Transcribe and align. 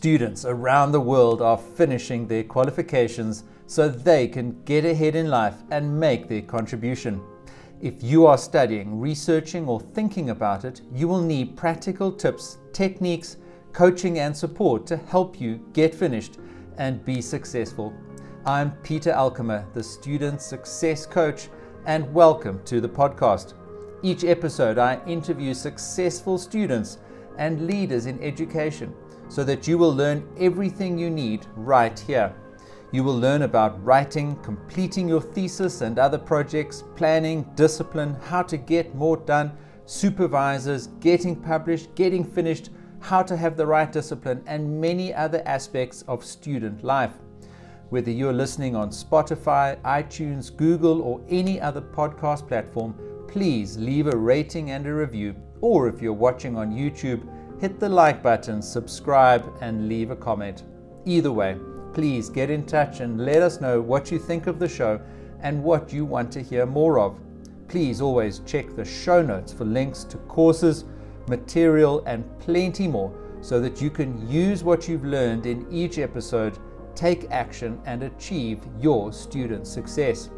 Students 0.00 0.46
around 0.46 0.92
the 0.92 1.00
world 1.02 1.42
are 1.42 1.58
finishing 1.58 2.26
their 2.26 2.42
qualifications 2.42 3.44
so 3.66 3.86
they 3.86 4.28
can 4.28 4.62
get 4.64 4.86
ahead 4.86 5.14
in 5.14 5.28
life 5.28 5.56
and 5.70 6.00
make 6.00 6.26
their 6.26 6.40
contribution. 6.40 7.20
If 7.82 8.02
you 8.02 8.24
are 8.24 8.38
studying, 8.38 8.98
researching, 8.98 9.68
or 9.68 9.78
thinking 9.78 10.30
about 10.30 10.64
it, 10.64 10.80
you 10.90 11.06
will 11.06 11.20
need 11.20 11.54
practical 11.54 12.10
tips, 12.10 12.56
techniques, 12.72 13.36
coaching, 13.74 14.20
and 14.20 14.34
support 14.34 14.86
to 14.86 14.96
help 14.96 15.38
you 15.38 15.60
get 15.74 15.94
finished 15.94 16.38
and 16.78 17.04
be 17.04 17.20
successful. 17.20 17.92
I'm 18.46 18.70
Peter 18.82 19.12
Alkema, 19.12 19.70
the 19.74 19.82
Student 19.82 20.40
Success 20.40 21.04
Coach, 21.04 21.50
and 21.84 22.10
welcome 22.14 22.62
to 22.64 22.80
the 22.80 22.88
podcast. 22.88 23.52
Each 24.02 24.24
episode, 24.24 24.78
I 24.78 24.98
interview 25.04 25.52
successful 25.52 26.38
students 26.38 26.96
and 27.36 27.66
leaders 27.66 28.06
in 28.06 28.18
education 28.22 28.94
so 29.30 29.44
that 29.44 29.66
you 29.66 29.78
will 29.78 29.94
learn 29.94 30.28
everything 30.38 30.98
you 30.98 31.08
need 31.08 31.46
right 31.54 31.98
here. 31.98 32.34
You 32.92 33.04
will 33.04 33.16
learn 33.16 33.42
about 33.42 33.82
writing, 33.84 34.34
completing 34.42 35.08
your 35.08 35.22
thesis 35.22 35.80
and 35.80 35.98
other 35.98 36.18
projects, 36.18 36.82
planning, 36.96 37.48
discipline, 37.54 38.16
how 38.24 38.42
to 38.42 38.56
get 38.56 38.94
more 38.96 39.16
done, 39.16 39.56
supervisors, 39.86 40.88
getting 40.98 41.36
published, 41.36 41.94
getting 41.94 42.24
finished, 42.24 42.70
how 42.98 43.22
to 43.22 43.36
have 43.36 43.56
the 43.56 43.64
right 43.64 43.90
discipline, 43.90 44.42
and 44.46 44.80
many 44.80 45.14
other 45.14 45.42
aspects 45.46 46.02
of 46.08 46.24
student 46.24 46.82
life. 46.82 47.12
Whether 47.90 48.10
you're 48.10 48.32
listening 48.32 48.74
on 48.74 48.90
Spotify, 48.90 49.80
iTunes, 49.82 50.54
Google, 50.54 51.02
or 51.02 51.20
any 51.28 51.60
other 51.60 51.80
podcast 51.80 52.48
platform, 52.48 52.94
please 53.28 53.76
leave 53.78 54.08
a 54.08 54.16
rating 54.16 54.72
and 54.72 54.84
a 54.86 54.92
review. 54.92 55.36
Or 55.60 55.88
if 55.88 56.02
you're 56.02 56.12
watching 56.12 56.56
on 56.56 56.72
YouTube, 56.72 57.28
hit 57.60 57.78
the 57.78 57.88
like 57.88 58.22
button, 58.22 58.62
subscribe, 58.62 59.44
and 59.60 59.86
leave 59.86 60.10
a 60.10 60.16
comment. 60.16 60.64
Either 61.04 61.30
way, 61.30 61.58
please 61.92 62.30
get 62.30 62.48
in 62.48 62.64
touch 62.64 63.00
and 63.00 63.24
let 63.26 63.42
us 63.42 63.60
know 63.60 63.80
what 63.80 64.10
you 64.10 64.18
think 64.18 64.46
of 64.46 64.58
the 64.58 64.68
show 64.68 64.98
and 65.42 65.62
what 65.62 65.92
you 65.92 66.06
want 66.06 66.32
to 66.32 66.42
hear 66.42 66.64
more 66.64 66.98
of. 66.98 67.18
Please 67.68 68.00
always 68.00 68.40
check 68.46 68.74
the 68.74 68.84
show 68.84 69.20
notes 69.20 69.52
for 69.52 69.66
links 69.66 70.04
to 70.04 70.16
courses, 70.18 70.84
material, 71.28 72.02
and 72.06 72.24
plenty 72.40 72.88
more 72.88 73.12
so 73.42 73.60
that 73.60 73.80
you 73.80 73.90
can 73.90 74.26
use 74.26 74.64
what 74.64 74.88
you've 74.88 75.04
learned 75.04 75.44
in 75.44 75.66
each 75.70 75.98
episode, 75.98 76.58
take 76.94 77.30
action, 77.30 77.78
and 77.84 78.02
achieve 78.04 78.60
your 78.80 79.12
student 79.12 79.66
success. 79.66 80.30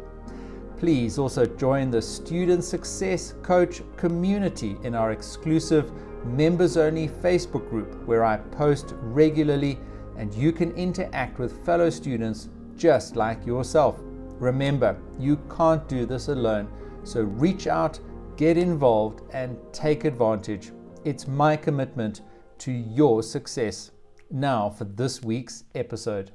Please 0.77 1.17
also 1.17 1.45
join 1.45 1.89
the 1.89 2.01
Student 2.01 2.65
Success 2.65 3.35
Coach 3.41 3.81
community 3.95 4.75
in 4.83 4.93
our 4.93 5.11
exclusive 5.13 5.89
members 6.25 6.77
only 6.77 7.07
Facebook 7.07 7.69
group 7.69 8.05
where 8.07 8.23
I 8.23 8.37
post 8.37 8.93
regularly 8.99 9.79
and 10.17 10.33
you 10.33 10.51
can 10.51 10.71
interact 10.73 11.39
with 11.39 11.65
fellow 11.65 11.89
students 11.89 12.49
just 12.75 13.15
like 13.15 13.45
yourself. 13.45 13.99
Remember, 14.39 14.97
you 15.19 15.37
can't 15.55 15.87
do 15.87 16.05
this 16.05 16.27
alone, 16.27 16.67
so 17.03 17.21
reach 17.21 17.67
out, 17.67 17.99
get 18.35 18.57
involved, 18.57 19.21
and 19.31 19.57
take 19.71 20.05
advantage. 20.05 20.71
It's 21.05 21.27
my 21.27 21.55
commitment 21.55 22.21
to 22.59 22.71
your 22.71 23.23
success. 23.23 23.91
Now 24.31 24.69
for 24.69 24.85
this 24.85 25.21
week's 25.21 25.65
episode. 25.75 26.31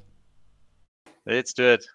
Let's 1.27 1.53
do 1.53 1.65
it. 1.65 1.87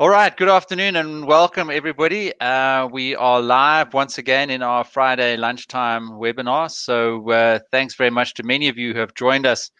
All 0.00 0.08
right, 0.08 0.34
good 0.34 0.48
afternoon 0.48 0.96
and 0.96 1.26
welcome 1.26 1.68
everybody. 1.68 2.32
Uh, 2.40 2.86
we 2.86 3.14
are 3.16 3.38
live 3.38 3.92
once 3.92 4.16
again 4.16 4.48
in 4.48 4.62
our 4.62 4.82
Friday 4.82 5.36
lunchtime 5.36 6.12
webinar. 6.12 6.70
So, 6.70 7.28
uh, 7.28 7.58
thanks 7.70 7.96
very 7.96 8.08
much 8.08 8.32
to 8.36 8.42
many 8.42 8.68
of 8.68 8.78
you 8.78 8.94
who 8.94 8.98
have 8.98 9.12
joined 9.12 9.44
us 9.44 9.70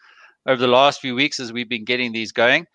over 0.45 0.61
the 0.61 0.67
last 0.67 1.01
few 1.01 1.15
weeks 1.15 1.39
as 1.39 1.51
we've 1.51 1.67
been 1.67 1.85
getting 1.85 2.11
these 2.11 2.31
going. 2.31 2.67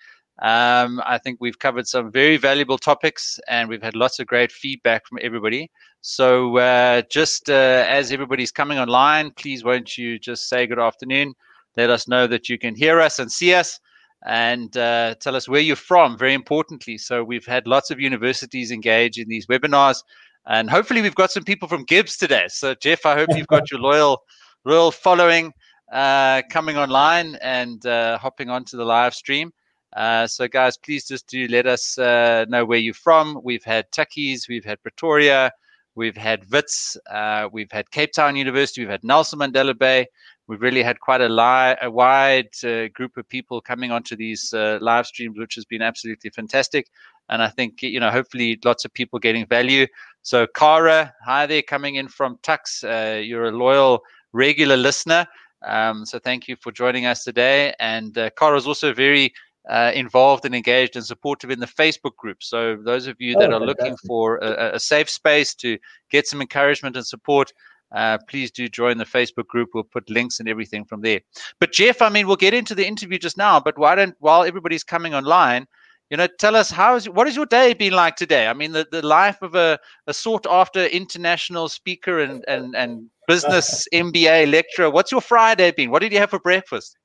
Um, 0.43 1.00
I 1.06 1.19
think 1.22 1.38
we've 1.41 1.60
covered 1.60 1.87
some 1.87 2.10
very 2.10 2.37
valuable 2.37 2.78
topics 2.78 3.38
and 3.47 3.69
we've 3.69 3.81
had 3.81 3.94
lots 3.94 4.19
of 4.19 4.26
great 4.26 4.50
feedback 4.50 5.06
from 5.06 5.21
everybody. 5.22 5.71
So, 6.00 6.59
uh, 6.59 7.03
just 7.12 7.48
uh, 7.48 7.84
as 7.87 8.10
everybody's 8.10 8.50
coming 8.50 8.81
online, 8.81 9.31
please 9.31 9.62
won't 9.62 9.97
you 9.97 10.19
just 10.19 10.48
say 10.48 10.66
good 10.66 10.81
afternoon? 10.81 11.32
Let 11.76 11.91
us 11.91 12.09
know 12.09 12.26
that 12.26 12.48
you 12.48 12.59
can 12.59 12.75
hear 12.75 13.00
us 13.00 13.21
and 13.21 13.31
see 13.31 13.54
us 13.54 13.78
and 14.26 14.76
uh, 14.76 15.14
tell 15.20 15.37
us 15.37 15.48
where 15.48 15.60
you're 15.60 15.76
from, 15.76 16.19
very 16.19 16.34
importantly. 16.34 16.98
So 16.98 17.22
we've 17.22 17.47
had 17.47 17.66
lots 17.66 17.91
of 17.91 18.00
universities 18.00 18.72
engage 18.72 19.19
in 19.19 19.28
these 19.28 19.47
webinars, 19.47 20.03
and 20.47 20.69
hopefully 20.69 21.00
we've 21.00 21.14
got 21.14 21.31
some 21.31 21.44
people 21.44 21.69
from 21.69 21.87
GIBS 21.87 22.19
today. 22.19 22.47
So 22.48 22.75
Jeff, 22.75 23.06
I 23.06 23.15
hope 23.15 23.28
you've 23.34 23.47
got 23.47 23.70
your 23.70 23.81
loyal, 23.81 24.22
loyal 24.65 24.91
following 24.91 25.53
uh, 25.92 26.42
coming 26.50 26.76
online 26.76 27.36
and 27.36 27.86
uh, 27.86 28.19
hopping 28.19 28.50
onto 28.50 28.76
the 28.76 28.84
live 28.84 29.15
stream. 29.15 29.53
Uh, 29.97 30.26
so 30.26 30.48
guys, 30.48 30.76
please 30.76 31.06
just 31.06 31.28
do 31.28 31.47
let 31.48 31.66
us 31.66 31.97
uh, 31.97 32.44
know 32.48 32.65
where 32.65 32.78
you're 32.78 32.94
from. 32.94 33.41
We've 33.44 33.65
had 33.65 33.91
Tukkies, 33.92 34.48
we've 34.48 34.65
had 34.65 34.82
Pretoria, 34.82 35.53
we've 35.94 36.16
had 36.16 36.44
Wits, 36.50 36.97
uh, 37.09 37.48
we've 37.53 37.70
had 37.70 37.91
Cape 37.92 38.12
Town 38.12 38.36
University, 38.36 38.82
we've 38.82 38.91
had 38.91 39.04
Nelson 39.04 39.38
Mandela 39.38 39.78
Bay, 39.78 40.06
we've 40.49 40.62
really 40.62 40.83
had 40.83 41.01
quite 41.01 41.21
a, 41.21 41.29
li- 41.29 41.77
a 41.83 41.91
wide 41.91 42.51
uh, 42.65 42.89
group 42.89 43.17
of 43.17 43.29
people 43.29 43.61
coming 43.61 43.91
onto 43.91 44.17
these 44.17 44.53
uh, 44.53 44.79
live 44.81 45.07
streams, 45.07 45.39
which 45.39 45.55
has 45.55 45.65
been 45.65 45.83
absolutely 45.83 46.31
fantastic. 46.31 46.89
And 47.29 47.43
I 47.43 47.49
think, 47.49 47.83
you 47.83 47.99
know, 47.99 48.11
hopefully 48.11 48.59
lots 48.65 48.84
of 48.84 48.93
people 48.93 49.19
getting 49.19 49.47
value. 49.47 49.87
So, 50.23 50.47
Kara, 50.47 51.12
hi 51.25 51.47
there, 51.47 51.62
coming 51.62 51.97
in 51.97 52.09
from 52.09 52.39
Tuks. 52.43 52.84
Uh, 52.84 53.21
you're 53.23 53.47
a 53.47 53.53
loyal, 53.53 54.03
regular 54.33 54.77
listener. 54.77 55.27
Um, 55.65 56.07
so, 56.07 56.19
thank 56.21 56.47
you 56.47 56.57
for 56.57 56.71
joining 56.71 57.07
us 57.07 57.25
today. 57.25 57.75
And 57.81 58.17
uh, 58.17 58.31
Kara 58.39 58.57
is 58.57 58.67
also 58.67 58.95
very 58.95 59.33
uh, 59.69 59.91
involved 59.95 60.45
and 60.45 60.55
engaged 60.55 60.95
and 60.95 61.05
supportive 61.05 61.51
in 61.51 61.59
the 61.59 61.67
Facebook 61.67 62.15
group. 62.17 62.45
So, 62.45 62.77
those 62.77 63.09
of 63.09 63.17
you 63.19 63.37
that 63.39 63.53
oh, 63.53 63.57
are 63.57 63.67
looking 63.67 63.97
for 64.07 64.37
a, 64.37 64.75
a 64.75 64.81
safe 64.81 65.11
space 65.11 65.53
to 65.57 65.78
get 66.11 66.28
some 66.28 66.41
encouragement 66.41 66.97
and 66.97 67.05
support, 67.05 67.53
uh, 67.92 68.19
please 68.28 68.50
do 68.50 68.69
join 68.69 68.98
the 68.98 69.04
Facebook 69.04 69.47
group. 69.47 69.70
We'll 69.72 69.84
put 69.84 70.10
links 70.10 70.41
and 70.41 70.48
everything 70.48 70.84
from 70.84 71.02
there. 71.02 71.20
But 71.60 71.72
Jeff, 71.72 72.02
I 72.02 72.08
mean, 72.08 72.26
we'll 72.26 72.36
get 72.36 72.54
into 72.54 72.74
the 72.74 72.86
interview 72.86 73.19
just 73.19 73.36
now. 73.36 73.60
But 73.60 73.78
why 73.78 73.94
don't 73.94 74.14
while 74.19 74.44
everybody's 74.44 74.84
coming 74.84 75.14
online, 75.14 75.66
you 76.10 76.16
know, 76.16 76.26
tell 76.38 76.56
us 76.56 76.70
how 76.70 76.97
is 76.97 77.08
what 77.08 77.26
has 77.26 77.36
your 77.36 77.47
day 77.47 77.74
been 77.74 77.92
like 77.92 78.16
today? 78.16 78.48
I 78.48 78.54
mean, 78.54 78.72
the, 78.72 78.86
the 78.91 79.06
life 79.06 79.42
of 79.42 79.54
a, 79.54 79.78
a 80.06 80.14
sought 80.14 80.47
after 80.48 80.84
international 80.86 81.69
speaker 81.69 82.20
and 82.20 82.44
and 82.48 82.74
and 82.74 83.08
business 83.28 83.86
MBA 83.92 84.50
lecturer. 84.50 84.91
What's 84.91 85.12
your 85.12 85.20
Friday 85.20 85.70
been? 85.70 85.91
What 85.91 86.03
did 86.03 86.12
you 86.12 86.18
have 86.18 86.30
for 86.30 86.41
breakfast? 86.41 86.97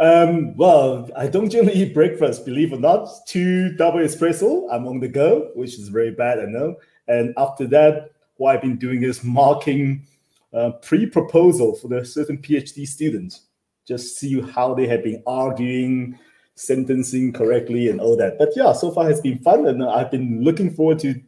Um, 0.00 0.56
well, 0.56 1.08
I 1.16 1.26
don't 1.26 1.50
generally 1.50 1.74
eat 1.74 1.94
breakfast, 1.94 2.44
believe 2.44 2.72
it 2.72 2.76
or 2.76 2.80
not. 2.80 3.08
Two 3.26 3.74
double 3.76 3.98
espresso. 3.98 4.68
I'm 4.72 4.86
on 4.86 5.00
the 5.00 5.08
go, 5.08 5.50
which 5.54 5.78
is 5.78 5.88
very 5.88 6.12
bad, 6.12 6.38
I 6.38 6.44
know. 6.44 6.76
And 7.08 7.34
after 7.36 7.66
that, 7.68 8.10
what 8.38 8.54
I've 8.54 8.62
been 8.62 8.78
doing 8.78 9.02
is 9.02 9.22
marking 9.22 10.06
uh, 10.54 10.70
pre-proposal 10.82 11.74
for 11.76 11.88
the 11.88 12.04
certain 12.04 12.38
PhD 12.38 12.86
students. 12.86 13.42
Just 13.86 14.16
see 14.16 14.40
how 14.40 14.74
they 14.74 14.86
have 14.86 15.04
been 15.04 15.22
arguing, 15.26 16.18
sentencing 16.54 17.32
correctly, 17.32 17.88
and 17.88 18.00
all 18.00 18.16
that. 18.16 18.38
But 18.38 18.50
yeah, 18.56 18.72
so 18.72 18.90
far 18.90 19.10
it's 19.10 19.20
been 19.20 19.38
fun, 19.38 19.66
and 19.66 19.82
I've 19.84 20.10
been 20.10 20.42
looking 20.42 20.70
forward 20.70 20.98
to 21.00 21.20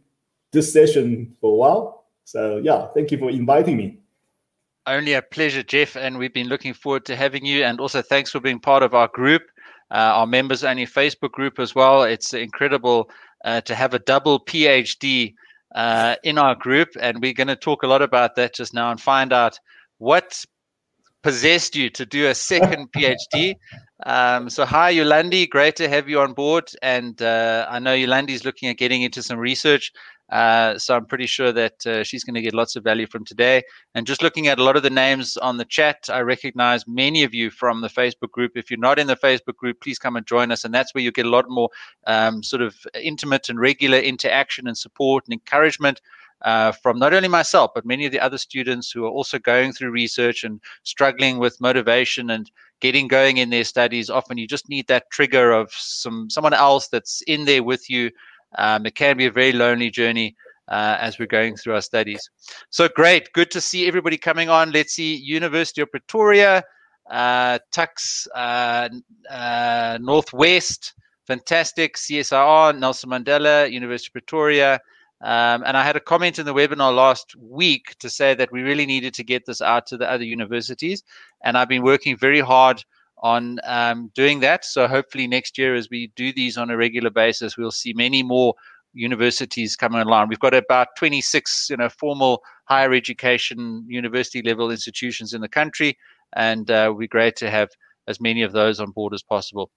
this 0.52 0.72
session 0.72 1.36
for 1.40 1.52
a 1.52 1.54
while. 1.54 2.06
So 2.24 2.58
yeah, 2.58 2.88
thank 2.94 3.10
you 3.10 3.18
for 3.18 3.30
inviting 3.30 3.76
me. 3.76 3.98
Only 4.86 5.14
a 5.14 5.22
pleasure, 5.22 5.62
Jeff, 5.62 5.96
and 5.96 6.16
we've 6.16 6.32
been 6.32 6.48
looking 6.48 6.74
forward 6.74 7.04
to 7.06 7.16
having 7.16 7.44
you. 7.44 7.64
And 7.64 7.80
also, 7.80 8.02
thanks 8.02 8.30
for 8.30 8.40
being 8.40 8.58
part 8.58 8.82
of 8.82 8.94
our 8.94 9.08
group, 9.08 9.42
uh, 9.90 9.94
our 9.94 10.26
members 10.26 10.64
only 10.64 10.86
Facebook 10.86 11.32
group 11.32 11.58
as 11.58 11.74
well. 11.74 12.02
It's 12.02 12.34
incredible 12.34 13.10
uh, 13.44 13.60
to 13.62 13.74
have 13.74 13.94
a 13.94 13.98
double 13.98 14.40
PhD 14.44 15.34
uh, 15.74 16.16
in 16.24 16.38
our 16.38 16.54
group, 16.54 16.88
and 17.00 17.20
we're 17.20 17.32
going 17.32 17.48
to 17.48 17.56
talk 17.56 17.82
a 17.82 17.86
lot 17.86 18.02
about 18.02 18.36
that 18.36 18.54
just 18.54 18.74
now 18.74 18.90
and 18.90 19.00
find 19.00 19.32
out 19.32 19.58
what 19.98 20.44
possessed 21.22 21.76
you 21.76 21.90
to 21.90 22.06
do 22.06 22.28
a 22.28 22.34
second 22.34 22.90
PhD. 22.96 23.54
Um, 24.06 24.48
so, 24.48 24.64
hi, 24.64 24.94
Yolandi. 24.94 25.48
Great 25.48 25.76
to 25.76 25.88
have 25.88 26.08
you 26.08 26.20
on 26.20 26.32
board. 26.32 26.70
And 26.82 27.20
uh, 27.20 27.66
I 27.68 27.78
know 27.78 27.94
Yolandi 27.94 28.30
is 28.30 28.44
looking 28.44 28.68
at 28.68 28.78
getting 28.78 29.02
into 29.02 29.22
some 29.22 29.38
research. 29.38 29.92
Uh, 30.30 30.78
so 30.78 30.96
I'm 30.96 31.06
pretty 31.06 31.26
sure 31.26 31.52
that 31.52 31.86
uh, 31.86 32.04
she's 32.04 32.24
going 32.24 32.34
to 32.34 32.40
get 32.40 32.54
lots 32.54 32.76
of 32.76 32.84
value 32.84 33.06
from 33.06 33.24
today. 33.24 33.62
And 33.94 34.06
just 34.06 34.22
looking 34.22 34.46
at 34.46 34.58
a 34.58 34.64
lot 34.64 34.76
of 34.76 34.82
the 34.82 34.90
names 34.90 35.36
on 35.36 35.56
the 35.56 35.64
chat, 35.64 36.08
I 36.08 36.20
recognize 36.20 36.86
many 36.86 37.24
of 37.24 37.34
you 37.34 37.50
from 37.50 37.80
the 37.80 37.88
Facebook 37.88 38.30
group. 38.30 38.52
If 38.54 38.70
you're 38.70 38.78
not 38.78 38.98
in 38.98 39.08
the 39.08 39.16
Facebook 39.16 39.56
group, 39.56 39.80
please 39.80 39.98
come 39.98 40.16
and 40.16 40.26
join 40.26 40.52
us. 40.52 40.64
And 40.64 40.72
that's 40.72 40.94
where 40.94 41.02
you 41.02 41.10
get 41.10 41.26
a 41.26 41.30
lot 41.30 41.48
more 41.48 41.68
um, 42.06 42.42
sort 42.42 42.62
of 42.62 42.76
intimate 42.94 43.48
and 43.48 43.58
regular 43.58 43.98
interaction 43.98 44.68
and 44.68 44.78
support 44.78 45.24
and 45.26 45.32
encouragement. 45.32 46.00
Uh, 46.42 46.72
from 46.72 46.98
not 46.98 47.12
only 47.12 47.28
myself, 47.28 47.70
but 47.74 47.84
many 47.84 48.06
of 48.06 48.12
the 48.12 48.18
other 48.18 48.38
students 48.38 48.90
who 48.90 49.04
are 49.04 49.10
also 49.10 49.38
going 49.38 49.74
through 49.74 49.90
research 49.90 50.42
and 50.42 50.58
struggling 50.84 51.38
with 51.38 51.60
motivation 51.60 52.30
and 52.30 52.50
getting 52.80 53.06
going 53.08 53.36
in 53.36 53.50
their 53.50 53.62
studies. 53.62 54.08
Often 54.08 54.38
you 54.38 54.46
just 54.46 54.66
need 54.66 54.86
that 54.88 55.10
trigger 55.10 55.52
of 55.52 55.70
some 55.70 56.30
someone 56.30 56.54
else 56.54 56.88
that's 56.88 57.20
in 57.26 57.44
there 57.44 57.62
with 57.62 57.90
you 57.90 58.10
um, 58.58 58.86
it 58.86 58.94
can 58.94 59.16
be 59.16 59.26
a 59.26 59.30
very 59.30 59.52
lonely 59.52 59.90
journey. 59.90 60.36
uh, 60.70 60.96
as 61.00 61.18
we're 61.18 61.26
going 61.26 61.56
through 61.56 61.74
our 61.74 61.80
studies. 61.80 62.30
So 62.70 62.88
great, 62.88 63.32
good 63.32 63.50
to 63.50 63.60
see 63.60 63.86
everybody 63.86 64.16
coming 64.16 64.48
on. 64.48 64.70
Let's 64.70 64.94
see, 64.94 65.16
University 65.16 65.82
of 65.82 65.90
Pretoria, 65.90 66.62
uh, 67.10 67.58
Tuks, 67.72 68.28
uh, 68.34 68.88
uh, 69.28 69.98
Northwest, 70.00 70.94
fantastic, 71.26 71.96
CSIR, 71.96 72.78
Nelson 72.78 73.10
Mandela, 73.10 73.70
University 73.70 74.08
of 74.10 74.12
Pretoria. 74.12 74.80
Um, 75.22 75.64
and 75.66 75.76
I 75.76 75.84
had 75.84 75.96
a 75.96 76.00
comment 76.00 76.38
in 76.38 76.46
the 76.46 76.54
webinar 76.54 76.94
last 76.94 77.36
week 77.36 77.94
to 77.98 78.08
say 78.08 78.34
that 78.34 78.50
we 78.50 78.62
really 78.62 78.86
needed 78.86 79.12
to 79.14 79.24
get 79.24 79.44
this 79.44 79.60
out 79.60 79.86
to 79.88 79.98
the 79.98 80.10
other 80.10 80.24
universities. 80.24 81.02
And 81.44 81.58
I've 81.58 81.68
been 81.68 81.82
working 81.82 82.16
very 82.16 82.40
hard 82.40 82.82
on 83.20 83.58
um, 83.64 84.10
doing 84.14 84.40
that. 84.40 84.64
So 84.64 84.88
hopefully 84.88 85.26
next 85.26 85.58
year, 85.58 85.74
as 85.74 85.88
we 85.90 86.12
do 86.16 86.32
these 86.32 86.56
on 86.56 86.70
a 86.70 86.76
regular 86.76 87.10
basis, 87.10 87.56
we'll 87.56 87.70
see 87.70 87.92
many 87.92 88.22
more 88.22 88.54
universities 88.92 89.76
coming 89.76 90.00
online. 90.00 90.28
We've 90.28 90.38
got 90.40 90.54
about 90.54 90.88
26, 90.96 91.68
you 91.70 91.76
know, 91.76 91.88
formal 91.88 92.42
higher 92.64 92.92
education 92.92 93.84
university 93.88 94.42
level 94.42 94.70
institutions 94.70 95.32
in 95.32 95.40
the 95.40 95.48
country, 95.48 95.96
and 96.34 96.70
uh, 96.70 96.92
we're 96.96 97.08
great 97.08 97.36
to 97.36 97.50
have 97.50 97.70
as 98.08 98.20
many 98.20 98.42
of 98.42 98.52
those 98.52 98.80
on 98.80 98.90
board 98.90 99.14
as 99.14 99.22
possible. 99.22 99.70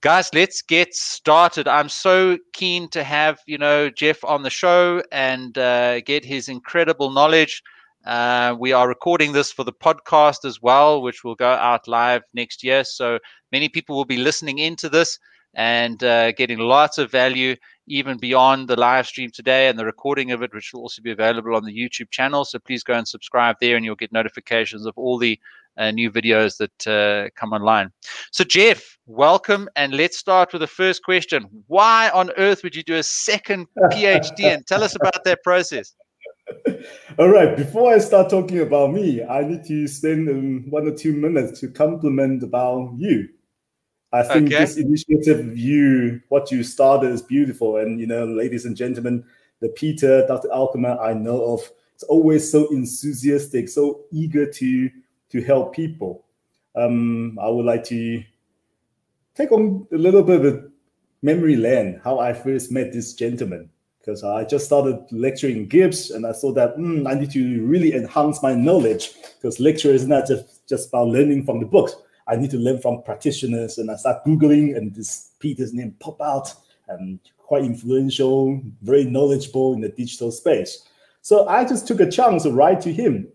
Guys, 0.00 0.30
let's 0.34 0.62
get 0.62 0.94
started. 0.94 1.68
I'm 1.68 1.88
so 1.88 2.38
keen 2.52 2.88
to 2.90 3.04
have 3.04 3.38
you 3.46 3.58
know 3.58 3.90
Jeff 3.90 4.24
on 4.24 4.42
the 4.42 4.50
show 4.50 5.02
and 5.12 5.56
uh, 5.56 6.00
get 6.00 6.24
his 6.24 6.48
incredible 6.48 7.10
knowledge. 7.10 7.62
Uh, 8.04 8.56
we 8.58 8.72
are 8.72 8.88
recording 8.88 9.32
this 9.32 9.52
for 9.52 9.64
the 9.64 9.72
podcast 9.72 10.44
as 10.44 10.62
well, 10.62 11.02
which 11.02 11.24
will 11.24 11.34
go 11.34 11.50
out 11.50 11.88
live 11.88 12.22
next 12.32 12.62
year. 12.62 12.84
So 12.84 13.18
many 13.52 13.68
people 13.68 13.96
will 13.96 14.04
be 14.04 14.16
listening 14.16 14.58
into 14.58 14.88
this 14.88 15.18
and 15.54 16.02
uh, 16.04 16.32
getting 16.32 16.58
lots 16.58 16.98
of 16.98 17.10
value 17.10 17.56
even 17.88 18.18
beyond 18.18 18.68
the 18.68 18.76
live 18.76 19.06
stream 19.06 19.30
today 19.30 19.68
and 19.68 19.78
the 19.78 19.84
recording 19.84 20.30
of 20.30 20.42
it, 20.42 20.54
which 20.54 20.72
will 20.72 20.82
also 20.82 21.02
be 21.02 21.10
available 21.10 21.56
on 21.56 21.64
the 21.64 21.76
YouTube 21.76 22.10
channel. 22.10 22.44
So 22.44 22.58
please 22.58 22.82
go 22.84 22.94
and 22.94 23.08
subscribe 23.08 23.56
there, 23.60 23.76
and 23.76 23.84
you'll 23.84 23.96
get 23.96 24.12
notifications 24.12 24.86
of 24.86 24.94
all 24.96 25.18
the 25.18 25.38
uh, 25.76 25.90
new 25.90 26.10
videos 26.10 26.56
that 26.58 26.86
uh, 26.86 27.30
come 27.36 27.52
online. 27.52 27.90
So, 28.32 28.44
Jeff, 28.44 28.98
welcome, 29.06 29.68
and 29.76 29.94
let's 29.94 30.18
start 30.18 30.52
with 30.52 30.60
the 30.60 30.66
first 30.66 31.02
question: 31.02 31.46
Why 31.66 32.10
on 32.10 32.30
earth 32.36 32.62
would 32.62 32.76
you 32.76 32.82
do 32.82 32.96
a 32.96 33.02
second 33.02 33.66
PhD? 33.92 34.44
and 34.44 34.66
tell 34.66 34.82
us 34.82 34.96
about 34.96 35.24
that 35.24 35.42
process. 35.42 35.94
All 37.18 37.28
right. 37.28 37.56
Before 37.56 37.92
I 37.92 37.98
start 37.98 38.30
talking 38.30 38.60
about 38.60 38.92
me, 38.92 39.24
I 39.24 39.42
need 39.42 39.64
to 39.64 39.86
spend 39.88 40.28
um, 40.28 40.70
one 40.70 40.86
or 40.86 40.94
two 40.94 41.12
minutes 41.12 41.60
to 41.60 41.68
compliment 41.68 42.42
about 42.42 42.94
you. 42.96 43.28
I 44.12 44.22
think 44.22 44.46
okay. 44.46 44.60
this 44.60 44.78
initiative, 44.78 45.56
you 45.58 46.20
what 46.28 46.50
you 46.50 46.62
started 46.62 47.10
is 47.10 47.20
beautiful, 47.20 47.76
and 47.76 48.00
you 48.00 48.06
know, 48.06 48.24
ladies 48.24 48.64
and 48.64 48.74
gentlemen, 48.74 49.22
the 49.60 49.68
Peter, 49.68 50.26
Dr. 50.26 50.48
Alkema 50.48 50.98
I 50.98 51.12
know 51.12 51.54
of, 51.54 51.70
is 51.94 52.04
always 52.04 52.50
so 52.50 52.68
enthusiastic, 52.68 53.68
so 53.68 54.04
eager 54.10 54.50
to 54.50 54.90
to 55.30 55.42
help 55.42 55.74
people. 55.74 56.24
Um, 56.74 57.38
I 57.38 57.48
would 57.48 57.66
like 57.66 57.84
to 57.84 58.22
take 59.34 59.52
on 59.52 59.86
a 59.92 59.96
little 59.96 60.22
bit 60.22 60.44
of 60.44 60.72
memory 61.20 61.56
lane 61.56 62.00
how 62.02 62.18
I 62.18 62.32
first 62.32 62.72
met 62.72 62.92
this 62.92 63.12
gentleman 63.12 63.68
because 64.08 64.24
I 64.24 64.44
just 64.44 64.64
started 64.64 65.04
lecturing 65.10 65.68
GIBS 65.68 66.14
and 66.14 66.26
I 66.26 66.32
thought 66.32 66.54
that 66.54 66.78
mm, 66.78 67.06
I 67.06 67.12
need 67.12 67.30
to 67.32 67.62
really 67.66 67.92
enhance 67.92 68.42
my 68.42 68.54
knowledge 68.54 69.10
because 69.36 69.60
lecture 69.60 69.90
is 69.90 70.06
not 70.06 70.26
just, 70.26 70.66
just 70.66 70.88
about 70.88 71.08
learning 71.08 71.44
from 71.44 71.60
the 71.60 71.66
books 71.66 71.94
I 72.26 72.36
need 72.36 72.50
to 72.52 72.56
learn 72.56 72.80
from 72.80 73.02
practitioners. 73.02 73.76
And 73.76 73.90
I 73.90 73.96
start 73.96 74.24
Googling, 74.24 74.76
and 74.76 74.94
this 74.94 75.32
Peter's 75.40 75.74
name 75.74 75.94
pop 75.98 76.20
out, 76.22 76.54
and 76.88 77.18
quite 77.36 77.64
influential, 77.64 78.60
very 78.80 79.04
knowledgeable 79.04 79.74
in 79.74 79.82
the 79.82 79.90
digital 79.90 80.30
space. 80.30 80.86
So 81.20 81.46
I 81.46 81.64
just 81.66 81.86
took 81.86 82.00
a 82.00 82.10
chance 82.10 82.44
to 82.44 82.52
write 82.52 82.80
to 82.82 82.92
him, 82.92 83.28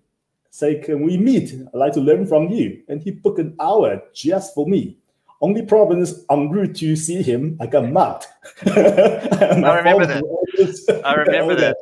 say, 0.49 0.79
can 0.79 1.03
we 1.03 1.17
meet? 1.17 1.53
I'd 1.53 1.77
like 1.77 1.93
to 1.93 2.01
learn 2.01 2.25
from 2.25 2.49
you. 2.49 2.81
And 2.87 3.01
he 3.01 3.11
booked 3.11 3.39
an 3.39 3.55
hour 3.59 4.01
just 4.13 4.55
for 4.55 4.67
me. 4.67 4.97
Only 5.43 5.61
problem 5.61 6.01
is 6.01 6.25
en 6.31 6.49
route 6.49 6.75
to 6.77 6.95
see 6.95 7.21
him, 7.21 7.57
I 7.61 7.67
got 7.67 7.91
marked. 7.91 8.27
I 8.65 8.71
remember 9.77 10.07
that. 10.07 11.01
I 11.05 11.13
remember 11.13 11.55
that 11.55 11.75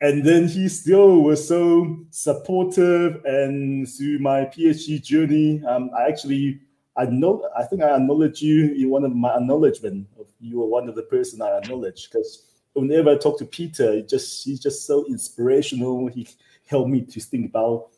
and 0.00 0.24
then 0.24 0.46
he 0.46 0.68
still 0.68 1.22
was 1.22 1.46
so 1.46 1.98
supportive 2.10 3.24
and 3.24 3.88
through 3.88 4.18
my 4.18 4.44
phd 4.44 5.02
journey 5.02 5.62
um, 5.66 5.90
i 5.96 6.08
actually 6.08 6.60
i 6.96 7.04
know 7.04 7.48
i 7.56 7.64
think 7.64 7.82
i 7.82 7.96
acknowledge 7.96 8.40
you 8.40 8.74
in 8.74 8.90
one 8.90 9.04
of 9.04 9.14
my 9.14 9.34
acknowledgement 9.34 10.06
of 10.18 10.26
you 10.40 10.58
were 10.58 10.66
one 10.66 10.88
of 10.88 10.94
the 10.94 11.02
person 11.02 11.42
i 11.42 11.58
acknowledge 11.58 12.08
because 12.10 12.44
whenever 12.74 13.10
i 13.10 13.16
talk 13.16 13.38
to 13.38 13.44
peter 13.44 14.00
just 14.02 14.44
he's 14.44 14.60
just 14.60 14.86
so 14.86 15.04
inspirational 15.06 16.06
he 16.06 16.26
helped 16.66 16.90
me 16.90 17.00
to 17.00 17.20
think 17.20 17.48
about 17.48 17.88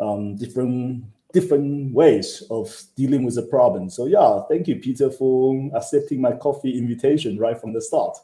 um, 0.00 0.36
different 0.36 1.04
different 1.32 1.92
ways 1.92 2.42
of 2.50 2.82
dealing 2.96 3.22
with 3.24 3.34
the 3.34 3.42
problem 3.42 3.90
so 3.90 4.06
yeah 4.06 4.42
thank 4.48 4.66
you 4.66 4.76
peter 4.76 5.10
for 5.10 5.70
accepting 5.74 6.20
my 6.20 6.32
coffee 6.32 6.78
invitation 6.78 7.38
right 7.38 7.60
from 7.60 7.72
the 7.72 7.80
start 7.80 8.16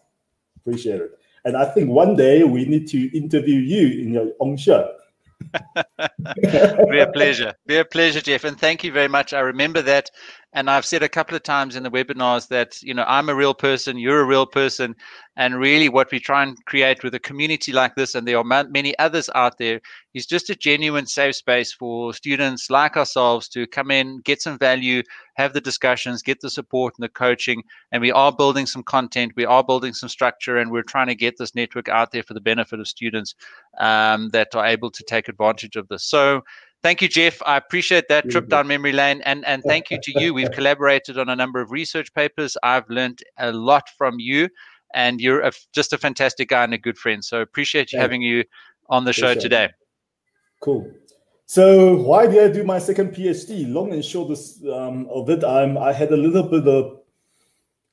appreciate 0.57 1.01
it 1.01 1.19
and 1.45 1.57
I 1.57 1.67
think 1.67 1.91
one 1.91 2.17
day 2.17 2.43
we 2.43 2.65
need 2.65 2.89
to 2.89 3.17
interview 3.17 3.59
you 3.59 4.03
in 4.03 4.13
your 4.13 4.33
own 4.41 4.57
show. 4.57 4.95
be 5.53 6.99
a 6.99 7.11
pleasure. 7.13 7.55
Be 7.67 7.77
a 7.77 7.85
pleasure, 7.85 8.23
Jeff. 8.23 8.45
And 8.45 8.59
thank 8.59 8.83
you 8.83 8.93
very 8.93 9.09
much. 9.09 9.35
I 9.35 9.41
remember 9.41 9.83
that. 9.83 10.11
And 10.55 10.71
I've 10.71 10.87
said 10.87 11.03
a 11.03 11.09
couple 11.09 11.35
of 11.35 11.43
times 11.43 11.75
in 11.75 11.83
the 11.83 11.91
webinars 11.91 12.47
that, 12.49 12.81
you 12.81 12.95
know, 12.95 13.05
I'm 13.09 13.29
a 13.29 13.35
real 13.35 13.55
person, 13.55 13.99
you're 13.99 14.21
a 14.21 14.25
real 14.25 14.47
person. 14.47 14.95
And 15.37 15.59
really, 15.59 15.89
what 15.89 16.13
we 16.13 16.21
try 16.21 16.45
and 16.45 16.65
create 16.65 17.03
with 17.03 17.13
a 17.13 17.19
community 17.19 17.73
like 17.73 17.97
this, 17.97 18.15
and 18.15 18.27
there 18.27 18.39
are 18.39 18.45
many 18.45 18.97
others 19.01 19.29
out 19.35 19.59
there, 19.59 19.81
is 20.15 20.27
just 20.27 20.51
a 20.51 20.55
genuine 20.55 21.07
safe 21.07 21.35
space 21.35 21.73
for 21.73 22.15
students 22.15 22.71
like 22.71 22.97
ourselves 22.97 23.49
to 23.49 23.67
come 23.67 23.91
in, 23.91 24.21
get 24.21 24.41
some 24.41 24.57
value, 24.57 25.03
have 25.35 25.53
the 25.53 25.61
discussions, 25.61 26.23
get 26.23 26.41
the 26.41 26.49
support 26.49 26.95
and 26.97 27.03
the 27.03 27.09
coaching. 27.09 27.65
And 27.91 28.01
we 28.01 28.13
are 28.13 28.31
building 28.31 28.67
some 28.67 28.85
content, 28.85 29.33
we 29.35 29.45
are 29.45 29.65
building 29.65 29.93
some 29.93 30.09
structure, 30.09 30.59
and 30.59 30.71
we're 30.71 30.83
trying 30.83 31.09
to 31.09 31.17
get 31.17 31.37
this 31.37 31.57
network 31.57 31.89
out 31.89 32.13
there 32.13 32.23
for 32.23 32.35
the 32.35 32.41
benefit 32.41 32.79
of 32.79 32.87
students 32.87 33.35
um, 33.79 34.29
that 34.29 34.55
are 34.55 34.65
able 34.65 34.93
to 34.93 35.03
take 35.03 35.29
advantage 35.29 35.75
of 35.75 35.89
this. 35.89 36.05
So, 36.05 36.45
Thank 36.85 37.01
you, 37.01 37.09
Jeff. 37.09 37.41
I 37.47 37.57
appreciate 37.57 38.09
that 38.09 38.29
trip 38.29 38.51
down 38.51 38.67
memory 38.67 38.93
lane, 38.93 39.23
and 39.25 39.43
and 39.47 39.63
thank 39.63 39.91
you 39.91 39.99
to 40.03 40.21
you. 40.21 40.35
We've 40.35 40.51
collaborated 40.59 41.17
on 41.17 41.31
a 41.31 41.35
number 41.35 41.63
of 41.63 41.71
research 41.71 42.13
papers. 42.13 42.59
I've 42.63 42.87
learned 42.91 43.21
a 43.39 43.53
lot 43.53 43.89
from 43.97 44.17
you, 44.19 44.51
and 44.93 45.19
you're 45.19 45.41
a, 45.41 45.53
just 45.73 45.95
a 45.95 45.99
fantastic 45.99 46.51
guy 46.51 46.63
and 46.63 46.75
a 46.75 46.79
good 46.79 46.99
friend. 46.99 47.25
So 47.25 47.41
appreciate 47.41 47.91
you 47.91 47.99
having 47.99 48.21
you 48.21 48.45
on 48.91 49.07
the 49.07 49.15
show 49.15 49.35
today. 49.35 49.71
Cool. 50.61 50.93
So 51.47 51.97
why 51.97 52.27
did 52.27 52.51
I 52.51 52.53
do 52.53 52.65
my 52.65 52.79
second 52.79 53.15
PhD? 53.15 53.73
Long 53.73 53.91
and 53.95 54.05
short 54.05 54.39
um, 54.71 55.09
of 55.09 55.31
it, 55.31 55.43
I'm, 55.43 55.79
I 55.79 55.95
had 55.95 56.13
a 56.13 56.19
little 56.19 56.43
bit 56.43 56.69
of 56.69 57.01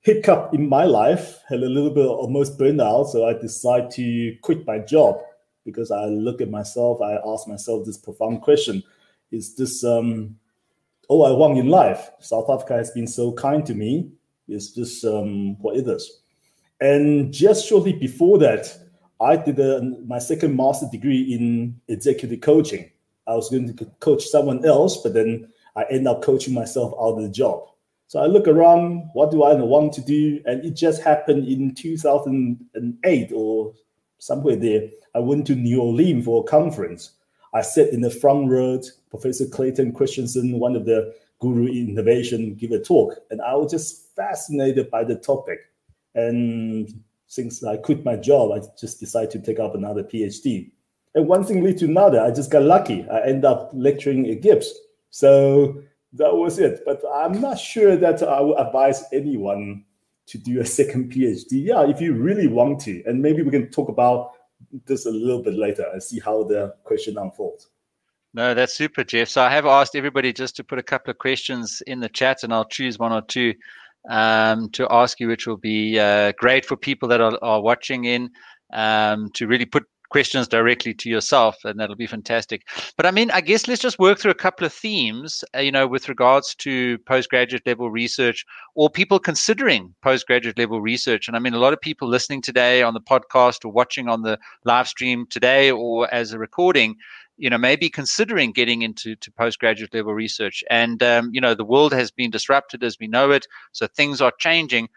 hiccup 0.02 0.54
in 0.54 0.68
my 0.68 0.84
life, 0.84 1.40
had 1.48 1.64
a 1.64 1.70
little 1.70 1.92
bit 1.92 2.08
almost 2.08 2.60
burnout. 2.60 3.08
So 3.08 3.26
I 3.26 3.40
decided 3.40 3.92
to 3.92 4.36
quit 4.42 4.68
my 4.68 4.80
job 4.80 5.22
because 5.66 5.92
I 5.92 6.06
look 6.06 6.42
at 6.42 6.50
myself, 6.50 7.02
I 7.02 7.18
ask 7.26 7.48
myself 7.48 7.86
this 7.86 7.98
profound 7.98 8.42
question 8.42 8.84
Is 9.32 9.56
this 9.56 9.84
um, 9.84 10.36
all 11.08 11.26
I 11.26 11.32
want 11.32 11.58
in 11.58 11.68
life? 11.68 12.10
South 12.20 12.50
Africa 12.50 12.74
has 12.74 12.92
been 12.92 13.08
so 13.08 13.34
kind 13.34 13.66
to 13.66 13.74
me. 13.74 14.12
Is 14.48 14.74
this 14.74 15.04
um, 15.04 15.60
what 15.62 15.78
it 15.78 15.88
is? 15.88 16.22
And 16.80 17.32
just 17.32 17.68
shortly 17.68 17.94
before 17.94 18.38
that, 18.40 18.76
I 19.20 19.38
did 19.38 19.60
a, 19.60 19.82
my 20.06 20.18
second 20.18 20.56
master 20.56 20.88
degree 20.92 21.34
in 21.34 21.80
executive 21.88 22.42
coaching. 22.42 22.90
I 23.28 23.36
was 23.36 23.50
going 23.50 23.76
to 23.76 23.86
coach 24.00 24.26
someone 24.26 24.66
else, 24.66 24.98
but 24.98 25.14
then 25.14 25.48
I 25.76 25.84
end 25.92 26.08
up 26.08 26.24
coaching 26.24 26.54
myself 26.56 26.94
out 27.00 27.18
of 27.18 27.22
the 27.22 27.30
job. 27.30 27.68
So 28.08 28.20
I 28.20 28.26
look 28.26 28.48
around, 28.48 29.10
what 29.14 29.32
do 29.32 29.44
I 29.44 29.54
want 29.54 29.94
to 29.94 30.02
do? 30.02 30.42
And 30.46 30.66
it 30.66 30.72
just 30.72 31.02
happened 31.02 31.48
in 31.48 31.74
2008 31.76 33.32
or 33.34 33.74
somewhere 34.22 34.56
there. 34.56 34.88
I 35.16 35.20
went 35.20 35.48
to 35.48 35.56
New 35.56 35.82
Orleans 35.82 36.26
for 36.26 36.42
a 36.42 36.48
conference. 36.48 37.12
I 37.54 37.62
sat 37.62 37.90
in 37.90 38.02
the 38.02 38.10
front 38.10 38.50
row. 38.50 38.80
Professor 39.10 39.46
Clayton 39.46 39.92
Christensen, 39.92 40.60
one 40.60 40.76
of 40.76 40.86
the 40.86 41.14
guru 41.40 41.68
innovation, 41.68 42.54
give 42.54 42.72
a 42.72 42.80
talk, 42.80 43.16
and 43.30 43.42
I 43.42 43.56
was 43.56 43.72
just 43.72 44.16
fascinated 44.16 44.90
by 44.90 45.04
the 45.04 45.16
topic. 45.16 45.60
And 46.16 47.04
since 47.28 47.64
I 47.64 47.78
quit 47.78 48.06
my 48.06 48.16
job, 48.16 48.52
I 48.52 48.62
just 48.80 49.00
decided 49.00 49.32
to 49.32 49.40
take 49.40 49.60
up 49.60 49.76
another 49.76 50.04
PhD. 50.04 50.72
And 51.16 51.28
one 51.28 51.44
thing 51.44 51.64
led 51.64 51.80
to 51.80 51.86
another. 51.86 52.22
I 52.22 52.32
just 52.32 52.52
got 52.52 52.64
lucky. 52.64 53.10
I 53.10 53.22
end 53.22 53.44
up 53.44 53.72
lecturing 53.74 54.30
at 54.30 54.42
GIBS. 54.42 54.68
So 55.10 55.82
that 56.14 56.34
was 56.34 56.60
it. 56.60 56.84
But 56.86 57.02
I'm 57.14 57.42
not 57.42 57.58
sure 57.60 57.98
that 57.98 58.24
I 58.24 58.40
would 58.40 58.60
advise 58.60 59.04
anyone 59.12 59.84
to 60.28 60.38
do 60.38 60.60
a 60.62 60.66
second 60.66 61.12
PhD. 61.12 61.66
Yeah, 61.66 61.88
if 61.90 62.00
you 62.02 62.14
really 62.14 62.48
want 62.48 62.80
to, 62.82 63.04
and 63.06 63.22
maybe 63.22 63.42
we 63.42 63.52
can 63.52 63.70
talk 63.70 63.90
about 63.90 64.32
this 64.86 65.06
a 65.06 65.12
little 65.12 65.42
bit 65.42 65.56
later 65.56 65.86
and 65.92 66.02
see 66.02 66.20
how 66.20 66.44
the 66.44 66.74
question 66.84 67.18
unfolds. 67.18 67.70
No, 68.34 68.54
that's 68.54 68.76
super, 68.76 69.04
Jeff. 69.04 69.28
So 69.28 69.42
I 69.42 69.50
have 69.50 69.66
asked 69.66 69.96
everybody 69.96 70.32
just 70.32 70.56
to 70.56 70.64
put 70.64 70.80
a 70.80 70.84
couple 70.84 71.12
of 71.12 71.18
questions 71.18 71.82
in 71.88 72.00
the 72.00 72.10
chat, 72.10 72.44
and 72.44 72.54
I'll 72.54 72.66
choose 72.66 72.98
one 72.98 73.12
or 73.12 73.22
two 73.24 73.54
um, 74.10 74.70
to 74.72 74.88
ask 74.90 75.20
you, 75.20 75.28
which 75.28 75.48
will 75.48 75.58
be 75.58 76.00
uh, 76.00 76.32
great 76.38 76.66
for 76.66 76.78
people 76.78 77.10
that 77.10 77.22
are, 77.22 77.38
are 77.42 77.62
watching 77.62 78.06
in. 78.06 78.30
um, 78.74 79.30
to 79.34 79.48
really 79.48 79.66
put 79.66 79.84
questions 80.12 80.48
directly 80.48 80.94
to 80.94 81.10
yourself, 81.10 81.56
and 81.64 81.80
that'll 81.80 81.96
be 81.96 82.06
fantastic. 82.06 82.68
But 82.98 83.06
I 83.06 83.12
mean, 83.12 83.32
I 83.32 83.42
guess 83.42 83.68
let's 83.68 83.82
just 83.82 83.98
work 83.98 84.20
through 84.20 84.32
a 84.32 84.46
couple 84.46 84.68
of 84.68 84.74
themes, 84.74 85.44
uh, 85.56 85.60
you 85.60 85.72
know, 85.72 85.88
with 85.88 86.10
regards 86.10 86.54
to 86.56 86.98
postgraduate 87.00 87.66
level 87.66 87.90
research 87.90 88.46
or 88.76 88.90
people 88.90 89.20
considering 89.20 89.94
postgraduate 90.02 90.60
level 90.60 90.82
research. 90.82 91.28
And 91.28 91.36
I 91.36 91.40
mean, 91.40 91.54
a 91.54 91.60
lot 91.60 91.74
of 91.74 91.82
people 91.82 92.08
listening 92.08 92.42
today 92.42 92.84
on 92.84 92.94
the 92.94 93.02
podcast 93.02 93.66
or 93.66 93.72
watching 93.72 94.10
on 94.10 94.22
the 94.22 94.38
live 94.66 94.88
stream 94.88 95.26
today 95.30 95.72
or 95.72 96.14
as 96.14 96.34
a 96.34 96.40
recording 96.40 96.98
you 97.38 97.50
know 97.50 97.58
maybe 97.58 97.90
considering 97.90 98.52
getting 98.52 98.84
into 98.84 99.16
to 99.16 99.32
postgraduate 99.32 99.94
level 99.94 100.14
research 100.14 100.64
and 100.70 101.02
um, 101.02 101.32
you 101.34 101.42
know 101.42 101.56
the 101.56 101.66
world 101.66 101.92
has 101.92 102.12
been 102.12 102.30
disrupted 102.30 102.84
as 102.84 102.98
we 103.00 103.08
know 103.08 103.32
it 103.32 103.48
so 103.72 103.88
things 103.88 104.22
are 104.22 104.34
changing 104.38 104.88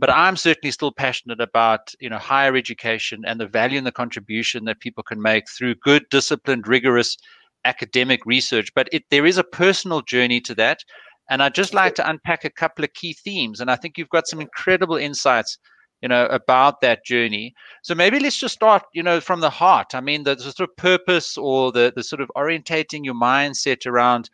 but 0.00 0.08
I'm 0.10 0.36
certainly 0.36 0.72
still 0.72 0.92
passionate 0.92 1.40
about 1.40 1.92
you 2.00 2.08
know 2.08 2.18
higher 2.18 2.56
education 2.56 3.22
and 3.26 3.38
the 3.38 3.46
value 3.46 3.76
and 3.76 3.86
the 3.86 3.92
contribution 3.92 4.64
that 4.64 4.80
people 4.80 5.02
can 5.02 5.20
make 5.20 5.48
through 5.48 5.74
good, 5.76 6.04
disciplined, 6.10 6.66
rigorous 6.66 7.18
academic 7.66 8.24
research. 8.24 8.72
But 8.74 8.88
it, 8.92 9.04
there 9.10 9.26
is 9.26 9.36
a 9.36 9.44
personal 9.44 10.00
journey 10.00 10.40
to 10.40 10.54
that, 10.54 10.82
and 11.28 11.42
I'd 11.42 11.54
just 11.54 11.74
like 11.74 11.94
to 11.96 12.08
unpack 12.08 12.44
a 12.44 12.50
couple 12.50 12.82
of 12.82 12.94
key 12.94 13.12
themes. 13.12 13.60
And 13.60 13.70
I 13.70 13.76
think 13.76 13.98
you've 13.98 14.08
got 14.08 14.26
some 14.26 14.40
incredible 14.40 14.96
insights, 14.96 15.58
you 16.00 16.08
know, 16.08 16.24
about 16.26 16.80
that 16.80 17.04
journey. 17.04 17.52
So 17.82 17.94
maybe 17.94 18.18
let's 18.18 18.38
just 18.38 18.54
start, 18.54 18.84
you 18.94 19.02
know, 19.02 19.20
from 19.20 19.40
the 19.40 19.50
heart. 19.50 19.94
I 19.94 20.00
mean, 20.00 20.24
the, 20.24 20.34
the 20.34 20.44
sort 20.44 20.70
of 20.70 20.76
purpose 20.76 21.36
or 21.36 21.72
the 21.72 21.92
the 21.94 22.02
sort 22.02 22.22
of 22.22 22.30
orientating 22.36 23.04
your 23.04 23.14
mindset 23.14 23.86
around 23.86 24.30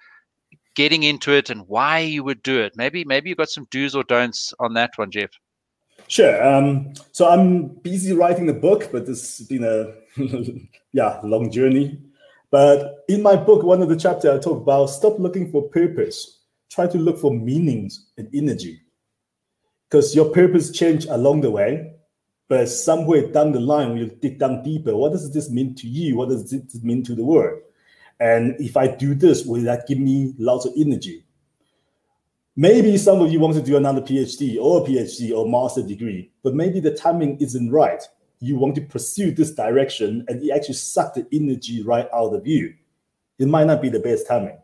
getting 0.77 1.03
into 1.03 1.33
it 1.33 1.51
and 1.51 1.67
why 1.67 1.99
you 1.99 2.23
would 2.23 2.43
do 2.45 2.61
it. 2.61 2.75
Maybe 2.77 3.05
maybe 3.05 3.31
you've 3.31 3.39
got 3.39 3.49
some 3.49 3.67
do's 3.73 3.97
or 3.97 4.05
don'ts 4.05 4.55
on 4.61 4.75
that 4.75 4.93
one, 4.97 5.11
Jeff. 5.11 5.31
Sure. 6.09 6.47
Um, 6.47 6.93
so 7.13 7.29
I'm 7.29 7.69
busy 7.69 8.13
writing 8.13 8.47
the 8.47 8.53
book, 8.55 8.91
but 8.93 9.07
this 9.07 9.39
has 9.39 9.47
been 9.47 9.65
a 9.65 9.93
yeah 10.93 11.21
long 11.23 11.51
journey. 11.51 11.99
But 12.51 13.05
in 13.09 13.23
my 13.23 13.37
book, 13.37 13.63
one 13.63 13.83
of 13.83 13.89
the 13.89 13.97
chapters 13.97 14.31
I 14.31 14.39
talk 14.39 14.63
about 14.63 14.87
stop 14.87 15.19
looking 15.19 15.51
for 15.51 15.69
purpose, 15.69 16.41
try 16.71 16.87
to 16.87 16.99
look 16.99 17.19
for 17.19 17.33
meanings 17.33 18.07
and 18.17 18.29
energy, 18.33 18.81
because 19.91 20.15
your 20.15 20.31
purpose 20.31 20.71
change 20.71 21.07
along 21.07 21.41
the 21.41 21.51
way. 21.51 21.93
But 22.49 22.69
somewhere 22.69 23.27
down 23.27 23.51
the 23.51 23.59
line, 23.59 23.89
when 23.89 23.99
you 23.99 24.07
dig 24.07 24.39
down 24.39 24.63
deeper, 24.63 24.95
what 24.97 25.11
does 25.11 25.33
this 25.33 25.51
mean 25.51 25.75
to 25.75 25.89
you? 25.89 26.17
What 26.17 26.29
does 26.29 26.53
it 26.53 26.73
mean 26.85 27.03
to 27.03 27.17
the 27.17 27.25
world? 27.25 27.61
And 28.21 28.55
if 28.61 28.77
I 28.77 28.87
do 28.87 29.17
this, 29.17 29.45
will 29.45 29.63
that 29.63 29.89
give 29.89 29.99
me 29.99 30.33
lots 30.39 30.65
of 30.65 30.73
energy? 30.77 31.26
Maybe 32.59 32.97
some 32.97 33.21
of 33.21 33.31
you 33.31 33.39
want 33.39 33.55
to 33.57 33.63
do 33.63 33.77
another 33.77 34.01
PhD 34.01 34.57
or 34.59 34.83
PhD 34.83 35.31
or 35.37 35.47
master 35.47 35.83
degree, 35.83 36.31
but 36.43 36.55
maybe 36.55 36.81
the 36.81 36.95
timing 36.95 37.37
isn't 37.39 37.71
right. 37.71 38.03
You 38.41 38.57
want 38.57 38.75
to 38.77 38.81
pursue 38.81 39.31
this 39.31 39.51
direction 39.51 40.25
and 40.29 40.43
it 40.43 40.51
actually 40.51 40.75
suck 40.75 41.13
the 41.13 41.27
energy 41.35 41.83
right 41.83 42.09
out 42.15 42.35
of 42.35 42.47
you. 42.47 42.73
It 43.39 43.49
might 43.49 43.67
not 43.67 43.83
be 43.83 43.91
the 43.91 44.01
best 44.01 44.27
timing. 44.27 44.57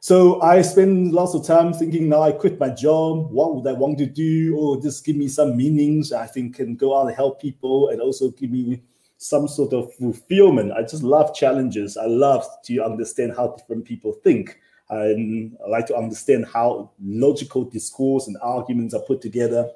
So 0.00 0.40
I 0.42 0.62
spend 0.62 1.12
lots 1.12 1.34
of 1.34 1.46
time 1.46 1.72
thinking 1.72 2.08
now 2.08 2.22
I 2.22 2.32
quit 2.32 2.58
my 2.58 2.70
job. 2.70 3.30
What 3.30 3.54
would 3.54 3.66
I 3.68 3.74
want 3.74 3.98
to 3.98 4.06
do? 4.06 4.56
Or 4.56 4.76
oh, 4.76 4.80
just 4.80 5.04
give 5.04 5.14
me 5.14 5.28
some 5.28 5.56
meanings 5.56 6.12
I 6.12 6.26
think 6.26 6.56
can 6.56 6.74
go 6.74 6.98
out 6.98 7.06
and 7.06 7.14
help 7.14 7.40
people 7.40 7.90
and 7.90 8.00
also 8.00 8.30
give 8.30 8.50
me 8.50 8.82
some 9.18 9.46
sort 9.46 9.72
of 9.72 9.94
fulfillment. 9.94 10.72
I 10.72 10.82
just 10.82 11.04
love 11.04 11.34
challenges. 11.34 11.96
I 11.96 12.06
love 12.06 12.44
to 12.64 12.82
understand 12.82 13.34
how 13.36 13.48
different 13.48 13.84
people 13.84 14.14
think 14.24 14.58
I 14.90 15.48
like 15.68 15.86
to 15.86 15.96
understand 15.96 16.46
how 16.52 16.90
logical 17.02 17.64
discourse 17.64 18.26
and 18.26 18.36
arguments 18.42 18.92
are 18.94 19.02
put 19.02 19.20
together. 19.20 19.70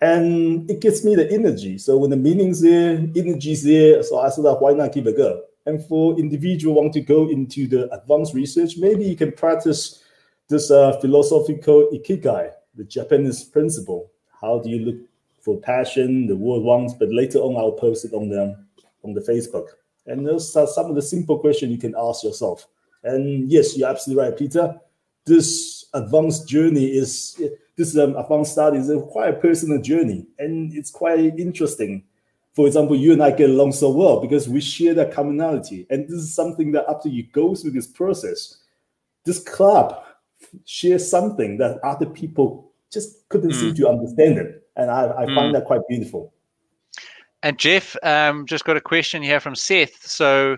And 0.00 0.70
it 0.70 0.80
gives 0.80 1.04
me 1.04 1.16
the 1.16 1.30
energy. 1.32 1.78
So 1.78 1.96
when 1.96 2.10
the 2.10 2.16
meaning's 2.16 2.60
there, 2.60 2.98
energy's 3.16 3.64
there, 3.64 4.02
so 4.02 4.20
I 4.20 4.28
said, 4.28 4.42
why 4.42 4.72
not 4.72 4.92
give 4.92 5.06
a 5.06 5.12
go? 5.12 5.42
And 5.64 5.84
for 5.86 6.18
individual 6.18 6.74
want 6.74 6.92
to 6.92 7.00
go 7.00 7.28
into 7.28 7.66
the 7.66 7.90
advanced 7.92 8.34
research, 8.34 8.74
maybe 8.76 9.04
you 9.04 9.16
can 9.16 9.32
practice 9.32 10.02
this 10.48 10.70
uh, 10.70 11.00
philosophical 11.00 11.88
ikigai, 11.92 12.52
the 12.76 12.84
Japanese 12.84 13.42
principle. 13.42 14.10
How 14.40 14.60
do 14.60 14.70
you 14.70 14.84
look 14.84 14.96
for 15.40 15.58
passion, 15.58 16.28
the 16.28 16.36
world 16.36 16.62
wants? 16.62 16.94
But 16.94 17.10
later 17.10 17.38
on, 17.38 17.56
I'll 17.56 17.72
post 17.72 18.04
it 18.04 18.12
on 18.12 18.28
the 18.28 18.56
on 19.02 19.14
the 19.14 19.20
Facebook. 19.20 19.66
And 20.06 20.24
those 20.24 20.54
are 20.54 20.66
some 20.66 20.86
of 20.86 20.94
the 20.94 21.02
simple 21.02 21.38
questions 21.38 21.72
you 21.72 21.78
can 21.78 21.94
ask 21.98 22.22
yourself. 22.22 22.68
And 23.06 23.50
yes, 23.50 23.76
you're 23.76 23.88
absolutely 23.88 24.24
right, 24.24 24.36
Peter. 24.36 24.74
This 25.24 25.86
advanced 25.94 26.48
journey 26.48 26.86
is 26.86 27.40
this 27.76 27.96
um, 27.96 28.16
advanced 28.16 28.52
study 28.52 28.78
is 28.78 28.90
a 28.90 29.00
quite 29.00 29.30
a 29.30 29.36
personal 29.38 29.80
journey, 29.80 30.26
and 30.38 30.72
it's 30.74 30.90
quite 30.90 31.38
interesting. 31.38 32.04
For 32.54 32.66
example, 32.66 32.96
you 32.96 33.12
and 33.12 33.22
I 33.22 33.32
get 33.32 33.50
along 33.50 33.72
so 33.72 33.90
well 33.90 34.20
because 34.20 34.48
we 34.48 34.60
share 34.60 34.94
that 34.94 35.12
commonality, 35.12 35.86
and 35.90 36.04
this 36.04 36.18
is 36.18 36.34
something 36.34 36.72
that 36.72 36.84
after 36.88 37.08
you 37.08 37.24
go 37.32 37.54
through 37.54 37.72
this 37.72 37.86
process, 37.86 38.58
this 39.24 39.38
club 39.38 40.02
shares 40.64 41.08
something 41.08 41.58
that 41.58 41.78
other 41.84 42.06
people 42.06 42.72
just 42.90 43.28
couldn't 43.28 43.50
mm. 43.50 43.60
seem 43.60 43.74
to 43.74 43.88
understand 43.88 44.38
it, 44.38 44.66
and 44.76 44.90
I, 44.90 45.10
I 45.10 45.26
mm. 45.26 45.34
find 45.34 45.54
that 45.54 45.64
quite 45.64 45.82
beautiful. 45.88 46.32
And 47.42 47.58
Jeff, 47.58 47.94
um, 48.02 48.46
just 48.46 48.64
got 48.64 48.76
a 48.76 48.80
question 48.80 49.22
here 49.22 49.38
from 49.38 49.54
Seth. 49.54 50.06
So, 50.06 50.56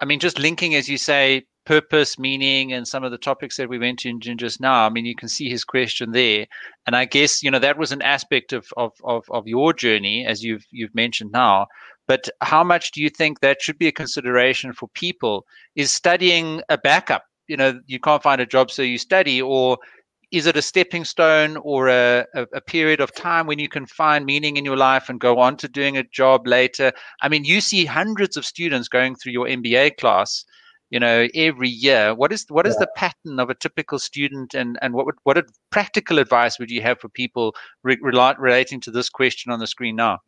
I 0.00 0.04
mean, 0.04 0.20
just 0.20 0.38
linking, 0.38 0.74
as 0.74 0.88
you 0.88 0.96
say, 0.96 1.44
purpose, 1.64 2.18
meaning, 2.18 2.72
and 2.72 2.86
some 2.86 3.04
of 3.04 3.10
the 3.10 3.18
topics 3.18 3.56
that 3.56 3.68
we 3.68 3.78
went 3.78 4.04
into 4.04 4.34
just 4.34 4.60
now. 4.60 4.86
I 4.86 4.90
mean, 4.90 5.06
you 5.06 5.14
can 5.14 5.28
see 5.28 5.48
his 5.48 5.64
question 5.64 6.12
there, 6.12 6.46
and 6.86 6.96
I 6.96 7.04
guess 7.04 7.42
you 7.42 7.50
know 7.50 7.58
that 7.58 7.78
was 7.78 7.92
an 7.92 8.02
aspect 8.02 8.52
of 8.52 8.66
of 8.76 8.92
of, 9.04 9.24
of 9.30 9.46
your 9.46 9.72
journey, 9.72 10.26
as 10.26 10.42
you've 10.42 10.66
you've 10.70 10.94
mentioned 10.94 11.32
now. 11.32 11.66
But 12.08 12.28
how 12.40 12.64
much 12.64 12.90
do 12.92 13.00
you 13.00 13.08
think 13.08 13.40
that 13.40 13.62
should 13.62 13.78
be 13.78 13.88
a 13.88 13.92
consideration 13.92 14.72
for 14.72 14.88
people? 14.88 15.46
Is 15.76 15.92
studying 15.92 16.62
a 16.68 16.76
backup? 16.78 17.24
You 17.48 17.56
know, 17.56 17.80
you 17.86 18.00
can't 18.00 18.22
find 18.22 18.40
a 18.40 18.46
job, 18.46 18.70
so 18.70 18.82
you 18.82 18.98
study, 18.98 19.40
or 19.40 19.78
is 20.32 20.46
it 20.46 20.56
a 20.56 20.62
stepping 20.62 21.04
stone 21.04 21.58
or 21.58 21.88
a, 21.88 22.24
a, 22.34 22.46
a, 22.54 22.60
period 22.62 23.00
of 23.00 23.14
time 23.14 23.46
when 23.46 23.58
you 23.58 23.68
can 23.68 23.84
find 23.84 24.24
meaning 24.24 24.56
in 24.56 24.64
your 24.64 24.78
life 24.78 25.10
and 25.10 25.20
go 25.20 25.38
on 25.38 25.58
to 25.58 25.68
doing 25.68 25.98
a 25.98 26.04
job 26.04 26.46
later? 26.46 26.90
I 27.20 27.28
mean, 27.28 27.44
you 27.44 27.60
see 27.60 27.84
hundreds 27.84 28.38
of 28.38 28.46
students 28.46 28.88
going 28.88 29.14
through 29.14 29.32
your 29.32 29.46
MBA 29.46 29.98
class 29.98 30.46
you 30.92 31.00
know 31.00 31.26
every 31.34 31.68
year 31.68 32.14
what 32.14 32.32
is 32.32 32.44
what 32.48 32.66
is 32.66 32.74
yeah. 32.74 32.80
the 32.84 32.90
pattern 32.94 33.40
of 33.40 33.50
a 33.50 33.54
typical 33.54 33.98
student 33.98 34.54
and 34.54 34.78
and 34.82 34.94
what 34.94 35.06
would, 35.06 35.16
what 35.24 35.44
practical 35.70 36.18
advice 36.18 36.58
would 36.58 36.70
you 36.70 36.82
have 36.82 37.00
for 37.00 37.08
people 37.08 37.54
re- 37.82 37.98
relating 38.00 38.80
to 38.80 38.90
this 38.90 39.08
question 39.08 39.50
on 39.50 39.58
the 39.58 39.66
screen 39.66 39.96
now? 39.96 40.18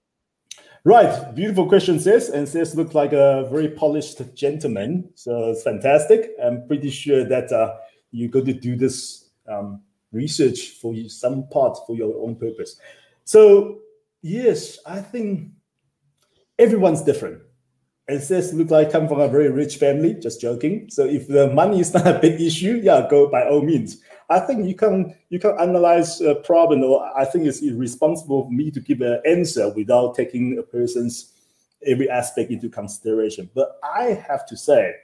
Right. 0.85 1.35
Beautiful 1.35 1.67
question 1.69 1.99
sis. 1.99 2.29
And 2.29 2.49
sis 2.49 2.75
looks 2.75 2.95
like 2.95 3.13
a 3.13 3.49
very 3.51 3.69
polished 3.69 4.21
gentleman. 4.35 5.09
So 5.15 5.51
it's 5.51 5.63
fantastic. 5.63 6.31
I'm 6.43 6.67
pretty 6.67 6.91
sure 6.91 7.25
that 7.25 7.51
uh, 7.53 7.77
you're 8.11 8.29
going 8.29 8.45
to 8.47 8.53
do 8.53 8.77
this 8.77 9.31
um, 9.49 9.81
research 10.13 10.71
for 10.81 10.93
you 10.93 11.09
some 11.09 11.49
part 11.49 11.79
for 11.87 11.97
your 11.97 12.15
own 12.23 12.37
purpose. 12.37 12.77
So 13.25 13.81
yes 14.25 14.79
i 14.87 15.01
think 15.01 15.51
everyone's 16.59 17.03
different 17.03 17.43
it 18.07 18.21
says 18.21 18.53
look 18.53 18.71
like 18.71 18.93
come 18.93 19.09
from 19.09 19.21
a 19.21 19.29
very 19.29 19.51
rich 19.51 19.77
family. 19.77 20.15
Just 20.15 20.41
joking. 20.41 20.89
So 20.91 21.05
if 21.05 21.27
the 21.27 21.53
money 21.53 21.81
is 21.81 21.95
not 21.95 22.07
a 22.07 22.19
big 22.19 22.41
issue, 22.41 22.81
yeah, 22.83 23.07
go 23.09 23.29
by 23.29 23.49
all 23.49 23.63
means. 23.63 23.99
I 24.31 24.41
think 24.41 24.67
you 24.67 24.75
can 24.75 25.15
you 25.31 25.39
can 25.39 25.59
analyze 25.59 26.21
a 26.21 26.35
problem, 26.35 26.83
or 26.83 27.05
I 27.17 27.25
think 27.25 27.47
it's 27.47 27.63
irresponsible 27.63 28.45
for 28.45 28.51
me 28.51 28.71
to 28.71 28.81
give 28.81 29.01
an 29.01 29.21
answer 29.27 29.73
without 29.73 30.15
taking 30.15 30.59
a 30.59 30.63
person's 30.63 31.33
every 31.87 32.09
aspect 32.09 32.51
into 32.51 32.69
consideration. 32.69 33.51
But 33.55 33.79
I 33.83 34.25
have 34.27 34.47
to 34.47 34.57
say, 34.57 34.95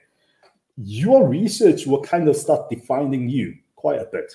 your 0.76 1.28
research 1.28 1.86
will 1.86 2.02
kind 2.02 2.28
of 2.28 2.36
start 2.36 2.70
defining 2.70 3.28
you 3.28 3.56
quite 3.76 4.00
a 4.00 4.08
bit. 4.10 4.32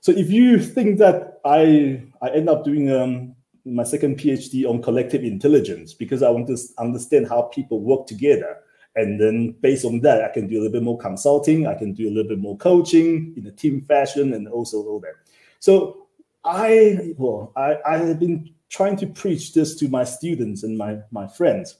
So 0.00 0.12
if 0.12 0.30
you 0.30 0.58
think 0.58 0.98
that 0.98 1.40
I 1.44 2.02
I 2.20 2.30
end 2.30 2.48
up 2.48 2.64
doing 2.64 2.90
um, 2.90 3.33
my 3.64 3.82
second 3.82 4.18
PhD 4.18 4.68
on 4.68 4.82
collective 4.82 5.24
intelligence 5.24 5.94
because 5.94 6.22
I 6.22 6.30
want 6.30 6.48
to 6.48 6.58
understand 6.78 7.28
how 7.28 7.42
people 7.42 7.80
work 7.80 8.06
together. 8.06 8.58
And 8.96 9.18
then 9.18 9.56
based 9.60 9.84
on 9.84 10.00
that, 10.00 10.22
I 10.22 10.28
can 10.28 10.46
do 10.46 10.56
a 10.56 10.60
little 10.60 10.72
bit 10.72 10.82
more 10.82 10.98
consulting, 10.98 11.66
I 11.66 11.74
can 11.74 11.92
do 11.92 12.08
a 12.08 12.12
little 12.12 12.28
bit 12.28 12.38
more 12.38 12.56
coaching 12.58 13.34
in 13.36 13.46
a 13.46 13.50
team 13.50 13.80
fashion, 13.80 14.34
and 14.34 14.46
also 14.46 14.82
all 14.84 15.00
that. 15.00 15.14
So 15.58 16.06
I 16.44 17.14
well, 17.16 17.52
I, 17.56 17.78
I 17.84 17.96
have 17.98 18.20
been 18.20 18.54
trying 18.68 18.96
to 18.96 19.06
preach 19.06 19.54
this 19.54 19.74
to 19.76 19.88
my 19.88 20.04
students 20.04 20.62
and 20.62 20.76
my, 20.76 20.98
my 21.10 21.26
friends. 21.26 21.76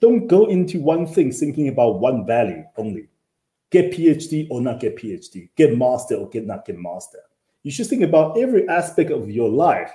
Don't 0.00 0.26
go 0.26 0.46
into 0.46 0.80
one 0.80 1.06
thing 1.06 1.30
thinking 1.30 1.68
about 1.68 2.00
one 2.00 2.26
value 2.26 2.64
only. 2.76 3.08
Get 3.70 3.92
PhD 3.92 4.48
or 4.50 4.60
not 4.60 4.80
get 4.80 4.96
PhD, 4.96 5.50
get 5.54 5.76
master 5.76 6.16
or 6.16 6.28
get 6.28 6.46
not 6.46 6.64
get 6.64 6.78
master. 6.78 7.20
You 7.62 7.70
should 7.70 7.86
think 7.86 8.02
about 8.02 8.38
every 8.38 8.68
aspect 8.68 9.10
of 9.10 9.30
your 9.30 9.48
life 9.48 9.92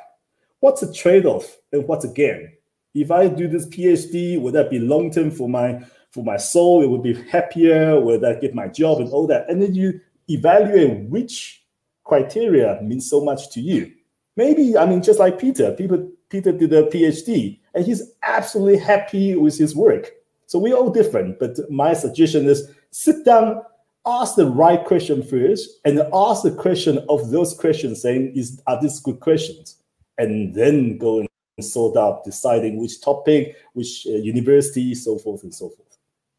what's 0.65 0.81
the 0.81 0.91
trade-off 0.91 1.57
and 1.72 1.88
what's 1.88 2.05
a 2.05 2.07
gain? 2.07 2.51
If 2.95 3.12
I 3.12 3.27
do 3.27 3.48
this 3.48 3.67
PhD, 3.67 4.41
would 4.41 4.55
that 4.55 4.72
be 4.72 4.79
long 4.79 5.12
term 5.12 5.29
for 5.29 5.48
my 5.48 5.86
for 6.10 6.24
my 6.24 6.38
soul? 6.38 6.81
It 6.81 6.89
would 6.89 7.03
be 7.03 7.13
happier. 7.29 8.00
Would 8.00 8.22
that 8.22 8.41
get 8.41 8.55
my 8.55 8.67
job 8.67 9.00
and 9.00 9.12
all 9.12 9.27
that? 9.27 9.48
And 9.48 9.62
then 9.62 9.75
you 9.75 10.01
evaluate 10.27 11.07
which 11.07 11.63
criteria 12.03 12.79
means 12.81 13.07
so 13.07 13.24
much 13.24 13.51
to 13.51 13.62
you. 13.62 13.91
Maybe 14.38 14.75
I 14.75 14.88
mean 14.88 15.03
just 15.03 15.19
like 15.19 15.38
Peter. 15.38 15.72
People 15.74 16.10
Peter 16.29 16.51
did 16.51 16.74
a 16.74 16.84
PhD 16.84 17.60
and 17.75 17.86
he's 17.86 18.01
absolutely 18.24 18.79
happy 18.79 19.36
with 19.36 19.55
his 19.57 19.75
work. 19.75 20.12
So 20.48 20.57
we're 20.57 20.75
all 20.75 20.89
different. 20.89 21.38
But 21.38 21.60
my 21.69 21.93
suggestion 21.93 22.48
is 22.48 22.67
sit 22.89 23.24
down, 23.24 23.62
ask 24.07 24.36
the 24.36 24.50
right 24.50 24.84
question 24.84 25.22
first, 25.22 25.69
and 25.86 26.00
ask 26.12 26.41
the 26.41 26.55
question 26.55 27.05
of 27.07 27.29
those 27.29 27.53
questions, 27.53 28.01
saying, 28.01 28.34
"Is 28.36 28.60
are 28.65 28.81
these 28.81 29.00
good 29.00 29.19
questions?" 29.19 29.77
And 30.17 30.53
then 30.53 30.98
go 30.98 31.19
and 31.19 31.65
sort 31.65 31.98
out 31.98 32.24
deciding 32.24 32.79
which 32.79 33.01
topic, 33.01 33.55
which 33.74 34.05
uh, 34.07 34.12
university, 34.12 34.95
so 34.95 35.17
forth 35.17 35.43
and 35.43 35.53
so 35.53 35.69
forth. 35.69 35.98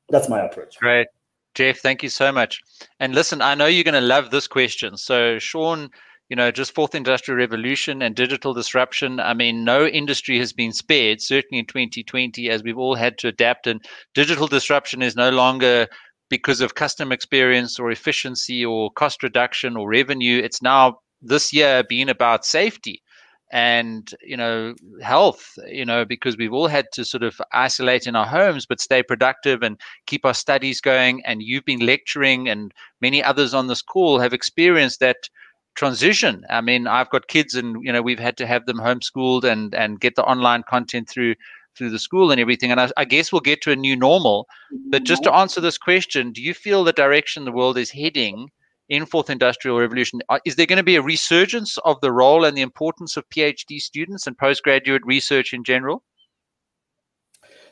That's 0.09 0.29
my 0.29 0.41
approach. 0.41 0.79
Great. 0.79 1.09
Jeff, 1.55 1.79
thank 1.79 2.03
you 2.03 2.11
so 2.11 2.31
much. 2.31 2.61
And 3.01 3.15
listen, 3.15 3.41
I 3.41 3.55
know 3.55 3.67
you're 3.67 3.85
going 3.85 3.95
to 3.95 4.01
love 4.01 4.31
this 4.31 4.47
question. 4.47 4.97
So, 4.99 5.39
Sean, 5.39 5.91
you 6.29 6.37
know, 6.37 6.51
just 6.51 6.75
fourth 6.75 6.95
industrial 6.95 7.39
revolution 7.39 8.03
and 8.03 8.15
digital 8.15 8.53
disruption. 8.53 9.21
I 9.21 9.33
mean, 9.33 9.65
no 9.65 9.87
industry 9.87 10.39
has 10.39 10.53
been 10.53 10.73
spared, 10.73 11.23
certainly 11.23 11.61
in 11.61 11.67
2020, 11.67 12.51
as 12.51 12.63
we've 12.63 12.77
all 12.77 12.95
had 12.95 13.17
to 13.19 13.29
adapt. 13.29 13.67
And 13.67 13.83
digital 14.15 14.47
disruption 14.47 15.03
is 15.03 15.17
no 15.17 15.31
longer 15.31 15.87
because 16.29 16.61
of 16.61 16.75
customer 16.75 17.15
experience 17.15 17.79
or 17.79 17.91
efficiency 17.91 18.65
or 18.65 18.91
cost 18.93 19.23
reduction 19.23 19.77
or 19.77 19.89
revenue. 19.89 20.43
It's 20.43 20.61
now 20.61 20.99
this 21.23 21.53
year 21.53 21.85
being 21.89 22.09
about 22.09 22.45
safety 22.45 23.03
and 23.53 24.15
you 24.23 24.37
know 24.37 24.75
health 25.01 25.57
you 25.69 25.85
know 25.85 26.05
because 26.05 26.37
we've 26.37 26.53
all 26.53 26.67
had 26.67 26.87
to 26.93 27.05
sort 27.05 27.23
of 27.23 27.41
isolate 27.53 28.07
in 28.07 28.17
our 28.17 28.27
homes 28.27 28.67
but 28.67 28.81
stay 28.81 29.03
productive 29.03 29.63
and 29.63 29.81
keep 30.07 30.25
our 30.25 30.35
studies 30.35 30.81
going. 30.81 31.25
And 31.25 31.43
you've 31.43 31.65
been 31.65 31.87
lecturing 31.87 32.49
and 32.49 32.73
many 33.01 33.23
others 33.23 33.55
on 33.55 33.69
this 33.69 33.83
call 33.83 34.19
have 34.19 34.33
experienced 34.33 35.01
that 35.01 35.29
transition. 35.77 36.45
I 36.51 36.61
mean 36.61 36.87
i've 36.87 37.11
got 37.11 37.29
kids 37.29 37.55
and 37.55 37.85
you 37.85 37.93
know 37.93 38.03
we've 38.03 38.19
had 38.19 38.37
to 38.39 38.47
have 38.47 38.67
them 38.67 38.79
homeschooled 38.79 39.45
and 39.45 39.75
and 39.75 40.01
get 40.01 40.17
the 40.17 40.25
online 40.25 40.65
content 40.65 41.09
through 41.09 41.35
through 41.77 41.91
the 41.91 41.99
school 41.99 42.31
and 42.31 42.41
everything. 42.41 42.71
And 42.71 42.81
I, 42.81 42.91
I 42.97 43.05
guess 43.05 43.31
we'll 43.31 43.43
get 43.43 43.61
to 43.63 43.71
a 43.71 43.77
new 43.77 43.95
normal. 43.95 44.49
But 44.89 45.05
just 45.05 45.23
to 45.25 45.29
mm-hmm. 45.29 45.41
answer 45.41 45.61
this 45.61 45.79
question 45.79 46.33
do 46.33 46.43
you 46.43 46.55
feel 46.55 46.83
the 46.83 46.93
direction 46.93 47.45
the 47.45 47.53
world 47.53 47.79
is 47.79 47.91
heading 47.91 48.51
in 48.89 49.07
fourth 49.07 49.31
industrial 49.31 49.79
revolution 49.79 50.21
uh, 50.29 50.39
is 50.45 50.57
there 50.57 50.67
going 50.67 50.77
to 50.77 50.83
be 50.83 50.97
a 50.97 51.03
resurgence 51.03 51.77
of 51.79 52.01
the 52.01 52.13
role 52.13 52.45
and 52.45 52.57
the 52.57 52.63
importance 52.63 53.17
of 53.17 53.29
phd 53.31 53.81
students 53.81 54.27
and 54.27 54.39
postgraduate 54.39 55.03
research 55.05 55.53
in 55.53 55.65
general? 55.65 56.03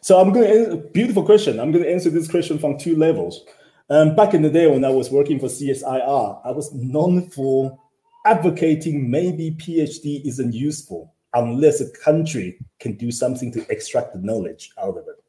So 0.00 0.21
i'm 0.21 0.33
going 0.33 0.71
to 0.71 0.76
beautiful 0.92 1.25
question. 1.25 1.61
I'm 1.61 1.73
going 1.73 1.85
to 1.85 1.90
answer 1.90 2.11
this 2.11 2.30
question 2.30 2.59
from 2.59 2.78
two 2.78 2.97
levels. 2.97 3.44
Um, 3.90 4.16
back 4.16 4.33
in 4.35 4.42
the 4.42 4.50
day 4.50 4.66
when 4.66 4.85
i 4.85 4.90
was 4.90 5.11
working 5.11 5.38
for 5.38 5.47
csir 5.47 6.40
i 6.44 6.50
was 6.50 6.73
known 6.73 7.28
for 7.30 7.78
advocating 8.25 9.11
maybe 9.11 9.50
phd 9.61 10.25
isn't 10.25 10.54
useful 10.54 11.14
unless 11.35 11.80
a 11.80 11.90
country 11.99 12.59
can 12.78 12.97
do 12.97 13.11
something 13.11 13.52
to 13.52 13.71
extract 13.71 14.14
the 14.14 14.21
knowledge 14.21 14.71
out 14.80 14.97
of 14.97 15.06
it. 15.09 15.23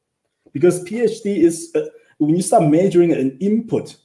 Because 0.53 0.83
phd 0.85 1.25
is 1.25 1.71
uh, 1.75 1.81
when 2.17 2.35
you 2.35 2.41
start 2.41 2.63
measuring 2.63 3.11
an 3.11 3.37
input 3.41 3.97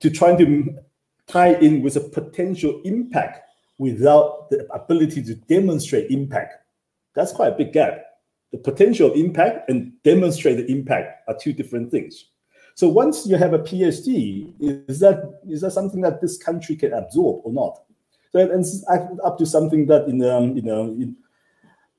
to 0.00 0.10
trying 0.10 0.38
to 0.38 0.76
tie 1.26 1.54
in 1.54 1.82
with 1.82 1.96
a 1.96 2.00
potential 2.00 2.80
impact 2.84 3.40
without 3.78 4.50
the 4.50 4.66
ability 4.72 5.22
to 5.24 5.34
demonstrate 5.34 6.10
impact. 6.10 6.54
That's 7.14 7.32
quite 7.32 7.52
a 7.52 7.56
big 7.56 7.72
gap. 7.72 8.04
The 8.52 8.58
potential 8.58 9.12
impact 9.12 9.68
and 9.68 9.92
demonstrate 10.02 10.58
the 10.58 10.70
impact 10.70 11.28
are 11.28 11.36
two 11.36 11.52
different 11.52 11.90
things. 11.90 12.26
So 12.76 12.88
once 12.88 13.26
you 13.26 13.36
have 13.36 13.52
a 13.52 13.58
PhD, 13.58 14.52
is 14.88 15.00
that 15.00 15.40
is 15.48 15.60
that 15.60 15.72
something 15.72 16.00
that 16.02 16.20
this 16.20 16.36
country 16.36 16.76
can 16.76 16.92
absorb 16.92 17.42
or 17.44 17.52
not? 17.52 17.82
So 18.32 18.40
it's 18.40 18.84
up 19.24 19.38
to 19.38 19.46
something 19.46 19.86
that 19.86 20.08
in 20.08 20.22
um, 20.24 20.56
you 20.56 20.62
know 20.62 20.84
in, 20.86 21.16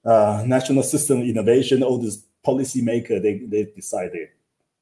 uh, 0.06 0.44
national 0.46 0.84
system 0.84 1.22
innovation, 1.22 1.82
all 1.82 1.98
this 1.98 2.26
policymaker 2.46 3.22
they 3.22 3.40
they 3.48 3.72
decided. 3.74 4.30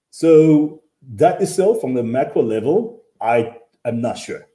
So 0.10 0.82
that 1.16 1.42
itself, 1.42 1.80
from 1.82 1.94
the 1.94 2.04
macro 2.04 2.42
level, 2.42 3.04
I 3.22 3.58
I'm 3.86 4.02
not 4.02 4.18
sure. 4.18 4.48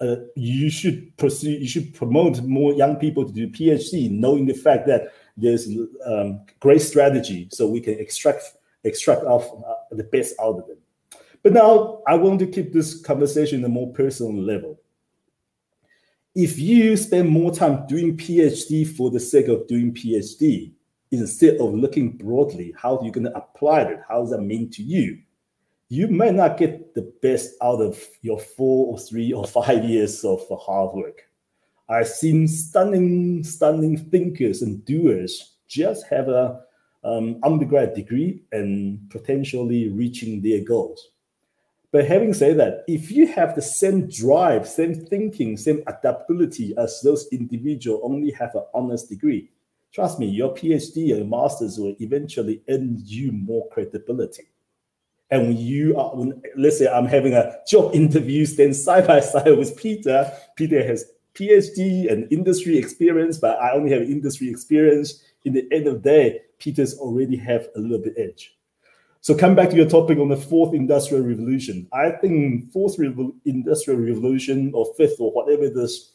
Uh, 0.00 0.16
you 0.36 0.70
should 0.70 1.16
pursue, 1.16 1.50
you 1.50 1.68
should 1.68 1.94
promote 1.94 2.42
more 2.42 2.72
young 2.72 2.96
people 2.96 3.24
to 3.24 3.32
do 3.32 3.48
PhD, 3.48 4.10
knowing 4.10 4.46
the 4.46 4.54
fact 4.54 4.86
that 4.86 5.12
there's 5.36 5.68
um, 6.04 6.40
great 6.60 6.82
strategy, 6.82 7.48
so 7.50 7.66
we 7.66 7.80
can 7.80 7.98
extract 7.98 8.42
extract 8.84 9.22
off 9.22 9.50
uh, 9.66 9.94
the 9.94 10.04
best 10.04 10.34
out 10.40 10.58
of 10.58 10.66
them. 10.66 10.76
But 11.42 11.52
now 11.52 12.02
I 12.06 12.16
want 12.16 12.38
to 12.40 12.46
keep 12.46 12.72
this 12.72 13.00
conversation 13.00 13.60
at 13.60 13.66
a 13.66 13.68
more 13.68 13.92
personal 13.92 14.34
level. 14.34 14.80
If 16.34 16.58
you 16.58 16.96
spend 16.96 17.28
more 17.28 17.54
time 17.54 17.86
doing 17.86 18.16
PhD 18.16 18.86
for 18.86 19.10
the 19.10 19.20
sake 19.20 19.48
of 19.48 19.66
doing 19.68 19.94
PhD, 19.94 20.72
instead 21.10 21.60
of 21.60 21.74
looking 21.74 22.16
broadly, 22.16 22.74
how 22.76 23.00
you 23.02 23.10
going 23.10 23.24
to 23.24 23.36
apply 23.36 23.82
it? 23.82 24.00
How 24.08 24.20
does 24.20 24.30
that 24.30 24.42
mean 24.42 24.70
to 24.70 24.82
you? 24.82 25.20
You 25.88 26.08
might 26.08 26.34
not 26.34 26.56
get 26.56 26.94
the 26.94 27.12
best 27.22 27.54
out 27.62 27.80
of 27.80 28.02
your 28.22 28.40
four 28.40 28.86
or 28.92 28.98
three 28.98 29.32
or 29.32 29.46
five 29.46 29.84
years 29.84 30.24
of 30.24 30.40
hard 30.60 30.94
work. 30.94 31.28
I've 31.88 32.08
seen 32.08 32.48
stunning, 32.48 33.44
stunning 33.44 33.98
thinkers 33.98 34.62
and 34.62 34.84
doers 34.84 35.56
just 35.68 36.06
have 36.08 36.28
a 36.28 36.62
um, 37.04 37.38
undergrad 37.42 37.94
degree 37.94 38.42
and 38.52 38.98
potentially 39.10 39.88
reaching 39.90 40.40
their 40.40 40.64
goals. 40.64 41.10
But 41.92 42.06
having 42.06 42.32
said 42.32 42.58
that, 42.58 42.82
if 42.88 43.10
you 43.12 43.26
have 43.28 43.54
the 43.54 43.62
same 43.62 44.08
drive, 44.08 44.66
same 44.66 44.94
thinking, 44.94 45.56
same 45.56 45.82
adaptability 45.86 46.74
as 46.76 47.00
those 47.02 47.28
individuals 47.30 48.00
only 48.02 48.32
have 48.32 48.54
an 48.54 48.64
honors 48.74 49.04
degree, 49.04 49.50
trust 49.92 50.18
me, 50.18 50.26
your 50.26 50.54
PhD 50.54 51.16
or 51.16 51.24
master's 51.24 51.78
will 51.78 51.94
eventually 52.00 52.62
earn 52.68 52.96
you 53.04 53.30
more 53.30 53.68
credibility. 53.68 54.48
And 55.30 55.48
when 55.48 55.56
you 55.56 55.96
are, 55.96 56.14
when, 56.14 56.40
let's 56.56 56.78
say 56.78 56.88
I'm 56.88 57.06
having 57.06 57.32
a 57.34 57.56
job 57.66 57.94
interview, 57.94 58.46
stand 58.46 58.76
side 58.76 59.06
by 59.06 59.20
side 59.20 59.56
with 59.56 59.76
Peter. 59.76 60.30
Peter 60.56 60.84
has 60.86 61.06
PhD 61.34 62.10
and 62.10 62.30
industry 62.32 62.78
experience, 62.78 63.38
but 63.38 63.58
I 63.58 63.72
only 63.72 63.90
have 63.92 64.02
industry 64.02 64.48
experience. 64.48 65.22
In 65.44 65.52
the 65.52 65.66
end 65.72 65.86
of 65.88 66.02
the 66.02 66.08
day, 66.08 66.40
Peter's 66.58 66.98
already 66.98 67.36
have 67.36 67.68
a 67.76 67.80
little 67.80 67.98
bit 67.98 68.14
edge. 68.16 68.56
So 69.20 69.34
come 69.34 69.54
back 69.54 69.70
to 69.70 69.76
your 69.76 69.88
topic 69.88 70.18
on 70.18 70.28
the 70.28 70.36
fourth 70.36 70.74
industrial 70.74 71.24
revolution. 71.24 71.88
I 71.92 72.10
think 72.10 72.70
fourth 72.72 72.98
industrial 73.46 74.00
revolution 74.00 74.70
or 74.74 74.92
fifth 74.96 75.16
or 75.18 75.32
whatever 75.32 75.64
it 75.64 75.76
is, 75.76 76.12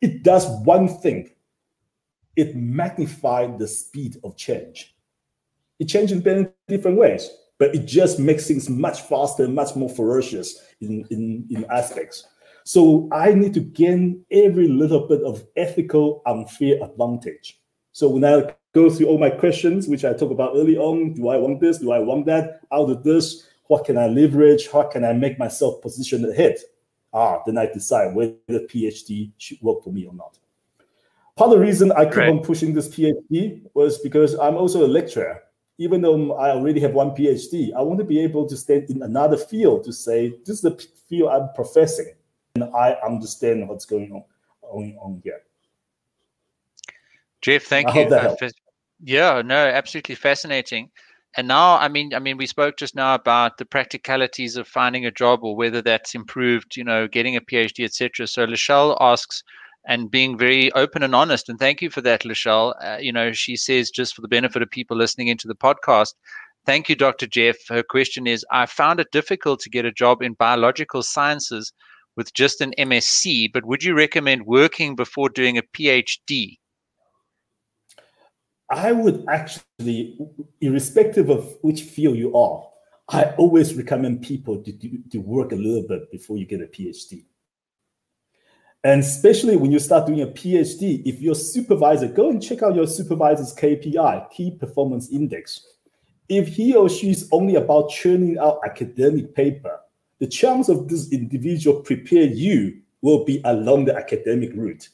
it 0.00 0.22
does 0.22 0.46
one 0.64 0.88
thing. 0.88 1.30
It 2.36 2.54
magnified 2.54 3.58
the 3.58 3.66
speed 3.66 4.16
of 4.22 4.36
change. 4.36 4.96
It 5.80 5.86
changes 5.86 6.24
in 6.24 6.52
different 6.68 6.96
ways 6.96 7.28
but 7.58 7.74
it 7.74 7.86
just 7.86 8.18
makes 8.18 8.46
things 8.46 8.68
much 8.68 9.02
faster, 9.02 9.48
much 9.48 9.76
more 9.76 9.88
ferocious 9.88 10.60
in, 10.80 11.06
in, 11.10 11.46
in 11.50 11.64
aspects. 11.70 12.26
So 12.64 13.08
I 13.12 13.32
need 13.32 13.54
to 13.54 13.60
gain 13.60 14.24
every 14.30 14.68
little 14.68 15.06
bit 15.06 15.22
of 15.22 15.44
ethical 15.56 16.22
unfair 16.26 16.82
advantage. 16.82 17.60
So 17.92 18.08
when 18.08 18.24
I 18.24 18.54
go 18.72 18.90
through 18.90 19.06
all 19.06 19.18
my 19.18 19.30
questions, 19.30 19.86
which 19.86 20.04
I 20.04 20.14
talked 20.14 20.32
about 20.32 20.56
early 20.56 20.76
on, 20.76 21.14
do 21.14 21.28
I 21.28 21.36
want 21.36 21.60
this? 21.60 21.78
Do 21.78 21.92
I 21.92 21.98
want 21.98 22.26
that? 22.26 22.60
Out 22.72 22.90
of 22.90 23.04
this, 23.04 23.46
what 23.66 23.84
can 23.84 23.98
I 23.98 24.08
leverage? 24.08 24.68
How 24.70 24.82
can 24.82 25.04
I 25.04 25.12
make 25.12 25.38
myself 25.38 25.80
position 25.82 26.28
ahead? 26.28 26.56
Ah, 27.12 27.40
then 27.46 27.56
I 27.56 27.66
decide 27.66 28.14
whether 28.14 28.34
the 28.48 28.66
PhD 28.70 29.30
should 29.38 29.60
work 29.62 29.84
for 29.84 29.92
me 29.92 30.06
or 30.06 30.14
not. 30.14 30.38
Part 31.36 31.52
of 31.52 31.58
the 31.58 31.64
reason 31.64 31.92
I 31.92 32.06
keep 32.06 32.16
right. 32.16 32.28
on 32.30 32.40
pushing 32.40 32.74
this 32.74 32.88
PhD 32.88 33.62
was 33.74 33.98
because 33.98 34.34
I'm 34.34 34.56
also 34.56 34.84
a 34.84 34.88
lecturer 34.88 35.42
even 35.78 36.00
though 36.00 36.34
I 36.34 36.50
already 36.50 36.80
have 36.80 36.94
one 36.94 37.10
PhD, 37.10 37.74
I 37.74 37.82
want 37.82 37.98
to 37.98 38.04
be 38.04 38.20
able 38.20 38.48
to 38.48 38.56
stand 38.56 38.90
in 38.90 39.02
another 39.02 39.36
field 39.36 39.84
to 39.84 39.92
say, 39.92 40.30
this 40.44 40.56
is 40.56 40.60
the 40.60 40.86
field 41.08 41.30
I'm 41.30 41.48
professing, 41.54 42.12
and 42.54 42.64
I 42.64 42.96
understand 43.04 43.68
what's 43.68 43.84
going 43.84 44.12
on, 44.12 44.24
on, 44.62 44.96
on 45.00 45.20
here. 45.24 45.42
Jeff, 47.42 47.64
thank 47.64 47.88
I 47.88 48.02
you. 48.02 48.06
Uh, 48.06 48.36
yeah, 49.02 49.42
no, 49.44 49.56
absolutely 49.56 50.14
fascinating. 50.14 50.90
And 51.36 51.48
now, 51.48 51.76
I 51.78 51.88
mean, 51.88 52.14
I 52.14 52.20
mean, 52.20 52.36
we 52.36 52.46
spoke 52.46 52.76
just 52.76 52.94
now 52.94 53.14
about 53.14 53.58
the 53.58 53.64
practicalities 53.64 54.56
of 54.56 54.68
finding 54.68 55.04
a 55.04 55.10
job 55.10 55.42
or 55.42 55.56
whether 55.56 55.82
that's 55.82 56.14
improved, 56.14 56.76
you 56.76 56.84
know, 56.84 57.08
getting 57.08 57.36
a 57.36 57.40
PhD, 57.40 57.84
etc. 57.84 58.28
So 58.28 58.46
Lachelle 58.46 58.96
asks, 59.00 59.42
and 59.86 60.10
being 60.10 60.38
very 60.38 60.72
open 60.72 61.02
and 61.02 61.14
honest. 61.14 61.48
And 61.48 61.58
thank 61.58 61.82
you 61.82 61.90
for 61.90 62.00
that, 62.02 62.22
Lachelle. 62.22 62.74
Uh, 62.82 62.98
you 62.98 63.12
know, 63.12 63.32
she 63.32 63.56
says, 63.56 63.90
just 63.90 64.14
for 64.14 64.22
the 64.22 64.28
benefit 64.28 64.62
of 64.62 64.70
people 64.70 64.96
listening 64.96 65.28
into 65.28 65.46
the 65.46 65.54
podcast, 65.54 66.14
thank 66.64 66.88
you, 66.88 66.96
Dr. 66.96 67.26
Jeff. 67.26 67.56
Her 67.68 67.82
question 67.82 68.26
is 68.26 68.46
I 68.50 68.66
found 68.66 69.00
it 69.00 69.10
difficult 69.12 69.60
to 69.60 69.70
get 69.70 69.84
a 69.84 69.92
job 69.92 70.22
in 70.22 70.34
biological 70.34 71.02
sciences 71.02 71.72
with 72.16 72.32
just 72.32 72.60
an 72.60 72.72
MSc, 72.78 73.52
but 73.52 73.66
would 73.66 73.82
you 73.82 73.94
recommend 73.94 74.46
working 74.46 74.94
before 74.94 75.28
doing 75.28 75.58
a 75.58 75.62
PhD? 75.62 76.58
I 78.70 78.92
would 78.92 79.24
actually, 79.28 80.18
irrespective 80.60 81.28
of 81.28 81.56
which 81.60 81.82
field 81.82 82.16
you 82.16 82.34
are, 82.34 82.66
I 83.10 83.34
always 83.36 83.74
recommend 83.74 84.22
people 84.22 84.62
to, 84.62 84.72
to 85.10 85.18
work 85.18 85.52
a 85.52 85.56
little 85.56 85.86
bit 85.86 86.10
before 86.10 86.38
you 86.38 86.46
get 86.46 86.62
a 86.62 86.66
PhD 86.66 87.24
And 88.84 89.00
especially 89.00 89.56
when 89.56 89.72
you 89.72 89.78
start 89.78 90.06
doing 90.06 90.20
a 90.20 90.26
PhD, 90.26 91.02
if 91.06 91.20
your 91.20 91.34
supervisor, 91.34 92.06
go 92.06 92.28
and 92.28 92.42
check 92.42 92.62
out 92.62 92.74
your 92.74 92.86
supervisor's 92.86 93.54
KPI, 93.54 94.30
key 94.30 94.50
performance 94.50 95.10
index. 95.10 95.66
If 96.28 96.48
he 96.48 96.74
or 96.74 96.90
she 96.90 97.10
is 97.10 97.26
only 97.32 97.54
about 97.54 97.88
churning 97.88 98.38
out 98.38 98.60
academic 98.62 99.34
paper, 99.34 99.80
the 100.18 100.26
chance 100.26 100.68
of 100.68 100.88
this 100.88 101.10
individual 101.12 101.80
prepare 101.80 102.24
you 102.24 102.82
will 103.00 103.24
be 103.24 103.40
along 103.44 103.86
the 103.86 103.96
academic 103.96 104.52
route. 104.54 104.90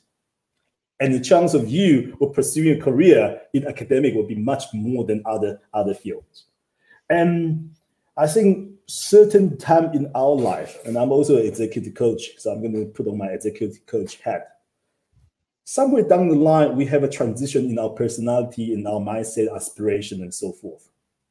And 1.01 1.13
the 1.13 1.21
chance 1.21 1.55
of 1.55 1.69
you 1.69 2.17
of 2.21 2.33
pursuing 2.33 2.79
a 2.79 2.83
career 2.83 3.41
in 3.55 3.67
academic 3.67 4.15
will 4.15 4.27
be 4.27 4.37
much 4.37 4.65
more 4.73 5.05
than 5.05 5.23
other, 5.27 5.61
other 5.75 5.95
fields. 5.95 6.45
And 7.09 7.75
I 8.17 8.29
think 8.29 8.71
certain 8.91 9.57
time 9.57 9.93
in 9.95 10.11
our 10.17 10.35
life, 10.35 10.79
and 10.85 10.97
I'm 10.97 11.13
also 11.13 11.37
an 11.37 11.47
executive 11.47 11.95
coach, 11.95 12.31
so 12.39 12.51
I'm 12.51 12.61
going 12.61 12.75
to 12.75 12.87
put 12.87 13.07
on 13.07 13.19
my 13.19 13.27
executive 13.27 13.87
coach 13.87 14.21
hat. 14.21 14.57
Somewhere 15.65 16.03
down 16.03 16.29
the 16.29 16.35
line, 16.35 16.77
we 16.77 16.85
have 16.87 17.05
a 17.05 17.09
transition 17.09 17.67
in 17.67 17.79
our 17.79 17.91
personality, 17.91 18.75
in 18.75 18.85
our 18.89 18.99
mindset, 18.99 19.55
aspiration, 19.55 20.23
and 20.23 20.35
so 20.35 20.53
forth. 20.53 20.89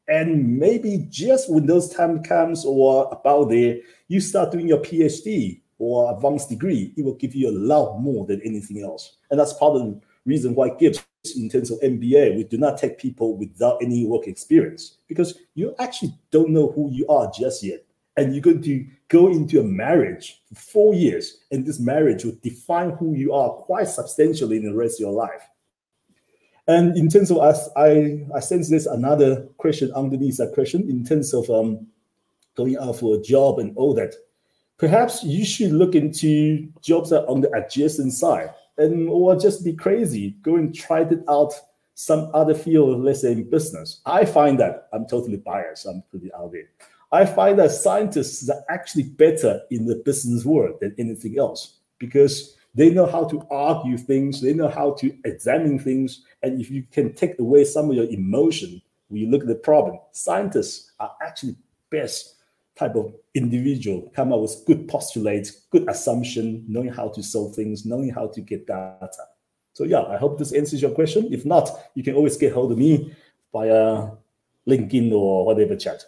And 0.07 0.57
maybe 0.57 1.05
just 1.09 1.51
when 1.51 1.65
those 1.65 1.93
time 1.93 2.23
comes 2.23 2.63
or 2.65 3.09
about 3.11 3.49
there, 3.49 3.79
you 4.07 4.21
start 4.21 4.51
doing 4.51 4.67
your 4.67 4.79
PhD 4.79 5.59
or 5.77 6.15
advanced 6.15 6.49
degree, 6.49 6.93
it 6.95 7.03
will 7.03 7.15
give 7.15 7.35
you 7.35 7.49
a 7.49 7.57
lot 7.57 7.99
more 7.99 8.25
than 8.25 8.41
anything 8.41 8.81
else. 8.81 9.17
And 9.29 9.39
that's 9.39 9.53
part 9.53 9.75
of 9.75 9.81
the 9.81 10.01
reason 10.25 10.55
why 10.55 10.69
GIBS, 10.69 11.03
in 11.35 11.49
terms 11.49 11.71
of 11.71 11.79
MBA, 11.81 12.35
we 12.35 12.43
do 12.43 12.57
not 12.57 12.77
take 12.77 12.97
people 12.97 13.37
without 13.37 13.81
any 13.81 14.05
work 14.05 14.27
experience 14.27 14.97
because 15.07 15.37
you 15.53 15.75
actually 15.79 16.13
don't 16.31 16.49
know 16.49 16.71
who 16.71 16.89
you 16.91 17.07
are 17.07 17.31
just 17.37 17.63
yet. 17.63 17.83
And 18.17 18.33
you're 18.33 18.41
going 18.41 18.61
to 18.63 18.85
go 19.07 19.29
into 19.29 19.59
a 19.59 19.63
marriage 19.63 20.41
for 20.53 20.55
four 20.55 20.93
years, 20.93 21.37
and 21.51 21.65
this 21.65 21.79
marriage 21.79 22.25
will 22.25 22.37
define 22.41 22.91
who 22.91 23.15
you 23.15 23.33
are 23.33 23.49
quite 23.49 23.87
substantially 23.87 24.57
in 24.57 24.65
the 24.65 24.75
rest 24.75 24.95
of 24.95 25.01
your 25.01 25.13
life. 25.13 25.47
And 26.67 26.97
in 26.97 27.09
terms 27.09 27.31
of 27.31 27.37
us, 27.37 27.69
I, 27.75 28.25
I 28.35 28.39
sense 28.41 28.69
there's 28.69 28.87
another 28.87 29.47
question 29.57 29.91
underneath 29.93 30.37
that 30.37 30.53
question 30.53 30.89
in 30.89 31.05
terms 31.05 31.33
of 31.33 31.49
um, 31.49 31.87
going 32.55 32.77
out 32.77 32.97
for 32.97 33.15
a 33.15 33.21
job 33.21 33.59
and 33.59 33.75
all 33.77 33.93
that. 33.95 34.15
Perhaps 34.77 35.23
you 35.23 35.45
should 35.45 35.71
look 35.71 35.95
into 35.95 36.69
jobs 36.81 37.09
that 37.09 37.23
are 37.23 37.29
on 37.29 37.41
the 37.41 37.51
adjacent 37.53 38.13
side 38.13 38.51
and 38.79 39.09
or 39.09 39.35
just 39.35 39.63
be 39.63 39.73
crazy, 39.73 40.35
go 40.41 40.55
and 40.55 40.73
try 40.73 41.01
it 41.01 41.23
out 41.29 41.53
some 41.95 42.31
other 42.33 42.55
field, 42.55 43.03
let's 43.03 43.21
say 43.21 43.33
in 43.33 43.49
business. 43.49 44.01
I 44.05 44.23
find 44.25 44.59
that 44.59 44.87
I'm 44.93 45.05
totally 45.05 45.37
biased, 45.37 45.85
I'm 45.85 46.03
pretty 46.09 46.33
out 46.33 46.53
there. 46.53 46.69
I 47.11 47.25
find 47.25 47.59
that 47.59 47.71
scientists 47.71 48.49
are 48.49 48.63
actually 48.69 49.03
better 49.03 49.61
in 49.69 49.85
the 49.85 49.97
business 50.05 50.45
world 50.45 50.77
than 50.79 50.95
anything 50.97 51.37
else 51.37 51.79
because 51.97 52.55
they 52.75 52.89
know 52.91 53.05
how 53.05 53.25
to 53.25 53.45
argue 53.51 53.97
things, 53.97 54.41
they 54.41 54.53
know 54.53 54.69
how 54.69 54.93
to 54.93 55.13
examine 55.25 55.77
things. 55.79 56.23
And 56.43 56.61
if 56.61 56.71
you 56.71 56.83
can 56.91 57.13
take 57.13 57.37
away 57.39 57.65
some 57.65 57.89
of 57.89 57.95
your 57.95 58.09
emotion 58.09 58.81
when 59.09 59.21
you 59.21 59.29
look 59.29 59.41
at 59.41 59.47
the 59.47 59.55
problem, 59.55 59.99
scientists 60.11 60.91
are 60.99 61.11
actually 61.21 61.55
best 61.89 62.35
type 62.79 62.95
of 62.95 63.13
individual, 63.35 64.09
come 64.15 64.31
up 64.31 64.39
with 64.39 64.63
good 64.65 64.87
postulates, 64.87 65.51
good 65.69 65.87
assumption, 65.89 66.65
knowing 66.67 66.89
how 66.89 67.09
to 67.09 67.21
solve 67.21 67.53
things, 67.53 67.85
knowing 67.85 68.09
how 68.09 68.27
to 68.27 68.41
get 68.41 68.65
data. 68.65 69.23
So 69.73 69.83
yeah, 69.83 70.03
I 70.03 70.17
hope 70.17 70.39
this 70.39 70.53
answers 70.53 70.81
your 70.81 70.91
question. 70.91 71.31
If 71.31 71.45
not, 71.45 71.69
you 71.95 72.03
can 72.03 72.15
always 72.15 72.37
get 72.37 72.53
hold 72.53 72.71
of 72.71 72.77
me 72.77 73.13
via 73.51 74.09
LinkedIn 74.67 75.11
or 75.11 75.45
whatever 75.45 75.75
chat 75.75 76.03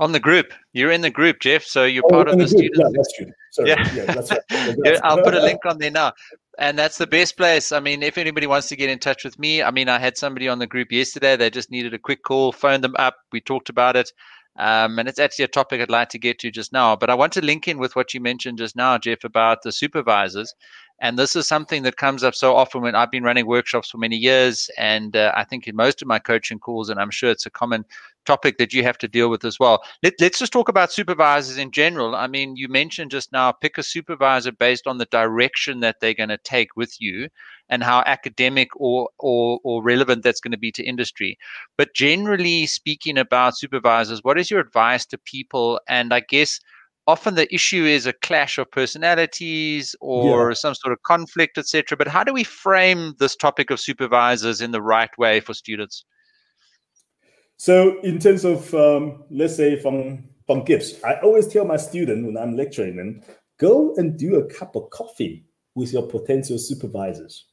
on 0.00 0.12
the 0.12 0.18
group. 0.18 0.52
You're 0.72 0.90
in 0.90 1.02
the 1.02 1.10
group, 1.10 1.40
Jeff. 1.40 1.62
So 1.62 1.84
you're 1.84 2.04
oh, 2.06 2.08
part 2.08 2.28
of 2.28 2.38
the, 2.38 2.44
the 2.44 2.48
students. 2.48 2.78
Yeah, 2.78 2.88
that's 2.92 3.16
true. 3.16 3.32
Sorry. 3.52 3.68
Yeah, 3.68 3.94
yeah 3.94 4.04
that's 4.14 4.30
right. 4.30 5.00
I'll 5.04 5.22
put 5.22 5.34
a 5.34 5.40
link 5.40 5.60
on 5.66 5.78
there 5.78 5.90
now. 5.90 6.14
And 6.58 6.78
that's 6.78 6.98
the 6.98 7.06
best 7.06 7.36
place. 7.36 7.70
I 7.70 7.80
mean, 7.80 8.02
if 8.02 8.18
anybody 8.18 8.46
wants 8.46 8.68
to 8.68 8.76
get 8.76 8.90
in 8.90 8.98
touch 8.98 9.24
with 9.24 9.38
me, 9.38 9.62
I 9.62 9.70
mean, 9.70 9.88
I 9.88 9.98
had 9.98 10.16
somebody 10.16 10.48
on 10.48 10.58
the 10.58 10.66
group 10.66 10.90
yesterday. 10.90 11.36
They 11.36 11.50
just 11.50 11.70
needed 11.70 11.94
a 11.94 11.98
quick 11.98 12.22
call, 12.22 12.50
phoned 12.50 12.82
them 12.82 12.96
up. 12.98 13.16
We 13.30 13.40
talked 13.40 13.68
about 13.68 13.94
it. 13.94 14.12
Um, 14.58 14.98
and 14.98 15.08
it's 15.08 15.18
actually 15.18 15.46
a 15.46 15.48
topic 15.48 15.80
I'd 15.80 15.90
like 15.90 16.10
to 16.10 16.18
get 16.18 16.38
to 16.40 16.50
just 16.50 16.72
now. 16.72 16.96
But 16.96 17.10
I 17.10 17.14
want 17.14 17.32
to 17.34 17.44
link 17.44 17.68
in 17.68 17.78
with 17.78 17.96
what 17.96 18.12
you 18.14 18.20
mentioned 18.20 18.58
just 18.58 18.76
now, 18.76 18.98
Jeff, 18.98 19.24
about 19.24 19.62
the 19.62 19.72
supervisors. 19.72 20.54
And 21.00 21.18
this 21.18 21.34
is 21.34 21.48
something 21.48 21.82
that 21.84 21.96
comes 21.96 22.22
up 22.22 22.34
so 22.34 22.54
often 22.54 22.82
when 22.82 22.94
I've 22.94 23.10
been 23.10 23.22
running 23.22 23.46
workshops 23.46 23.90
for 23.90 23.98
many 23.98 24.16
years. 24.16 24.68
And 24.76 25.16
uh, 25.16 25.32
I 25.34 25.44
think 25.44 25.66
in 25.66 25.74
most 25.74 26.02
of 26.02 26.08
my 26.08 26.18
coaching 26.18 26.58
calls, 26.58 26.90
and 26.90 27.00
I'm 27.00 27.10
sure 27.10 27.30
it's 27.30 27.46
a 27.46 27.50
common 27.50 27.84
topic 28.26 28.58
that 28.58 28.74
you 28.74 28.82
have 28.82 28.98
to 28.98 29.08
deal 29.08 29.30
with 29.30 29.44
as 29.44 29.58
well. 29.58 29.82
Let, 30.02 30.20
us 30.20 30.38
just 30.38 30.52
talk 30.52 30.68
about 30.68 30.92
supervisors 30.92 31.56
in 31.56 31.70
general. 31.70 32.14
I 32.14 32.26
mean, 32.26 32.54
you 32.54 32.68
mentioned 32.68 33.10
just 33.10 33.32
now 33.32 33.50
pick 33.50 33.78
a 33.78 33.82
supervisor 33.82 34.52
based 34.52 34.86
on 34.86 34.98
the 34.98 35.06
direction 35.06 35.80
that 35.80 35.96
they're 36.00 36.14
going 36.14 36.28
to 36.28 36.38
take 36.38 36.76
with 36.76 37.00
you 37.00 37.28
and 37.70 37.82
how 37.82 38.02
academic 38.04 38.68
or, 38.76 39.08
or, 39.18 39.60
or 39.64 39.82
relevant 39.82 40.22
that's 40.22 40.40
going 40.40 40.52
to 40.52 40.58
be 40.58 40.72
to 40.72 40.84
industry. 40.84 41.38
But 41.78 41.94
generally 41.94 42.66
speaking 42.66 43.16
about 43.16 43.56
supervisors, 43.56 44.22
what 44.22 44.38
is 44.38 44.50
your 44.50 44.60
advice 44.60 45.06
to 45.06 45.18
people? 45.18 45.80
And 45.88 46.12
I 46.12 46.20
guess 46.20 46.60
often 47.10 47.34
the 47.34 47.52
issue 47.52 47.84
is 47.84 48.06
a 48.06 48.12
clash 48.12 48.56
of 48.56 48.70
personalities 48.70 49.96
or 50.00 50.50
yeah. 50.50 50.54
some 50.54 50.74
sort 50.74 50.92
of 50.92 51.02
conflict, 51.02 51.58
etc. 51.58 51.96
But 51.96 52.08
how 52.08 52.22
do 52.24 52.32
we 52.32 52.44
frame 52.44 53.14
this 53.18 53.34
topic 53.36 53.70
of 53.70 53.80
supervisors 53.80 54.60
in 54.60 54.70
the 54.70 54.80
right 54.80 55.10
way 55.18 55.40
for 55.40 55.52
students? 55.52 56.04
So, 57.56 58.00
in 58.00 58.18
terms 58.18 58.44
of, 58.44 58.72
um, 58.74 59.24
let's 59.30 59.56
say, 59.56 59.78
from, 59.78 60.24
from 60.46 60.64
GIBS, 60.64 61.04
I 61.04 61.20
always 61.20 61.46
tell 61.46 61.66
my 61.66 61.76
student 61.76 62.24
when 62.24 62.38
I'm 62.38 62.56
lecturing 62.56 62.96
them, 62.96 63.22
go 63.58 63.94
and 63.96 64.18
do 64.18 64.36
a 64.36 64.46
cup 64.46 64.76
of 64.76 64.88
coffee 64.90 65.44
with 65.74 65.92
your 65.92 66.06
potential 66.06 66.58
supervisors. 66.58 67.49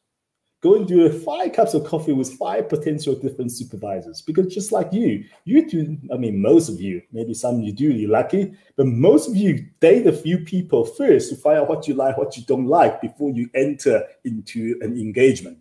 Go 0.62 0.76
and 0.76 0.88
do 0.88 1.12
five 1.12 1.54
cups 1.54 1.76
of 1.76 1.86
coffee 1.86 2.14
with 2.14 2.34
five 2.34 2.68
potential 2.68 3.14
different 3.14 3.52
supervisors. 3.52 4.24
Because 4.24 4.52
just 4.52 4.72
like 4.72 4.92
you, 4.92 5.24
you 5.46 5.70
do, 5.70 5.98
I 6.12 6.18
mean, 6.18 6.42
most 6.42 6.68
of 6.68 6.82
you, 6.82 7.02
maybe 7.12 7.36
some 7.36 7.62
you 7.62 7.72
do, 7.72 7.92
you're 7.92 8.10
lucky, 8.10 8.54
but 8.76 8.88
most 8.88 9.30
of 9.30 9.36
you 9.36 9.68
date 9.80 10.08
a 10.08 10.12
few 10.12 10.40
people 10.40 10.84
first 10.84 11.30
to 11.30 11.36
find 11.36 11.60
out 11.60 11.70
what 11.70 11.88
you 11.88 11.94
like, 11.94 12.18
what 12.18 12.36
you 12.36 12.44
don't 12.46 12.66
like 12.66 13.02
before 13.02 13.32
you 13.32 13.50
enter 13.54 14.04
into 14.24 14.80
an 14.82 14.98
engagement. 15.00 15.60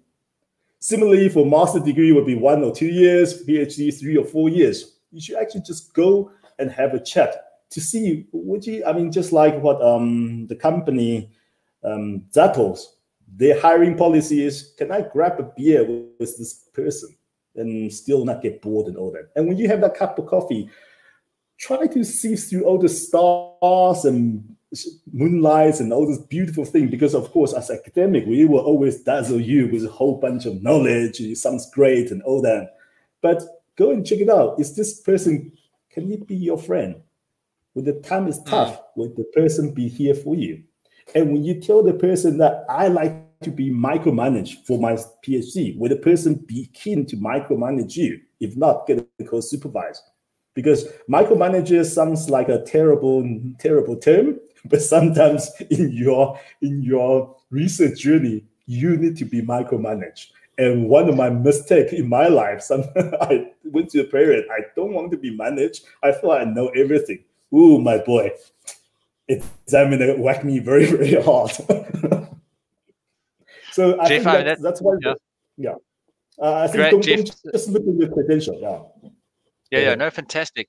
Similarly, 0.78 1.28
for 1.28 1.44
master 1.44 1.80
degree 1.80 2.12
would 2.12 2.26
be 2.26 2.34
one 2.34 2.62
or 2.62 2.72
two 2.72 2.86
years, 2.86 3.44
PhD 3.44 3.98
three 3.98 4.16
or 4.16 4.24
four 4.24 4.48
years. 4.48 4.98
You 5.12 5.20
should 5.20 5.36
actually 5.36 5.62
just 5.62 5.92
go 5.92 6.30
and 6.58 6.70
have 6.70 6.94
a 6.94 7.00
chat 7.00 7.46
to 7.70 7.80
see 7.80 8.26
would 8.32 8.66
you. 8.66 8.84
I 8.84 8.92
mean, 8.92 9.12
just 9.12 9.32
like 9.32 9.60
what 9.60 9.82
um, 9.82 10.46
the 10.46 10.56
company 10.56 11.30
um, 11.84 12.24
Zappos, 12.32 12.80
their 13.26 13.60
hiring 13.60 13.96
policy 13.96 14.44
is: 14.44 14.74
can 14.78 14.92
I 14.92 15.02
grab 15.02 15.40
a 15.40 15.44
beer 15.56 15.84
with 15.84 16.38
this 16.38 16.68
person 16.72 17.16
and 17.54 17.92
still 17.92 18.24
not 18.24 18.42
get 18.42 18.62
bored 18.62 18.86
and 18.86 18.96
all 18.96 19.10
that? 19.12 19.30
And 19.36 19.48
when 19.48 19.56
you 19.56 19.68
have 19.68 19.80
that 19.80 19.96
cup 19.96 20.18
of 20.18 20.26
coffee, 20.26 20.70
try 21.58 21.86
to 21.86 22.04
see 22.04 22.36
through 22.36 22.64
all 22.64 22.78
the 22.78 22.88
stars 22.88 24.04
and 24.04 24.56
moonlights 25.12 25.80
and 25.80 25.92
all 25.92 26.06
this 26.06 26.18
beautiful 26.18 26.64
thing 26.64 26.88
because 26.88 27.14
of 27.14 27.30
course 27.30 27.54
as 27.54 27.70
academic 27.70 28.26
we 28.26 28.44
will 28.44 28.60
always 28.60 29.02
dazzle 29.02 29.40
you 29.40 29.68
with 29.68 29.84
a 29.84 29.88
whole 29.90 30.18
bunch 30.18 30.44
of 30.44 30.62
knowledge 30.62 31.20
it 31.20 31.36
sounds 31.36 31.70
great 31.70 32.10
and 32.10 32.20
all 32.22 32.42
that 32.42 32.74
but 33.22 33.42
go 33.76 33.92
and 33.92 34.04
check 34.04 34.18
it 34.18 34.28
out 34.28 34.58
is 34.58 34.74
this 34.74 35.00
person 35.00 35.52
can 35.88 36.06
he 36.06 36.16
be 36.16 36.34
your 36.34 36.58
friend 36.58 36.96
when 37.72 37.84
the 37.84 37.92
time 38.00 38.26
is 38.26 38.42
tough 38.42 38.76
mm. 38.76 38.84
will 38.96 39.14
the 39.16 39.24
person 39.34 39.72
be 39.72 39.88
here 39.88 40.14
for 40.14 40.34
you 40.34 40.62
and 41.14 41.32
when 41.32 41.44
you 41.44 41.60
tell 41.60 41.82
the 41.82 41.94
person 41.94 42.38
that 42.38 42.64
i 42.68 42.88
like 42.88 43.14
to 43.42 43.50
be 43.50 43.70
micromanaged 43.70 44.64
for 44.66 44.78
my 44.78 44.92
phd 45.24 45.78
will 45.78 45.88
the 45.88 45.96
person 45.96 46.34
be 46.34 46.70
keen 46.72 47.04
to 47.06 47.16
micromanage 47.16 47.96
you 47.96 48.20
if 48.40 48.56
not 48.56 48.86
get 48.86 49.06
a 49.18 49.24
co-supervisor? 49.24 50.02
Because 50.54 50.88
micromanager 51.10 51.84
sounds 51.84 52.30
like 52.30 52.48
a 52.48 52.62
terrible 52.62 53.28
terrible 53.58 53.96
term 53.96 54.38
but 54.64 54.82
sometimes 54.82 55.50
in 55.70 55.92
your 55.92 56.38
in 56.62 56.82
your 56.82 57.36
research 57.50 58.00
journey 58.00 58.44
you 58.66 58.96
need 58.96 59.16
to 59.18 59.24
be 59.24 59.42
micromanaged. 59.42 60.28
And 60.58 60.88
one 60.88 61.08
of 61.08 61.16
my 61.16 61.28
mistakes 61.28 61.92
in 61.92 62.08
my 62.08 62.28
life 62.28 62.62
some 62.62 62.84
i 63.20 63.50
went 63.64 63.90
to 63.90 64.00
a 64.00 64.04
period 64.04 64.46
i 64.50 64.60
don't 64.74 64.92
want 64.92 65.10
to 65.10 65.18
be 65.18 65.36
managed. 65.36 65.84
I 66.02 66.12
thought 66.12 66.40
i 66.40 66.44
know 66.44 66.68
everything. 66.68 67.24
Ooh, 67.54 67.78
my 67.78 67.98
boy 67.98 68.30
examiner 69.28 70.16
whack 70.16 70.44
me 70.44 70.58
very 70.58 70.86
very 70.96 71.20
hard. 71.22 71.52
So 73.72 74.00
i 74.00 74.08
think 74.08 74.24
that, 74.24 74.62
that's 74.62 74.80
why 74.80 74.96
yeah, 75.02 75.14
yeah. 75.58 75.74
Uh, 76.40 76.54
i 76.54 76.66
think 76.66 76.90
don't, 76.90 77.04
don't, 77.04 77.52
just 77.52 77.68
look 77.68 77.82
at 77.86 77.98
the 77.98 78.08
credential 78.08 78.58
yeah. 78.58 79.10
Yeah 79.70 79.80
yeah 79.80 79.94
no 79.96 80.08
fantastic. 80.08 80.68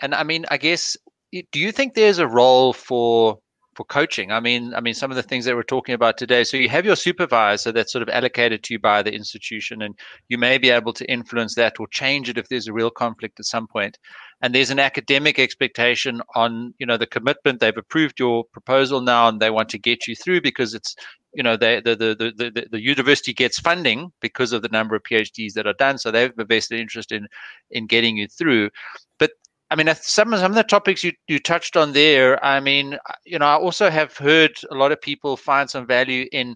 And 0.00 0.14
i 0.14 0.22
mean 0.22 0.46
i 0.52 0.56
guess 0.56 0.96
do 1.32 1.58
you 1.58 1.72
think 1.72 1.94
there's 1.94 2.18
a 2.18 2.28
role 2.28 2.72
for 2.72 3.40
for 3.74 3.84
coaching. 3.84 4.32
I 4.32 4.40
mean, 4.40 4.74
I 4.74 4.80
mean, 4.80 4.94
some 4.94 5.10
of 5.10 5.16
the 5.16 5.22
things 5.22 5.44
that 5.44 5.54
we're 5.54 5.62
talking 5.62 5.94
about 5.94 6.16
today. 6.16 6.44
So 6.44 6.56
you 6.56 6.68
have 6.68 6.84
your 6.84 6.96
supervisor 6.96 7.72
that's 7.72 7.92
sort 7.92 8.02
of 8.02 8.08
allocated 8.08 8.62
to 8.64 8.74
you 8.74 8.78
by 8.78 9.02
the 9.02 9.12
institution, 9.12 9.82
and 9.82 9.94
you 10.28 10.38
may 10.38 10.58
be 10.58 10.70
able 10.70 10.92
to 10.94 11.10
influence 11.10 11.54
that 11.56 11.80
or 11.80 11.86
change 11.88 12.28
it 12.28 12.38
if 12.38 12.48
there's 12.48 12.68
a 12.68 12.72
real 12.72 12.90
conflict 12.90 13.40
at 13.40 13.46
some 13.46 13.66
point. 13.66 13.98
And 14.42 14.54
there's 14.54 14.70
an 14.70 14.78
academic 14.78 15.38
expectation 15.38 16.20
on, 16.34 16.74
you 16.78 16.86
know, 16.86 16.96
the 16.96 17.06
commitment. 17.06 17.60
They've 17.60 17.76
approved 17.76 18.18
your 18.18 18.44
proposal 18.44 19.00
now, 19.00 19.28
and 19.28 19.40
they 19.40 19.50
want 19.50 19.68
to 19.70 19.78
get 19.78 20.06
you 20.06 20.14
through 20.14 20.42
because 20.42 20.74
it's, 20.74 20.94
you 21.32 21.42
know, 21.42 21.56
they, 21.56 21.80
the, 21.80 21.96
the 21.96 22.14
the 22.14 22.50
the 22.50 22.66
the 22.70 22.80
university 22.82 23.32
gets 23.32 23.58
funding 23.58 24.12
because 24.20 24.52
of 24.52 24.62
the 24.62 24.68
number 24.68 24.94
of 24.94 25.02
PhDs 25.02 25.54
that 25.54 25.66
are 25.66 25.74
done. 25.74 25.98
So 25.98 26.10
they 26.10 26.22
have 26.22 26.38
a 26.38 26.44
vested 26.44 26.78
interest 26.78 27.10
in 27.12 27.26
in 27.70 27.86
getting 27.86 28.16
you 28.16 28.28
through. 28.28 28.70
But 29.18 29.32
I 29.74 29.76
mean, 29.76 29.92
some 30.02 30.30
some 30.36 30.52
of 30.52 30.54
the 30.54 30.62
topics 30.62 31.02
you, 31.02 31.10
you 31.26 31.40
touched 31.40 31.76
on 31.76 31.94
there. 31.94 32.42
I 32.44 32.60
mean, 32.60 32.94
uh, 32.94 33.14
you 33.24 33.40
know, 33.40 33.46
I 33.46 33.56
also 33.56 33.90
have 33.90 34.16
heard 34.16 34.52
a 34.70 34.74
lot 34.76 34.92
of 34.92 35.00
people 35.00 35.36
find 35.36 35.68
some 35.68 35.84
value 35.84 36.28
in, 36.30 36.54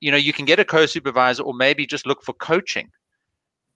you 0.00 0.10
know, 0.10 0.16
you 0.16 0.32
can 0.32 0.46
get 0.46 0.58
a 0.58 0.64
co-supervisor 0.64 1.42
or 1.42 1.52
maybe 1.52 1.86
just 1.86 2.06
look 2.06 2.22
for 2.22 2.32
coaching 2.32 2.88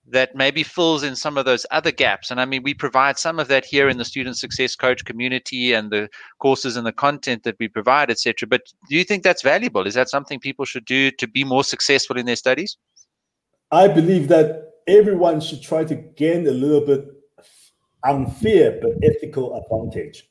that 0.07 0.33
maybe 0.33 0.63
fills 0.63 1.03
in 1.03 1.15
some 1.15 1.37
of 1.37 1.45
those 1.45 1.67
other 1.69 1.91
gaps. 1.91 2.31
And 2.31 2.41
I 2.41 2.45
mean, 2.45 2.63
we 2.63 2.73
provide 2.73 3.19
some 3.19 3.37
of 3.37 3.47
that 3.49 3.63
here 3.63 3.89
in 3.89 3.97
the 3.99 4.05
student 4.05 4.37
success 4.39 4.75
coach 4.75 5.05
community 5.05 5.73
and 5.73 5.91
the 5.91 6.09
courses 6.39 6.77
and 6.77 6.87
the 6.87 6.91
content 6.91 7.43
that 7.43 7.57
we 7.59 7.67
provide, 7.67 8.09
etc. 8.09 8.47
But 8.49 8.61
do 8.89 8.95
you 8.95 9.03
think 9.03 9.21
that's 9.21 9.43
valuable? 9.43 9.85
Is 9.85 9.93
that 9.93 10.09
something 10.09 10.39
people 10.39 10.65
should 10.65 10.85
do 10.85 11.11
to 11.11 11.27
be 11.27 11.43
more 11.43 11.63
successful 11.63 12.17
in 12.17 12.25
their 12.25 12.35
studies? 12.35 12.75
I 13.69 13.87
believe 13.87 14.29
that 14.29 14.71
everyone 14.87 15.41
should 15.41 15.61
try 15.61 15.83
to 15.83 15.93
gain 15.93 16.47
a 16.47 16.51
little 16.51 16.81
bit 16.81 17.16
unfair 18.03 18.79
but 18.81 18.91
ethical 19.03 19.55
advantage. 19.55 20.29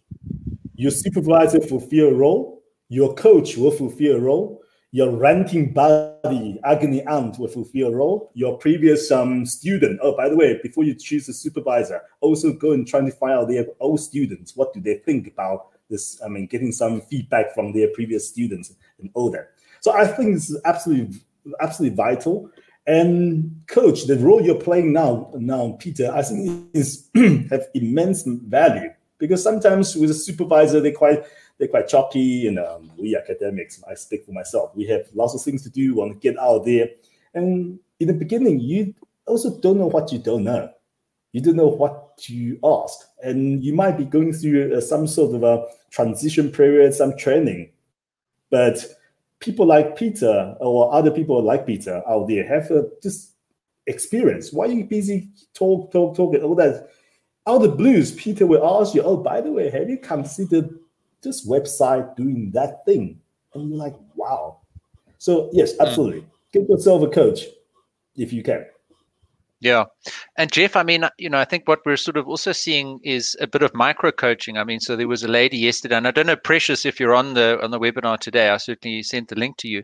Your 0.74 0.90
supervisor 0.90 1.60
fulfill 1.60 2.08
a 2.08 2.14
role, 2.14 2.62
your 2.88 3.14
coach 3.14 3.56
will 3.56 3.70
fulfill 3.70 4.16
a 4.16 4.20
role, 4.20 4.62
your 4.92 5.10
ranting 5.10 5.72
buddy, 5.72 6.58
agony 6.64 7.04
aunt 7.06 7.38
will 7.38 7.48
fulfill 7.48 7.88
a 7.88 7.94
role, 7.94 8.30
your 8.34 8.56
previous 8.58 9.10
um, 9.10 9.44
student, 9.44 9.98
oh, 10.02 10.16
by 10.16 10.28
the 10.28 10.36
way, 10.36 10.58
before 10.62 10.84
you 10.84 10.94
choose 10.94 11.28
a 11.28 11.34
supervisor, 11.34 12.00
also 12.20 12.52
go 12.52 12.72
and 12.72 12.86
try 12.86 13.00
to 13.00 13.10
find 13.10 13.32
out 13.32 13.48
their 13.48 13.66
old 13.80 14.00
students, 14.00 14.56
what 14.56 14.72
do 14.72 14.80
they 14.80 14.94
think 14.94 15.26
about 15.26 15.68
this, 15.90 16.20
I 16.24 16.28
mean, 16.28 16.46
getting 16.46 16.72
some 16.72 17.00
feedback 17.00 17.54
from 17.54 17.72
their 17.72 17.88
previous 17.88 18.28
students 18.28 18.72
and 18.98 19.10
all 19.14 19.30
that. 19.32 19.50
So 19.80 19.92
I 19.92 20.06
think 20.06 20.34
this 20.34 20.50
is 20.50 20.60
absolutely, 20.64 21.20
absolutely 21.60 21.96
vital. 21.96 22.50
And 22.86 23.62
coach, 23.66 24.04
the 24.04 24.16
role 24.16 24.40
you're 24.40 24.60
playing 24.60 24.92
now, 24.92 25.32
now 25.34 25.76
Peter, 25.80 26.12
I 26.12 26.22
think 26.22 26.68
is 26.72 27.08
have 27.50 27.66
immense 27.74 28.22
value 28.24 28.90
because 29.18 29.42
sometimes 29.42 29.96
with 29.96 30.10
a 30.10 30.14
supervisor 30.14 30.80
they're 30.80 30.92
quite 30.92 31.24
they're 31.58 31.68
quite 31.68 31.88
choppy, 31.88 32.46
and 32.46 32.58
um, 32.58 32.92
we 32.98 33.16
academics, 33.16 33.82
I 33.88 33.94
speak 33.94 34.26
for 34.26 34.32
myself, 34.32 34.72
we 34.76 34.86
have 34.88 35.06
lots 35.14 35.34
of 35.34 35.40
things 35.40 35.62
to 35.62 35.70
do, 35.70 35.94
want 35.94 36.12
to 36.12 36.18
get 36.18 36.38
out 36.38 36.64
there, 36.64 36.88
and 37.34 37.78
in 37.98 38.08
the 38.08 38.14
beginning 38.14 38.60
you 38.60 38.94
also 39.26 39.58
don't 39.58 39.78
know 39.78 39.86
what 39.86 40.12
you 40.12 40.18
don't 40.18 40.44
know. 40.44 40.70
You 41.32 41.40
don't 41.40 41.56
know 41.56 41.66
what 41.66 42.28
you 42.28 42.58
ask, 42.62 43.00
and 43.22 43.64
you 43.64 43.74
might 43.74 43.98
be 43.98 44.04
going 44.04 44.32
through 44.32 44.76
uh, 44.76 44.80
some 44.80 45.06
sort 45.06 45.34
of 45.34 45.42
a 45.42 45.66
transition 45.90 46.50
period, 46.50 46.94
some 46.94 47.16
training, 47.16 47.70
but 48.50 48.84
people 49.46 49.64
like 49.64 49.96
Peter 49.96 50.56
or 50.60 50.92
other 50.92 51.10
people 51.10 51.40
like 51.42 51.64
Peter 51.66 52.02
out 52.08 52.26
there 52.26 52.46
have 52.46 52.70
uh, 52.70 52.82
just 53.00 53.34
experience. 53.86 54.52
Why 54.52 54.66
are 54.66 54.72
you 54.72 54.84
busy 54.84 55.30
talk, 55.54 55.92
talk, 55.92 56.16
talk, 56.16 56.34
and 56.34 56.42
all 56.42 56.56
that? 56.56 56.88
Out 57.46 57.56
of 57.56 57.62
the 57.62 57.68
blues, 57.68 58.12
Peter 58.12 58.44
will 58.44 58.80
ask 58.80 58.94
you, 58.94 59.02
"Oh, 59.02 59.16
by 59.16 59.40
the 59.40 59.52
way, 59.52 59.70
have 59.70 59.88
you 59.88 59.98
considered 59.98 60.68
this 61.22 61.46
website 61.46 62.16
doing 62.16 62.50
that 62.52 62.84
thing?" 62.84 63.20
And 63.54 63.70
you're 63.70 63.78
like, 63.78 63.94
"Wow!" 64.16 64.58
So 65.18 65.48
yes, 65.52 65.76
hmm. 65.76 65.82
absolutely, 65.82 66.26
get 66.52 66.68
yourself 66.68 67.02
a 67.02 67.08
coach 67.08 67.44
if 68.16 68.32
you 68.32 68.42
can. 68.42 68.66
Yeah. 69.60 69.84
And 70.36 70.52
Jeff, 70.52 70.76
I 70.76 70.82
mean, 70.82 71.06
you 71.18 71.30
know, 71.30 71.38
I 71.38 71.44
think 71.46 71.66
what 71.66 71.80
we're 71.86 71.96
sort 71.96 72.18
of 72.18 72.28
also 72.28 72.52
seeing 72.52 73.00
is 73.02 73.34
a 73.40 73.46
bit 73.46 73.62
of 73.62 73.74
micro 73.74 74.12
coaching. 74.12 74.58
I 74.58 74.64
mean, 74.64 74.80
so 74.80 74.96
there 74.96 75.08
was 75.08 75.22
a 75.22 75.28
lady 75.28 75.56
yesterday, 75.56 75.96
and 75.96 76.06
I 76.06 76.10
don't 76.10 76.26
know, 76.26 76.36
Precious, 76.36 76.84
if 76.84 77.00
you're 77.00 77.14
on 77.14 77.34
the 77.34 77.58
on 77.62 77.70
the 77.70 77.80
webinar 77.80 78.18
today, 78.18 78.50
I 78.50 78.58
certainly 78.58 79.02
sent 79.02 79.28
the 79.28 79.34
link 79.34 79.56
to 79.58 79.68
you. 79.68 79.82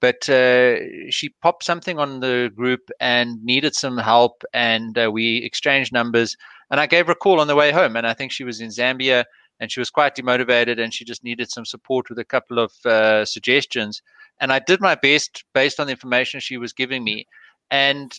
But 0.00 0.28
uh, 0.28 1.10
she 1.10 1.28
popped 1.40 1.62
something 1.62 2.00
on 2.00 2.18
the 2.18 2.50
group 2.56 2.90
and 2.98 3.40
needed 3.44 3.76
some 3.76 3.96
help, 3.98 4.42
and 4.52 4.98
uh, 4.98 5.10
we 5.12 5.36
exchanged 5.44 5.92
numbers. 5.92 6.36
And 6.72 6.80
I 6.80 6.86
gave 6.86 7.06
her 7.06 7.12
a 7.12 7.16
call 7.16 7.38
on 7.38 7.46
the 7.46 7.54
way 7.54 7.70
home, 7.70 7.94
and 7.94 8.06
I 8.06 8.14
think 8.14 8.32
she 8.32 8.42
was 8.42 8.60
in 8.60 8.70
Zambia, 8.70 9.24
and 9.60 9.70
she 9.70 9.78
was 9.78 9.90
quite 9.90 10.16
demotivated, 10.16 10.80
and 10.80 10.92
she 10.92 11.04
just 11.04 11.22
needed 11.22 11.52
some 11.52 11.64
support 11.64 12.08
with 12.08 12.18
a 12.18 12.24
couple 12.24 12.58
of 12.58 12.72
uh, 12.84 13.24
suggestions. 13.24 14.02
And 14.40 14.52
I 14.52 14.58
did 14.58 14.80
my 14.80 14.96
best 14.96 15.44
based 15.54 15.78
on 15.78 15.86
the 15.86 15.92
information 15.92 16.40
she 16.40 16.56
was 16.56 16.72
giving 16.72 17.04
me. 17.04 17.28
And 17.70 18.12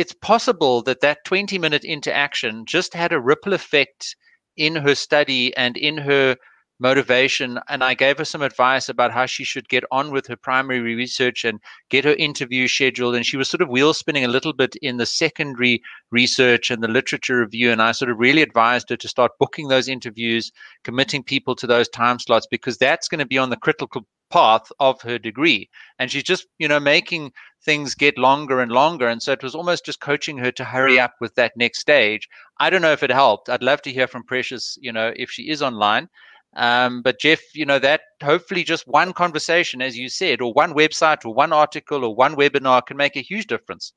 it's 0.00 0.14
possible 0.14 0.80
that 0.80 1.02
that 1.02 1.22
20 1.26 1.58
minute 1.58 1.84
interaction 1.84 2.64
just 2.64 2.94
had 2.94 3.12
a 3.12 3.20
ripple 3.20 3.52
effect 3.52 4.16
in 4.56 4.74
her 4.74 4.94
study 4.94 5.54
and 5.58 5.76
in 5.76 5.98
her 5.98 6.36
motivation 6.82 7.60
and 7.68 7.84
i 7.84 7.92
gave 7.92 8.16
her 8.16 8.24
some 8.24 8.40
advice 8.40 8.88
about 8.88 9.12
how 9.12 9.26
she 9.26 9.44
should 9.44 9.68
get 9.68 9.84
on 9.90 10.10
with 10.10 10.26
her 10.26 10.36
primary 10.36 10.94
research 10.94 11.44
and 11.44 11.60
get 11.90 12.06
her 12.06 12.14
interview 12.14 12.66
scheduled 12.66 13.14
and 13.14 13.26
she 13.26 13.36
was 13.36 13.50
sort 13.50 13.60
of 13.60 13.68
wheel 13.68 13.92
spinning 13.92 14.24
a 14.24 14.34
little 14.36 14.54
bit 14.54 14.74
in 14.80 14.96
the 14.96 15.04
secondary 15.04 15.82
research 16.10 16.70
and 16.70 16.82
the 16.82 16.88
literature 16.88 17.38
review 17.40 17.70
and 17.70 17.82
i 17.82 17.92
sort 17.92 18.10
of 18.10 18.18
really 18.18 18.40
advised 18.40 18.88
her 18.88 18.96
to 18.96 19.06
start 19.06 19.32
booking 19.38 19.68
those 19.68 19.86
interviews 19.86 20.50
committing 20.82 21.22
people 21.22 21.54
to 21.54 21.66
those 21.66 21.90
time 21.90 22.18
slots 22.18 22.46
because 22.50 22.78
that's 22.78 23.06
going 23.06 23.18
to 23.18 23.26
be 23.26 23.36
on 23.36 23.50
the 23.50 23.56
critical 23.58 24.06
path 24.30 24.70
of 24.80 25.00
her 25.02 25.18
degree. 25.18 25.68
And 25.98 26.10
she's 26.10 26.22
just 26.22 26.46
you 26.58 26.68
know 26.68 26.80
making 26.80 27.32
things 27.64 27.94
get 27.94 28.18
longer 28.18 28.60
and 28.60 28.72
longer. 28.72 29.08
And 29.08 29.22
so 29.22 29.32
it 29.32 29.42
was 29.42 29.54
almost 29.54 29.84
just 29.84 30.00
coaching 30.00 30.38
her 30.38 30.50
to 30.52 30.64
hurry 30.64 30.98
up 30.98 31.14
with 31.20 31.34
that 31.34 31.56
next 31.56 31.80
stage. 31.80 32.28
I 32.58 32.70
don't 32.70 32.82
know 32.82 32.92
if 32.92 33.02
it 33.02 33.10
helped. 33.10 33.48
I'd 33.48 33.62
love 33.62 33.82
to 33.82 33.92
hear 33.92 34.06
from 34.06 34.24
precious 34.24 34.78
you 34.80 34.92
know 34.92 35.12
if 35.16 35.30
she 35.30 35.50
is 35.50 35.62
online. 35.62 36.08
Um, 36.56 37.02
but 37.02 37.20
jeff 37.20 37.40
you 37.54 37.64
know 37.64 37.78
that 37.78 38.00
hopefully 38.20 38.64
just 38.64 38.88
one 38.88 39.12
conversation 39.12 39.80
as 39.80 39.96
you 39.96 40.08
said 40.08 40.40
or 40.40 40.52
one 40.52 40.74
website 40.74 41.24
or 41.24 41.32
one 41.32 41.52
article 41.52 42.04
or 42.04 42.12
one 42.12 42.34
webinar 42.34 42.84
can 42.84 42.96
make 42.96 43.16
a 43.16 43.20
huge 43.20 43.46
difference. 43.46 43.92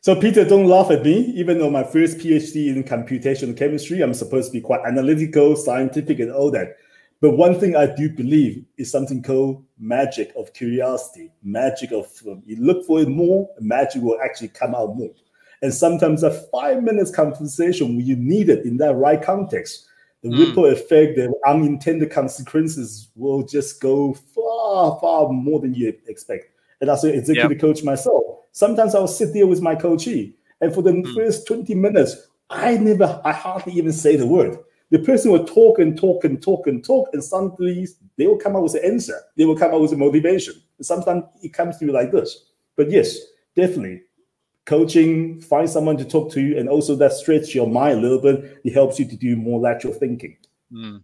So 0.00 0.18
Peter, 0.18 0.44
don't 0.44 0.68
laugh 0.68 0.90
at 0.90 1.02
me. 1.02 1.32
Even 1.34 1.58
though 1.58 1.70
my 1.70 1.82
first 1.82 2.18
PhD 2.18 2.68
in 2.68 2.84
computational 2.84 3.56
chemistry, 3.56 4.00
I'm 4.00 4.14
supposed 4.14 4.52
to 4.52 4.52
be 4.52 4.60
quite 4.60 4.80
analytical, 4.86 5.56
scientific, 5.56 6.20
and 6.20 6.30
all 6.30 6.50
that. 6.52 6.76
But 7.20 7.32
one 7.32 7.58
thing 7.58 7.74
I 7.74 7.86
do 7.86 8.08
believe 8.08 8.64
is 8.76 8.90
something 8.90 9.22
called 9.22 9.64
magic 9.78 10.32
of 10.36 10.52
curiosity, 10.52 11.32
magic 11.42 11.90
of 11.90 12.06
um, 12.28 12.42
you 12.46 12.56
look 12.56 12.86
for 12.86 13.00
it 13.00 13.08
more, 13.08 13.48
magic 13.58 14.02
will 14.02 14.20
actually 14.22 14.48
come 14.48 14.74
out 14.74 14.96
more. 14.96 15.10
And 15.60 15.74
sometimes 15.74 16.22
a 16.22 16.30
five 16.52 16.82
minutes 16.84 17.10
conversation 17.10 17.96
when 17.96 18.06
you 18.06 18.14
need 18.14 18.48
it 18.48 18.64
in 18.64 18.76
that 18.76 18.94
right 18.94 19.20
context, 19.20 19.88
the 20.22 20.28
mm. 20.28 20.38
ripple 20.38 20.66
effect, 20.66 21.16
the 21.16 21.32
unintended 21.44 22.12
consequences 22.12 23.08
will 23.16 23.42
just 23.42 23.80
go 23.80 24.14
far, 24.14 24.96
far 25.00 25.28
more 25.28 25.58
than 25.58 25.74
you 25.74 25.92
expect. 26.06 26.52
And 26.80 26.88
as 26.88 27.02
an 27.02 27.14
executive 27.14 27.50
yep. 27.50 27.60
coach 27.60 27.82
myself, 27.82 28.22
sometimes 28.52 28.94
I'll 28.94 29.08
sit 29.08 29.34
there 29.34 29.48
with 29.48 29.60
my 29.60 29.74
coachee, 29.74 30.36
and 30.60 30.72
for 30.72 30.82
the 30.82 30.92
mm. 30.92 31.14
first 31.16 31.48
20 31.48 31.74
minutes, 31.74 32.28
I 32.48 32.76
never, 32.76 33.20
I 33.24 33.32
hardly 33.32 33.72
even 33.72 33.92
say 33.92 34.14
the 34.14 34.26
word 34.26 34.58
the 34.90 34.98
person 34.98 35.32
will 35.32 35.44
talk 35.44 35.78
and 35.78 35.98
talk 35.98 36.24
and 36.24 36.42
talk 36.42 36.66
and 36.66 36.84
talk, 36.84 37.08
and 37.12 37.22
suddenly 37.22 37.86
they 38.16 38.26
will 38.26 38.38
come 38.38 38.56
up 38.56 38.62
with 38.62 38.74
an 38.74 38.84
answer. 38.84 39.18
They 39.36 39.44
will 39.44 39.56
come 39.56 39.74
up 39.74 39.80
with 39.80 39.92
a 39.92 39.96
motivation. 39.96 40.54
Sometimes 40.80 41.24
it 41.42 41.52
comes 41.52 41.78
to 41.78 41.86
you 41.86 41.92
like 41.92 42.10
this. 42.10 42.52
But 42.76 42.90
yes, 42.90 43.18
definitely 43.54 44.02
coaching, 44.64 45.40
find 45.40 45.68
someone 45.68 45.96
to 45.96 46.04
talk 46.04 46.30
to, 46.32 46.58
and 46.58 46.68
also 46.68 46.94
that 46.96 47.12
stretches 47.12 47.54
your 47.54 47.66
mind 47.66 47.98
a 47.98 48.02
little 48.02 48.20
bit. 48.20 48.60
It 48.64 48.74
helps 48.74 48.98
you 48.98 49.06
to 49.06 49.16
do 49.16 49.34
more 49.34 49.58
lateral 49.58 49.94
thinking. 49.94 50.36
Mm. 50.72 51.02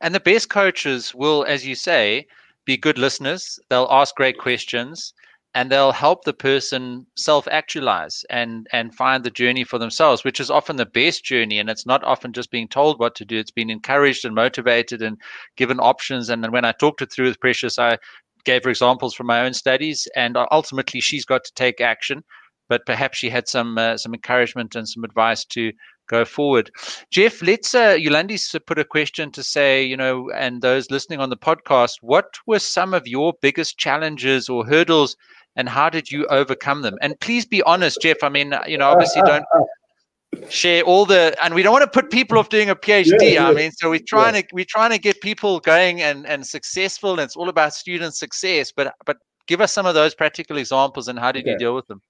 And 0.00 0.14
the 0.14 0.20
best 0.20 0.48
coaches 0.48 1.14
will, 1.14 1.44
as 1.44 1.66
you 1.66 1.74
say, 1.74 2.26
be 2.64 2.76
good 2.78 2.96
listeners. 2.96 3.60
They'll 3.68 3.88
ask 3.90 4.14
great 4.14 4.38
questions 4.38 5.12
and 5.56 5.72
they'll 5.72 5.90
help 5.90 6.24
the 6.24 6.34
person 6.34 7.06
self-actualize 7.16 8.26
and 8.28 8.66
and 8.74 8.94
find 8.94 9.24
the 9.24 9.30
journey 9.30 9.64
for 9.64 9.78
themselves 9.78 10.22
which 10.22 10.38
is 10.38 10.50
often 10.50 10.76
the 10.76 10.84
best 10.84 11.24
journey. 11.24 11.58
And 11.58 11.70
it's 11.70 11.86
not 11.86 12.04
often 12.04 12.34
just 12.34 12.50
being 12.50 12.68
told 12.68 13.00
what 13.00 13.14
to 13.14 13.24
do. 13.24 13.38
It's 13.38 13.50
being 13.50 13.70
encouraged 13.70 14.26
and 14.26 14.34
motivated 14.34 15.00
and 15.00 15.16
given 15.56 15.80
options. 15.80 16.28
And 16.28 16.44
then 16.44 16.52
when 16.52 16.66
i 16.66 16.72
talked 16.72 17.00
it 17.00 17.10
through 17.10 17.28
with 17.28 17.40
precious 17.40 17.78
i 17.78 17.96
gave 18.44 18.64
her 18.64 18.70
examples 18.70 19.14
from 19.14 19.28
my 19.28 19.40
own 19.40 19.54
studies. 19.54 20.06
And 20.14 20.36
ultimately 20.52 21.00
she's 21.00 21.24
got 21.24 21.42
to 21.44 21.52
take 21.54 21.80
action. 21.80 22.22
But 22.68 22.84
perhaps 22.84 23.16
she 23.16 23.30
had 23.30 23.48
some 23.48 23.78
uh, 23.78 23.96
some 23.96 24.12
encouragement 24.12 24.76
and 24.76 24.86
some 24.86 25.04
advice 25.04 25.46
to 25.56 25.72
go 26.06 26.26
forward. 26.26 26.70
Jeff, 27.10 27.40
let's 27.40 27.74
uh, 27.74 27.96
Yolandi's 27.98 28.54
put 28.66 28.78
a 28.78 28.84
question 28.84 29.32
to 29.32 29.42
say, 29.42 29.82
you 29.82 29.96
know, 29.96 30.30
and 30.34 30.60
those 30.60 30.90
listening 30.90 31.20
on 31.20 31.30
the 31.30 31.36
podcast, 31.36 31.94
what 32.02 32.26
were 32.46 32.58
some 32.58 32.92
of 32.92 33.06
your 33.06 33.32
biggest 33.40 33.78
challenges 33.78 34.48
or 34.48 34.66
hurdles 34.66 35.16
and 35.56 35.68
how 35.68 35.90
did 35.90 36.10
you 36.10 36.26
overcome 36.26 36.82
them? 36.82 36.96
And 37.00 37.18
please 37.20 37.46
be 37.46 37.62
honest, 37.62 38.00
Jeff. 38.00 38.22
I 38.22 38.28
mean, 38.28 38.54
you 38.66 38.78
know, 38.78 38.88
uh, 38.88 38.92
obviously 38.92 39.22
uh, 39.22 39.26
don't 39.26 39.44
uh. 39.54 40.48
share 40.50 40.82
all 40.82 41.06
the 41.06 41.34
and 41.42 41.54
we 41.54 41.62
don't 41.62 41.72
want 41.72 41.82
to 41.82 41.90
put 41.90 42.10
people 42.10 42.36
off 42.36 42.50
doing 42.50 42.68
a 42.68 42.76
phd 42.76 43.32
yeah, 43.32 43.48
i 43.48 43.54
mean 43.54 43.70
so 43.70 43.88
we're 43.88 44.00
trying 44.06 44.34
yeah. 44.34 44.42
to 44.42 44.48
we're 44.52 44.66
trying 44.68 44.90
to 44.90 44.98
get 44.98 45.18
people 45.22 45.60
going 45.60 46.02
and 46.02 46.26
and 46.26 46.46
successful 46.46 47.12
and 47.12 47.20
it's 47.20 47.36
all 47.36 47.48
about 47.48 47.72
student 47.72 48.14
success 48.14 48.70
but 48.70 48.92
but 49.06 49.16
give 49.46 49.62
us 49.62 49.72
some 49.72 49.86
of 49.86 49.94
those 49.94 50.14
practical 50.14 50.58
examples 50.58 51.08
and 51.08 51.18
how 51.18 51.32
did 51.32 51.46
you 51.46 51.56
deal 51.56 51.74
with 51.74 51.86
them 51.86 52.02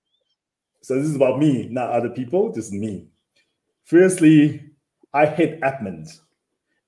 so 0.82 0.96
this 0.96 1.04
is 1.04 1.14
about 1.14 1.38
me 1.38 1.68
not 1.70 1.90
other 1.90 2.08
people 2.08 2.52
is 2.56 2.72
me 2.72 3.06
firstly 3.84 4.60
i 5.14 5.24
hate 5.24 5.60
admins 5.60 6.20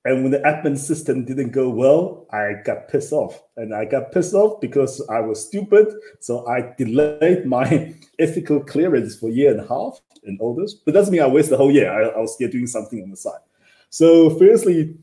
and 0.05 0.23
when 0.23 0.31
the 0.31 0.39
admin 0.39 0.79
system 0.79 1.25
didn't 1.25 1.51
go 1.51 1.69
well, 1.69 2.27
I 2.33 2.53
got 2.65 2.89
pissed 2.89 3.13
off. 3.13 3.43
And 3.57 3.75
I 3.75 3.85
got 3.85 4.13
pissed 4.13 4.33
off 4.33 4.61
because 4.61 5.05
I 5.11 5.21
was 5.21 5.45
stupid. 5.45 5.89
So 6.21 6.47
I 6.47 6.73
delayed 6.79 7.47
my 7.47 7.95
ethical 8.19 8.61
clearance 8.61 9.17
for 9.17 9.29
a 9.29 9.33
year 9.33 9.51
and 9.51 9.61
a 9.61 9.69
half 9.69 10.01
and 10.25 10.41
all 10.41 10.55
this. 10.55 10.75
But 10.75 10.95
doesn't 10.95 11.13
mean 11.13 11.23
I 11.23 11.27
wasted 11.27 11.55
the 11.55 11.57
whole 11.59 11.73
year. 11.73 11.91
I, 11.93 12.09
I 12.09 12.21
was 12.21 12.35
still 12.35 12.49
doing 12.49 12.67
something 12.67 13.03
on 13.03 13.11
the 13.11 13.17
side. 13.17 13.41
So 13.91 14.31
firstly, 14.39 14.97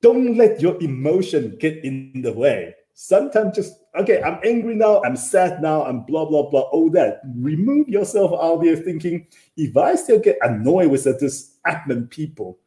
don't 0.00 0.36
let 0.36 0.60
your 0.60 0.80
emotion 0.82 1.56
get 1.60 1.84
in 1.84 2.22
the 2.22 2.32
way. 2.32 2.74
Sometimes 2.94 3.56
just 3.56 3.74
okay, 3.98 4.22
I'm 4.22 4.38
angry 4.44 4.74
now, 4.74 5.02
I'm 5.02 5.16
sad 5.16 5.62
now, 5.62 5.84
I'm 5.84 6.02
blah 6.02 6.26
blah 6.26 6.48
blah, 6.50 6.60
all 6.72 6.90
that. 6.90 7.20
Remove 7.36 7.88
yourself 7.88 8.32
out 8.40 8.62
there 8.62 8.76
thinking, 8.76 9.26
if 9.56 9.76
I 9.76 9.94
still 9.94 10.18
get 10.18 10.36
annoyed 10.42 10.90
with 10.90 11.04
this 11.04 11.56
admin 11.66 12.10
people, 12.10 12.58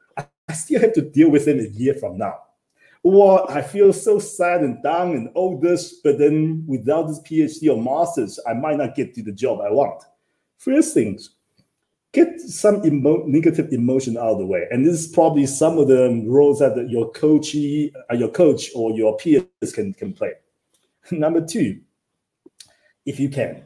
I 0.47 0.53
still 0.53 0.82
have 0.82 0.93
to 0.93 1.01
deal 1.01 1.29
with 1.29 1.47
it 1.47 1.60
a 1.60 1.69
year 1.69 1.95
from 1.95 2.17
now. 2.17 2.38
Or 3.03 3.49
I 3.51 3.62
feel 3.62 3.91
so 3.91 4.17
sad 4.19 4.62
and 4.62 4.82
down 4.82 5.12
and 5.12 5.29
all 5.36 5.60
this, 5.60 5.95
but 6.03 6.17
then 6.17 6.63
without 6.67 7.08
this 7.08 7.19
PhD 7.19 7.69
or 7.69 7.82
master's, 7.82 8.39
I 8.47 8.53
might 8.53 8.77
not 8.77 8.95
get 8.95 9.13
to 9.15 9.23
the 9.23 9.32
job 9.32 9.60
I 9.60 9.71
want. 9.71 10.03
First 10.58 10.93
things, 10.93 11.32
get 12.13 12.39
some 12.39 12.86
emo 12.86 13.25
negative 13.25 13.73
emotion 13.73 14.15
out 14.17 14.32
of 14.32 14.38
the 14.38 14.45
way. 14.45 14.67
And 14.71 14.86
this 14.86 15.01
is 15.01 15.08
probably 15.08 15.45
some 15.45 15.77
of 15.77 15.89
the 15.89 16.23
roles 16.25 16.60
that 16.60 16.89
your 16.89 17.12
coachee, 17.12 17.91
uh, 18.10 18.15
your 18.15 18.29
coach 18.29 18.69
or 18.73 18.91
your 18.91 19.17
peers 19.17 19.43
can, 19.73 19.93
can 19.93 20.13
play. 20.13 20.32
Number 21.12 21.45
two, 21.45 21.82
if 23.06 23.19
you 23.19 23.27
can, 23.27 23.65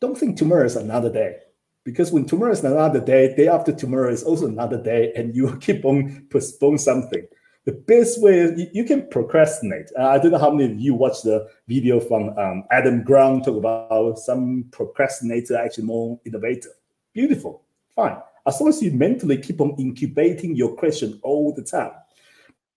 don't 0.00 0.16
think 0.16 0.36
tomorrow 0.36 0.64
is 0.64 0.76
another 0.76 1.12
day 1.12 1.38
because 1.84 2.10
when 2.10 2.24
tomorrow 2.24 2.52
is 2.52 2.64
another 2.64 3.00
day, 3.00 3.34
day 3.36 3.46
after 3.46 3.70
tomorrow 3.72 4.10
is 4.10 4.24
also 4.24 4.46
another 4.46 4.82
day, 4.82 5.12
and 5.14 5.36
you 5.36 5.56
keep 5.60 5.84
on 5.84 6.26
postpone 6.30 6.78
something. 6.78 7.26
The 7.66 7.72
best 7.72 8.20
way 8.20 8.38
is 8.40 8.58
you, 8.58 8.66
you 8.72 8.84
can 8.84 9.08
procrastinate. 9.08 9.90
Uh, 9.98 10.08
I 10.08 10.18
don't 10.18 10.32
know 10.32 10.38
how 10.38 10.50
many 10.50 10.72
of 10.72 10.80
you 10.80 10.94
watched 10.94 11.24
the 11.24 11.48
video 11.68 12.00
from 12.00 12.36
um, 12.38 12.64
Adam 12.70 13.02
Grant 13.02 13.44
talk 13.44 13.56
about 13.56 14.18
some 14.18 14.66
procrastinator 14.70 15.56
actually 15.56 15.84
more 15.84 16.20
innovative. 16.26 16.72
Beautiful, 17.12 17.62
fine. 17.94 18.16
As 18.46 18.60
long 18.60 18.68
as 18.70 18.82
you 18.82 18.90
mentally 18.90 19.38
keep 19.38 19.60
on 19.60 19.74
incubating 19.78 20.56
your 20.56 20.74
question 20.76 21.18
all 21.22 21.54
the 21.54 21.62
time. 21.62 21.92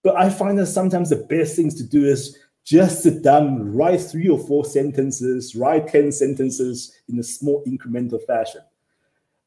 But 0.04 0.16
I 0.16 0.30
find 0.30 0.58
that 0.60 0.68
sometimes 0.68 1.10
the 1.10 1.18
best 1.18 1.58
things 1.58 1.76
to 1.76 1.84
do 1.84 2.06
is 2.06 2.38
just 2.64 3.04
sit 3.04 3.24
down, 3.24 3.74
write 3.74 4.00
three 4.00 4.30
or 4.30 4.40
four 4.40 4.64
sentences, 4.64 5.56
write 5.56 5.88
10 5.88 6.14
sentences 6.14 6.94
in 7.10 7.20
a 7.20 7.24
small 7.24 7.64
incremental 7.66 8.26
fashion 8.26 8.62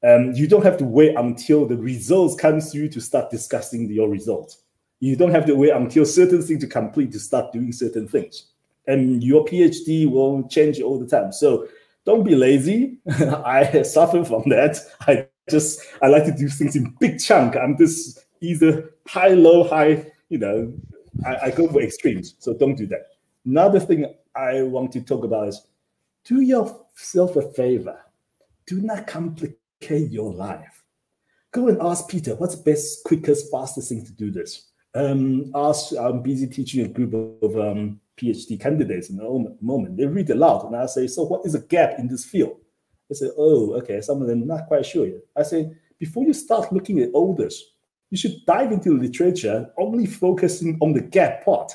um, 0.02 0.32
you 0.32 0.46
don't 0.46 0.64
have 0.64 0.78
to 0.78 0.84
wait 0.84 1.14
until 1.16 1.66
the 1.66 1.76
results 1.76 2.34
come 2.34 2.60
through 2.60 2.88
to 2.90 3.00
start 3.00 3.30
discussing 3.30 3.90
your 3.90 4.08
results. 4.08 4.62
You 5.00 5.16
don't 5.16 5.30
have 5.30 5.46
to 5.46 5.54
wait 5.54 5.72
until 5.72 6.04
certain 6.04 6.42
things 6.42 6.60
to 6.60 6.66
complete 6.66 7.12
to 7.12 7.18
start 7.18 7.52
doing 7.52 7.72
certain 7.72 8.08
things. 8.08 8.46
And 8.86 9.22
your 9.22 9.44
PhD 9.44 10.10
will 10.10 10.46
change 10.48 10.80
all 10.80 10.98
the 10.98 11.06
time. 11.06 11.32
So 11.32 11.68
don't 12.04 12.24
be 12.24 12.34
lazy. 12.34 12.98
I 13.08 13.82
suffer 13.82 14.24
from 14.24 14.48
that. 14.48 14.78
I 15.06 15.26
just 15.50 15.80
I 16.02 16.08
like 16.08 16.24
to 16.24 16.32
do 16.32 16.48
things 16.48 16.76
in 16.76 16.94
big 16.98 17.20
chunk. 17.20 17.56
I'm 17.56 17.76
just 17.76 18.24
either 18.40 18.90
high, 19.06 19.34
low, 19.34 19.64
high. 19.64 20.06
You 20.28 20.38
know, 20.38 20.72
I, 21.26 21.36
I 21.46 21.50
go 21.50 21.68
for 21.68 21.82
extremes. 21.82 22.36
So 22.38 22.54
don't 22.54 22.74
do 22.74 22.86
that. 22.86 23.06
Another 23.44 23.80
thing 23.80 24.14
I 24.34 24.62
want 24.62 24.92
to 24.92 25.00
talk 25.02 25.24
about 25.24 25.48
is 25.48 25.66
do 26.24 26.40
yourself 26.40 27.36
a 27.36 27.52
favor. 27.52 28.00
Do 28.66 28.80
not 28.80 29.06
complicate 29.06 29.59
your 29.88 30.32
life. 30.32 30.84
Go 31.52 31.68
and 31.68 31.80
ask 31.80 32.08
Peter, 32.08 32.34
what's 32.36 32.54
the 32.54 32.62
best, 32.62 33.02
quickest, 33.04 33.50
fastest 33.50 33.88
thing 33.88 34.04
to 34.04 34.12
do 34.12 34.30
this? 34.30 34.68
Um, 34.94 35.50
ask, 35.54 35.92
I'm 35.96 36.22
busy 36.22 36.46
teaching 36.46 36.84
a 36.84 36.88
group 36.88 37.42
of 37.42 37.58
um, 37.58 38.00
PhD 38.16 38.60
candidates 38.60 39.10
in 39.10 39.16
the 39.16 39.56
moment. 39.60 39.96
They 39.96 40.06
read 40.06 40.30
aloud, 40.30 40.66
and 40.66 40.76
I 40.76 40.86
say, 40.86 41.06
so 41.06 41.24
what 41.24 41.46
is 41.46 41.54
a 41.54 41.60
gap 41.60 41.98
in 41.98 42.08
this 42.08 42.24
field? 42.24 42.56
They 43.08 43.14
say, 43.14 43.30
oh, 43.36 43.74
okay, 43.74 44.00
some 44.00 44.22
of 44.22 44.28
them 44.28 44.46
not 44.46 44.66
quite 44.66 44.86
sure 44.86 45.06
yet. 45.06 45.22
I 45.36 45.42
say, 45.42 45.72
before 45.98 46.24
you 46.24 46.32
start 46.32 46.72
looking 46.72 47.00
at 47.00 47.10
this, 47.36 47.62
you 48.10 48.18
should 48.18 48.44
dive 48.46 48.72
into 48.72 48.90
the 48.90 49.04
literature 49.04 49.70
only 49.78 50.06
focusing 50.06 50.76
on 50.80 50.92
the 50.92 51.00
gap 51.00 51.44
part. 51.44 51.72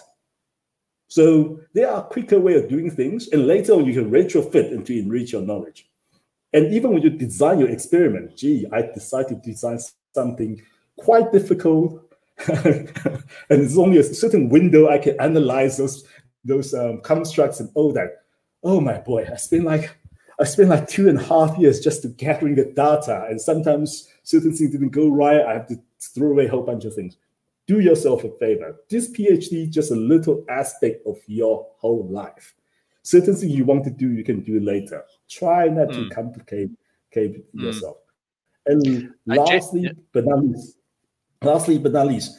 So 1.08 1.60
there 1.74 1.92
are 1.92 2.04
quicker 2.04 2.40
way 2.40 2.56
of 2.56 2.70
doing 2.70 2.92
things, 2.92 3.30
and 3.30 3.46
later 3.46 3.74
on 3.74 3.86
you 3.86 3.94
can 3.94 4.12
retrofit 4.12 4.72
and 4.72 4.86
to 4.86 4.98
enrich 4.98 5.34
your 5.34 5.42
knowledge. 5.42 5.90
And 6.56 6.74
even 6.74 6.94
when 6.94 7.02
you 7.02 7.10
design 7.10 7.60
your 7.60 7.70
experiment, 7.70 8.38
gee, 8.38 8.66
I 8.72 8.84
decided 8.84 9.44
to 9.44 9.52
design 9.52 9.78
something 10.14 10.62
quite 10.96 11.30
difficult. 11.34 12.02
and 12.48 12.90
it's 13.50 13.78
only 13.78 13.98
a 13.98 14.04
certain 14.04 14.48
window 14.48 14.88
I 14.88 14.98
can 14.98 15.20
analyze 15.20 15.76
those 15.76 16.06
those 16.46 16.74
um, 16.74 17.02
constructs 17.02 17.60
and 17.60 17.70
all 17.76 17.92
that. 17.92 18.24
Oh 18.64 18.80
my 18.80 19.00
boy, 19.00 19.28
I 19.30 19.36
spent 19.36 19.66
like 19.66 19.98
I 20.40 20.46
spent 20.46 20.70
like 20.70 20.88
two 20.88 21.10
and 21.10 21.20
a 21.20 21.24
half 21.24 21.58
years 21.58 21.82
just 21.82 22.04
to 22.04 22.08
gathering 22.08 22.56
the 22.56 22.72
data, 22.74 23.26
and 23.30 23.40
sometimes 23.40 24.08
certain 24.24 24.56
things 24.56 24.72
didn't 24.72 24.90
go 24.90 25.10
right. 25.10 25.42
I 25.42 25.56
have 25.56 25.68
to 25.68 25.76
throw 26.00 26.32
away 26.32 26.46
a 26.46 26.50
whole 26.50 26.64
bunch 26.64 26.86
of 26.86 26.94
things. 26.94 27.18
Do 27.68 27.82
yourself 27.82 28.24
a 28.24 28.30
favor. 28.38 28.78
This 28.90 29.12
PhD 29.12 29.70
just 29.70 29.92
a 29.92 29.96
little 29.96 30.46
aspect 30.48 31.06
of 31.06 31.18
your 31.28 31.68
whole 31.80 32.08
life. 32.10 32.54
Certain 33.04 33.36
things 33.36 33.54
you 33.54 33.66
want 33.66 33.84
to 33.84 33.90
do, 33.90 34.12
you 34.14 34.24
can 34.24 34.42
do 34.42 34.62
later. 34.62 35.04
Try 35.30 35.68
not 35.68 35.92
to 35.92 36.04
hmm. 36.04 36.10
complicate, 36.10 36.70
mm. 37.16 37.44
yourself. 37.54 37.98
And 38.66 39.14
lastly, 39.26 39.84
just, 39.84 39.96
yeah. 39.96 40.02
but 40.12 40.26
not 40.26 40.44
least, 40.44 40.78
lastly 41.42 41.78
but 41.78 41.92
not 41.92 42.08
least, 42.08 42.38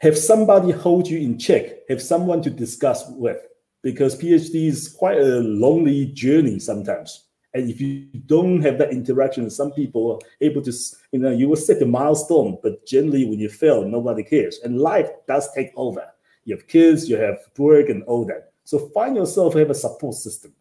have 0.00 0.16
somebody 0.16 0.72
hold 0.72 1.08
you 1.08 1.18
in 1.18 1.38
check. 1.38 1.88
Have 1.88 2.02
someone 2.02 2.42
to 2.42 2.50
discuss 2.50 3.04
with, 3.10 3.38
because 3.82 4.16
PhD 4.16 4.66
is 4.68 4.88
quite 4.88 5.18
a 5.18 5.40
lonely 5.40 6.06
journey 6.06 6.58
sometimes. 6.58 7.26
And 7.52 7.68
if 7.68 7.80
you 7.80 8.06
don't 8.26 8.62
have 8.62 8.78
that 8.78 8.92
interaction, 8.92 9.50
some 9.50 9.72
people 9.72 10.12
are 10.12 10.18
able 10.40 10.62
to, 10.62 10.72
you 11.10 11.18
know, 11.18 11.32
you 11.32 11.48
will 11.48 11.56
set 11.56 11.82
a 11.82 11.86
milestone, 11.86 12.58
but 12.62 12.86
generally 12.86 13.24
when 13.24 13.40
you 13.40 13.48
fail, 13.48 13.84
nobody 13.84 14.22
cares. 14.22 14.60
And 14.62 14.78
life 14.78 15.10
does 15.26 15.52
take 15.52 15.72
over. 15.76 16.06
You 16.44 16.56
have 16.56 16.68
kids, 16.68 17.08
you 17.08 17.16
have 17.16 17.38
work, 17.58 17.88
and 17.88 18.04
all 18.04 18.24
that. 18.26 18.52
So 18.64 18.90
find 18.94 19.16
yourself 19.16 19.54
have 19.54 19.70
a 19.70 19.74
support 19.74 20.14
system. 20.14 20.54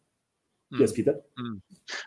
Mm. 0.73 0.79
Yes, 0.79 0.91
Peter. 0.91 1.15
Mm. 1.39 1.61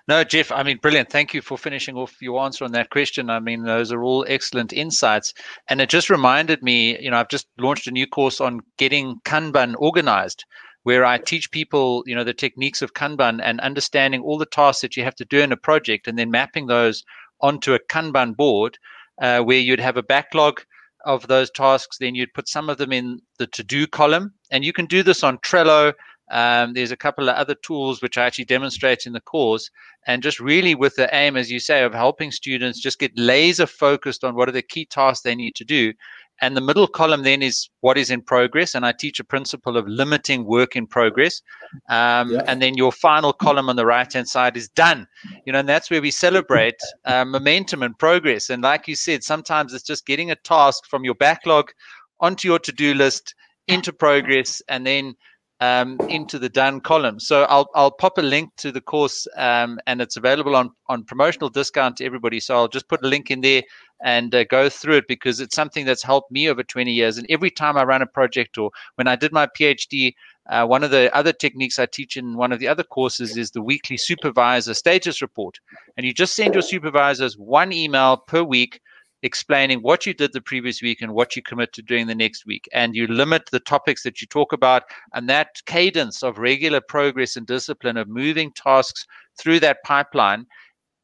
No, 0.07 0.23
Jeff, 0.25 0.53
I 0.53 0.63
mean, 0.63 0.79
brilliant. 0.79 1.11
Thank 1.11 1.35
you 1.35 1.43
for 1.43 1.59
finishing 1.59 1.97
off 1.97 2.15
your 2.21 2.43
answer 2.45 2.65
on 2.65 2.73
that 2.73 2.91
question. 2.91 3.31
I 3.31 3.41
mean, 3.41 3.65
those 3.65 3.91
are 3.91 4.03
all 4.03 4.25
excellent 4.29 4.73
insights. 4.73 5.35
And 5.69 5.81
it 5.81 5.89
just 5.89 6.11
reminded 6.11 6.63
me, 6.63 6.99
you 7.01 7.11
know, 7.11 7.17
I've 7.17 7.29
just 7.29 7.49
launched 7.59 7.89
a 7.89 7.91
new 7.91 8.07
course 8.07 8.41
on 8.41 8.61
getting 8.79 9.17
Kanban 9.25 9.75
organized, 9.79 10.45
where 10.85 11.05
I 11.05 11.19
teach 11.19 11.51
people, 11.51 12.05
you 12.07 12.15
know, 12.15 12.25
the 12.25 12.35
techniques 12.35 12.83
of 12.83 12.95
Kanban 12.95 13.41
and 13.43 13.61
understanding 13.61 14.23
all 14.23 14.39
the 14.39 14.47
tasks 14.47 14.83
that 14.83 14.97
you 14.97 15.03
have 15.05 15.17
to 15.17 15.25
do 15.25 15.41
in 15.41 15.53
a 15.53 15.57
project 15.57 16.07
and 16.07 16.19
then 16.19 16.31
mapping 16.31 16.67
those 16.67 17.03
onto 17.41 17.75
a 17.75 17.81
Kanban 17.81 18.37
board 18.37 18.79
uh, 19.21 19.41
where 19.41 19.59
you'd 19.59 19.81
have 19.81 19.97
a 19.97 20.03
backlog 20.03 20.61
of 21.05 21.27
those 21.27 21.51
tasks. 21.51 21.99
Then 21.99 22.15
you'd 22.15 22.35
put 22.35 22.49
some 22.49 22.71
of 22.71 22.79
them 22.79 22.93
in 22.93 23.21
the 23.39 23.49
to 23.49 23.65
do 23.65 23.89
column. 23.89 24.35
And 24.53 24.65
you 24.65 24.73
can 24.73 24.87
do 24.87 25.03
this 25.03 25.25
on 25.25 25.39
Trello 25.39 25.93
um, 26.31 26.73
there's 26.73 26.93
a 26.93 26.97
couple 26.97 27.29
of 27.29 27.37
other 27.37 27.55
tools 27.55 28.01
which 28.01 28.17
I 28.17 28.25
actually 28.25 28.47
demonstrate 28.47 29.07
in 29.07 29.13
the 29.13 29.21
course, 29.21 29.71
and 30.07 30.23
just 30.23 30.41
really 30.41 30.75
with 30.75 30.97
the 30.97 31.15
aim, 31.15 31.37
as 31.37 31.51
you 31.51 31.61
say, 31.61 31.83
of 31.83 31.93
helping 31.93 32.31
students 32.31 32.81
just 32.81 32.99
get 32.99 33.13
laser 33.17 33.67
focused 33.67 34.25
on 34.25 34.35
what 34.35 34.49
are 34.49 34.53
the 34.53 34.63
key 34.63 34.87
tasks 34.87 35.23
they 35.23 35.35
need 35.35 35.55
to 35.57 35.65
do. 35.65 35.93
And 36.41 36.57
the 36.57 36.61
middle 36.61 36.89
column 36.89 37.23
then 37.23 37.41
is 37.43 37.69
what 37.83 37.97
is 37.97 38.11
in 38.11 38.23
progress, 38.23 38.75
and 38.75 38.85
I 38.85 38.93
teach 38.93 39.21
a 39.21 39.25
principle 39.25 39.77
of 39.77 39.87
limiting 39.87 40.45
work 40.45 40.75
in 40.75 40.87
progress. 40.87 41.41
Um, 41.89 42.33
yeah. 42.33 42.43
And 42.47 42.61
then 42.61 42.75
your 42.75 42.91
final 42.91 43.33
column 43.33 43.69
on 43.69 43.77
the 43.77 43.87
right 43.87 44.13
hand 44.13 44.29
side 44.29 44.57
is 44.57 44.69
done. 44.71 45.07
You 45.45 45.53
know, 45.53 45.61
and 45.61 45.69
that's 45.69 45.91
where 45.91 46.03
we 46.03 46.11
celebrate 46.11 46.75
uh, 47.05 47.25
momentum 47.25 47.83
and 47.83 47.97
progress. 47.97 48.51
And 48.51 48.63
like 48.63 48.89
you 48.89 48.97
said, 48.97 49.23
sometimes 49.23 49.73
it's 49.73 49.85
just 49.85 50.05
getting 50.05 50.31
a 50.31 50.37
task 50.37 50.85
from 50.87 51.05
your 51.05 51.15
backlog 51.15 51.71
onto 52.19 52.49
your 52.49 52.59
to 52.61 52.73
do 52.73 52.95
list 52.95 53.35
into 53.69 53.93
progress, 53.93 54.61
and 54.69 54.85
then 54.85 55.15
um, 55.63 55.89
into 56.09 56.39
the 56.39 56.49
done 56.49 56.81
column. 56.81 57.19
So 57.21 57.37
I'll 57.55 57.69
I'll 57.75 57.97
pop 58.03 58.19
a 58.19 58.23
link 58.35 58.51
to 58.63 58.73
the 58.73 58.81
course, 58.93 59.19
um, 59.37 59.79
and 59.87 60.01
it's 60.03 60.17
available 60.17 60.55
on 60.61 60.71
on 60.89 61.05
promotional 61.05 61.51
discount 61.51 61.97
to 61.97 62.05
everybody. 62.05 62.41
So 62.41 62.51
I'll 62.57 62.75
just 62.77 62.89
put 62.89 63.05
a 63.05 63.09
link 63.15 63.31
in 63.31 63.41
there 63.43 63.63
and 64.05 64.35
uh, 64.35 64.45
go 64.45 64.69
through 64.69 64.97
it 65.01 65.09
because 65.09 65.37
it's 65.43 65.55
something 65.55 65.87
that's 65.87 66.03
helped 66.13 66.31
me 66.33 66.51
over 66.51 66.63
20 66.65 66.93
years. 66.93 67.19
And 67.19 67.27
every 67.31 67.51
time 67.51 67.77
I 67.77 67.85
run 67.85 68.03
a 68.03 68.07
project 68.19 68.59
or 68.59 68.71
when 68.97 69.09
I 69.09 69.17
did 69.17 69.33
my 69.33 69.47
PhD, 69.59 70.15
Uh, 70.51 70.67
one 70.75 70.85
of 70.87 70.91
the 70.91 71.05
other 71.21 71.33
techniques 71.45 71.79
I 71.79 71.87
teach 71.87 72.17
in 72.17 72.37
one 72.37 72.53
of 72.55 72.59
the 72.59 72.69
other 72.73 72.85
courses 72.97 73.37
is 73.37 73.51
the 73.51 73.63
weekly 73.63 73.97
supervisor 73.97 74.75
status 74.75 75.23
report. 75.23 75.55
And 75.97 76.05
you 76.07 76.13
just 76.13 76.35
send 76.35 76.55
your 76.55 76.63
supervisors 76.63 77.35
one 77.39 77.73
email 77.73 78.17
per 78.17 78.43
week 78.43 78.81
explaining 79.23 79.81
what 79.81 80.05
you 80.05 80.15
did 80.15 80.33
the 80.33 80.41
previous 80.41 80.83
week 80.83 81.01
and 81.01 81.15
what 81.15 81.37
you 81.37 81.43
commit 81.43 81.73
to 81.73 81.83
doing 81.83 82.07
the 82.07 82.15
next 82.15 82.47
week. 82.47 82.69
And 82.73 82.95
you 82.95 83.07
limit 83.07 83.43
the 83.51 83.61
topics 83.61 84.03
that 84.03 84.21
you 84.21 84.27
talk 84.27 84.53
about. 84.53 84.83
And 85.15 85.29
that 85.29 85.63
cadence 85.67 86.23
of 86.23 86.39
regular 86.39 86.81
progress 86.81 87.37
and 87.37 87.47
discipline 87.47 87.97
of 87.97 88.09
moving 88.09 88.53
tasks 88.53 89.07
through 89.39 89.61
that 89.61 89.83
pipeline, 89.85 90.47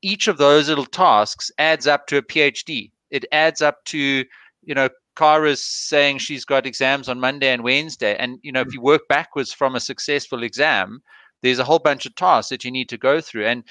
each 0.02 0.28
of 0.28 0.38
those 0.38 0.68
little 0.68 0.86
tasks 0.86 1.50
adds 1.58 1.86
up 1.86 2.06
to 2.08 2.16
a 2.16 2.22
PhD. 2.22 2.90
It 3.10 3.24
adds 3.32 3.62
up 3.62 3.84
to, 3.86 4.24
you 4.64 4.74
know, 4.74 4.88
Kara's 5.16 5.64
saying 5.64 6.18
she's 6.18 6.44
got 6.44 6.66
exams 6.66 7.08
on 7.08 7.18
Monday 7.18 7.48
and 7.48 7.64
Wednesday. 7.64 8.16
And, 8.16 8.38
you 8.42 8.52
know, 8.52 8.60
if 8.60 8.72
you 8.72 8.80
work 8.80 9.02
backwards 9.08 9.52
from 9.52 9.74
a 9.74 9.80
successful 9.80 10.42
exam, 10.44 11.02
there's 11.42 11.58
a 11.58 11.64
whole 11.64 11.78
bunch 11.78 12.06
of 12.06 12.14
tasks 12.14 12.50
that 12.50 12.64
you 12.64 12.70
need 12.70 12.88
to 12.88 12.96
go 12.96 13.20
through. 13.20 13.46
And 13.46 13.64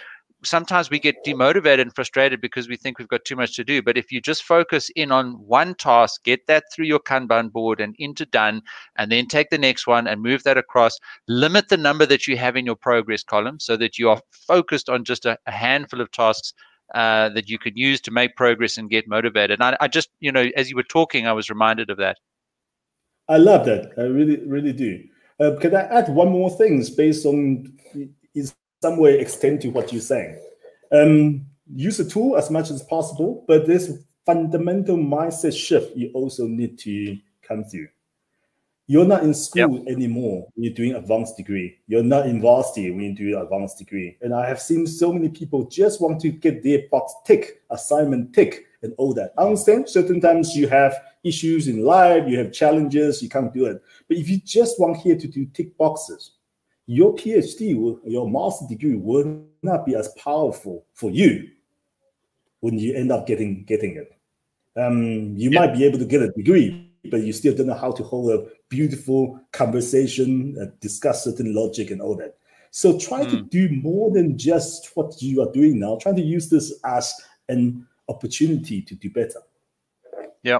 sometimes 0.48 0.90
we 0.90 1.00
get 1.00 1.24
demotivated 1.26 1.82
and 1.82 1.94
frustrated 1.94 2.42
because 2.42 2.68
we 2.68 2.76
think 2.76 2.98
we've 2.98 3.08
got 3.08 3.26
too 3.26 3.36
much 3.36 3.56
to 3.56 3.64
do. 3.64 3.82
But 3.82 3.98
if 3.98 4.12
you 4.12 4.22
just 4.22 4.44
focus 4.44 4.90
in 4.96 5.12
on 5.12 5.34
one 5.34 5.76
task, 5.76 6.24
get 6.24 6.48
that 6.48 6.64
through 6.74 6.86
your 6.86 7.00
Kanban 7.00 7.52
board 7.52 7.80
and 7.80 7.96
into 8.00 8.26
done, 8.26 8.62
and 8.98 9.12
then 9.12 9.28
take 9.28 9.50
the 9.50 9.58
next 9.58 9.88
one 9.88 10.08
and 10.08 10.22
move 10.22 10.44
that 10.44 10.58
across, 10.58 10.98
limit 11.28 11.70
the 11.70 11.78
number 11.78 12.06
that 12.06 12.28
you 12.28 12.38
have 12.38 12.56
in 12.56 12.66
your 12.66 12.76
progress 12.76 13.24
column 13.24 13.60
so 13.60 13.78
that 13.78 13.98
you 13.98 14.10
are 14.10 14.22
focused 14.32 14.90
on 14.90 15.04
just 15.04 15.26
a, 15.26 15.38
a 15.46 15.52
handful 15.52 16.02
of 16.02 16.12
tasks 16.12 16.54
uh, 16.96 17.30
that 17.30 17.50
you 17.50 17.60
could 17.60 17.78
use 17.78 18.00
to 18.02 18.12
make 18.12 18.36
progress 18.36 18.78
and 18.78 18.90
get 18.90 19.08
motivated. 19.08 19.60
And 19.60 19.64
I, 19.64 19.78
I, 19.82 19.88
just, 19.88 20.10
you 20.20 20.32
know, 20.32 20.50
as 20.56 20.70
you 20.70 20.76
were 20.76 20.84
talking, 20.84 21.28
I 21.28 21.34
was 21.34 21.50
reminded 21.50 21.90
of 21.90 21.98
that. 21.98 22.18
I 23.28 23.38
love 23.38 23.66
that. 23.66 23.92
I 23.98 24.04
really, 24.04 24.38
really 24.46 24.72
do. 24.72 25.04
Uh, 25.40 25.52
can 25.60 25.76
I 25.76 25.82
add 25.82 26.10
one 26.10 26.30
more 26.30 26.50
thing 26.50 26.84
based 26.96 27.26
on 27.26 27.78
in 27.94 28.50
some 28.82 28.98
way 28.98 29.20
extend 29.20 29.62
to 29.62 29.70
what 29.70 29.92
you're 29.92 30.02
saying? 30.02 30.40
Um, 30.92 31.46
use 31.74 32.00
a 32.00 32.10
tool 32.10 32.38
as 32.38 32.50
much 32.50 32.70
as 32.70 32.84
possible, 32.84 33.44
but 33.48 33.68
this 33.68 33.92
fundamental 34.26 34.98
mindset 34.98 35.58
shift 35.58 35.96
you 35.96 36.12
also 36.14 36.48
need 36.48 36.78
to 36.80 37.18
come 37.42 37.64
through. 37.64 37.88
You're 38.90 39.06
not 39.06 39.24
in 39.24 39.34
school 39.34 39.80
yep. 39.80 39.88
anymore 39.88 40.48
when 40.54 40.64
you're 40.64 40.74
doing 40.74 40.96
advanced 40.96 41.36
degree. 41.36 41.78
You're 41.88 42.04
not 42.04 42.26
in 42.26 42.42
varsity 42.42 42.90
when 42.92 43.02
you 43.02 43.16
do 43.16 43.42
advanced 43.42 43.78
degree. 43.78 44.18
And 44.22 44.34
I 44.34 44.48
have 44.48 44.62
seen 44.62 44.88
so 44.88 45.12
many 45.12 45.28
people 45.28 45.66
just 45.66 46.00
want 46.00 46.22
to 46.22 46.30
get 46.30 46.64
their 46.64 46.84
box 46.90 47.14
tick, 47.26 47.64
assignment 47.70 48.34
tick, 48.34 48.66
and 48.84 48.94
all 48.98 49.14
that. 49.16 49.34
I 49.38 49.44
understand 49.44 49.90
certain 49.90 50.22
times 50.22 50.56
you 50.56 50.70
have 50.70 50.96
issues 51.26 51.68
in 51.68 51.84
life, 51.84 52.30
you 52.30 52.38
have 52.38 52.54
challenges, 52.54 53.22
you 53.22 53.28
can't 53.28 53.54
do 53.54 53.66
it. 53.66 53.82
But 54.08 54.18
if 54.18 54.30
you 54.30 54.40
just 54.40 54.80
want 54.80 54.98
here 54.98 55.18
to 55.18 55.28
do 55.28 55.46
tick 55.48 55.78
boxes, 55.78 56.32
your 56.88 57.14
PhD, 57.16 57.80
will, 57.80 58.00
your 58.06 58.30
master's 58.30 58.70
degree 58.70 58.96
will 58.96 59.44
not 59.62 59.86
be 59.86 59.96
as 59.96 60.08
powerful 60.18 60.86
for 60.94 61.12
you 61.12 61.50
when 62.62 62.80
you 62.80 62.96
end 62.96 63.12
up 63.12 63.28
getting 63.28 63.64
getting 63.66 63.98
it. 63.98 64.14
Um, 64.76 65.36
you 65.36 65.52
might 65.52 65.74
be 65.74 65.84
able 65.84 66.00
to 66.00 66.06
get 66.06 66.22
a 66.22 66.32
degree, 66.32 66.92
but 67.12 67.22
you 67.22 67.34
still 67.34 67.56
don't 67.56 67.68
know 67.68 67.74
how 67.74 67.92
to 67.92 68.04
hold 68.04 68.32
a 68.32 68.48
beautiful 68.70 69.40
conversation, 69.52 70.58
uh, 70.62 70.66
discuss 70.80 71.24
certain 71.24 71.54
logic 71.54 71.92
and 71.92 72.02
all 72.02 72.16
that. 72.16 72.38
So 72.72 72.98
try 73.00 73.24
mm. 73.24 73.32
to 73.32 73.38
hmm. 73.38 73.48
do 73.48 73.70
more 73.70 74.12
than 74.12 74.38
just 74.38 74.92
what 74.96 75.22
you 75.22 75.42
are 75.42 75.52
doing 75.52 75.80
now. 75.80 75.98
Try 76.00 76.14
to 76.14 76.22
use 76.22 76.50
this 76.50 76.74
as 76.86 77.14
an 77.50 77.88
opportunity 78.08 78.82
to 78.82 78.96
do 78.96 79.10
better. 79.10 79.40
Yeah. 80.44 80.60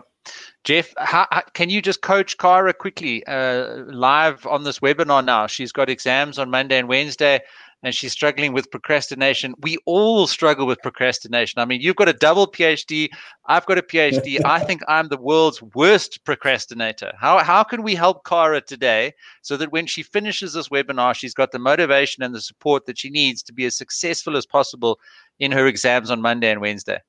Jeff, 0.64 0.94
how, 0.98 1.28
how, 1.32 1.44
can 1.54 1.70
you 1.70 1.82
just 1.82 2.02
coach 2.02 2.38
Kara 2.38 2.74
quickly 2.74 3.26
uh, 3.26 3.84
live 3.86 4.46
on 4.46 4.64
this 4.64 4.80
webinar 4.80 5.24
now? 5.24 5.48
She's 5.48 5.72
got 5.72 5.90
exams 5.90 6.38
on 6.40 6.50
Monday 6.50 6.78
and 6.78 6.88
Wednesday 6.88 7.40
and 7.84 7.94
she's 7.94 8.12
struggling 8.12 8.54
with 8.54 8.72
procrastination. 8.72 9.54
We 9.62 9.78
all 9.86 10.28
struggle 10.28 10.66
with 10.66 10.82
procrastination. 10.82 11.60
I 11.62 11.66
mean, 11.66 11.82
you've 11.82 11.96
got 11.96 12.10
a 12.10 12.14
double 12.14 12.48
PhD. 12.48 13.10
I've 13.46 13.66
got 13.66 13.78
a 13.78 13.84
PhD. 13.84 14.40
I 14.46 14.60
think 14.60 14.82
I'm 14.88 15.10
the 15.10 15.18
world's 15.18 15.62
worst 15.62 16.24
procrastinator. 16.26 17.14
How, 17.18 17.40
how 17.40 17.64
can 17.64 17.84
we 17.84 17.94
help 17.96 18.26
Kara 18.26 18.62
today 18.62 19.14
so 19.42 19.58
that 19.58 19.72
when 19.72 19.86
she 19.86 20.02
finishes 20.04 20.54
this 20.54 20.70
webinar, 20.70 21.14
she's 21.14 21.36
got 21.36 21.52
the 21.52 21.60
motivation 21.60 22.24
and 22.24 22.34
the 22.34 22.42
support 22.42 22.86
that 22.88 22.98
she 22.98 23.10
needs 23.10 23.44
to 23.44 23.54
be 23.54 23.66
as 23.66 23.78
successful 23.78 24.36
as 24.36 24.46
possible 24.46 25.00
in 25.40 25.52
her 25.52 25.68
exams 25.68 26.10
on 26.10 26.22
Monday 26.22 26.52
and 26.52 26.62
Wednesday? 26.62 27.00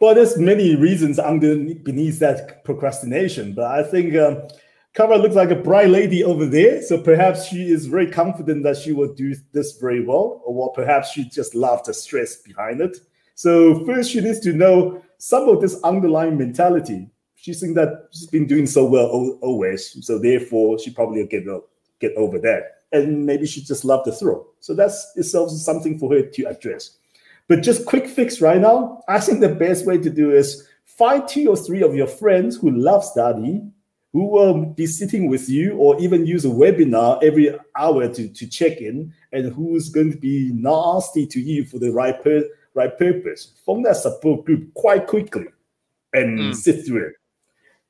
Well, 0.00 0.14
there's 0.14 0.38
many 0.38 0.76
reasons 0.76 1.18
underneath 1.18 2.20
that 2.20 2.64
procrastination, 2.64 3.52
but 3.52 3.64
I 3.64 3.82
think 3.82 4.14
um, 4.14 4.42
Kara 4.94 5.18
looks 5.18 5.34
like 5.34 5.50
a 5.50 5.56
bright 5.56 5.88
lady 5.88 6.22
over 6.22 6.46
there, 6.46 6.82
so 6.82 7.00
perhaps 7.00 7.46
she 7.46 7.68
is 7.68 7.86
very 7.86 8.08
confident 8.08 8.62
that 8.62 8.76
she 8.76 8.92
will 8.92 9.12
do 9.12 9.34
this 9.52 9.76
very 9.78 10.04
well, 10.04 10.40
or 10.44 10.72
perhaps 10.72 11.10
she 11.10 11.28
just 11.28 11.56
loves 11.56 11.82
the 11.86 11.94
stress 11.94 12.36
behind 12.36 12.80
it. 12.80 12.96
So 13.34 13.84
first, 13.86 14.12
she 14.12 14.20
needs 14.20 14.38
to 14.40 14.52
know 14.52 15.02
some 15.18 15.48
of 15.48 15.60
this 15.60 15.82
underlying 15.82 16.38
mentality. 16.38 17.10
She's 17.34 17.58
saying 17.58 17.74
that 17.74 18.08
she's 18.12 18.28
been 18.28 18.46
doing 18.46 18.66
so 18.66 18.84
well 18.84 19.38
always, 19.42 20.04
so 20.06 20.20
therefore 20.20 20.78
she 20.78 20.92
probably 20.92 21.22
will 21.22 21.28
get 21.28 21.44
get 21.98 22.14
over 22.16 22.38
that, 22.38 22.82
and 22.92 23.26
maybe 23.26 23.46
she 23.46 23.62
just 23.62 23.84
loves 23.84 24.04
the 24.04 24.12
throw. 24.12 24.46
So 24.60 24.74
that's 24.74 25.12
itself 25.16 25.50
something 25.50 25.98
for 25.98 26.12
her 26.14 26.22
to 26.22 26.44
address. 26.44 26.97
But 27.48 27.62
just 27.62 27.86
quick 27.86 28.06
fix 28.06 28.40
right 28.40 28.60
now, 28.60 29.02
I 29.08 29.20
think 29.20 29.40
the 29.40 29.48
best 29.48 29.86
way 29.86 29.98
to 29.98 30.10
do 30.10 30.32
is 30.32 30.68
find 30.84 31.26
two 31.26 31.48
or 31.48 31.56
three 31.56 31.82
of 31.82 31.94
your 31.94 32.06
friends 32.06 32.56
who 32.56 32.70
love 32.70 33.04
study 33.04 33.62
who 34.12 34.24
will 34.24 34.64
be 34.64 34.86
sitting 34.86 35.28
with 35.28 35.48
you 35.48 35.76
or 35.76 36.00
even 36.00 36.26
use 36.26 36.44
a 36.44 36.48
webinar 36.48 37.22
every 37.22 37.54
hour 37.76 38.08
to, 38.08 38.28
to 38.28 38.46
check 38.46 38.78
in 38.78 39.12
and 39.32 39.52
who's 39.52 39.90
going 39.90 40.10
to 40.10 40.18
be 40.18 40.50
nasty 40.54 41.26
to 41.26 41.40
you 41.40 41.64
for 41.64 41.78
the 41.78 41.92
right, 41.92 42.22
per, 42.22 42.42
right 42.74 42.98
purpose. 42.98 43.52
Form 43.64 43.82
that 43.82 43.96
support 43.96 44.44
group 44.44 44.72
quite 44.74 45.06
quickly 45.06 45.46
and 46.14 46.38
mm. 46.38 46.54
sit 46.54 46.86
through 46.86 47.08
it. 47.08 47.12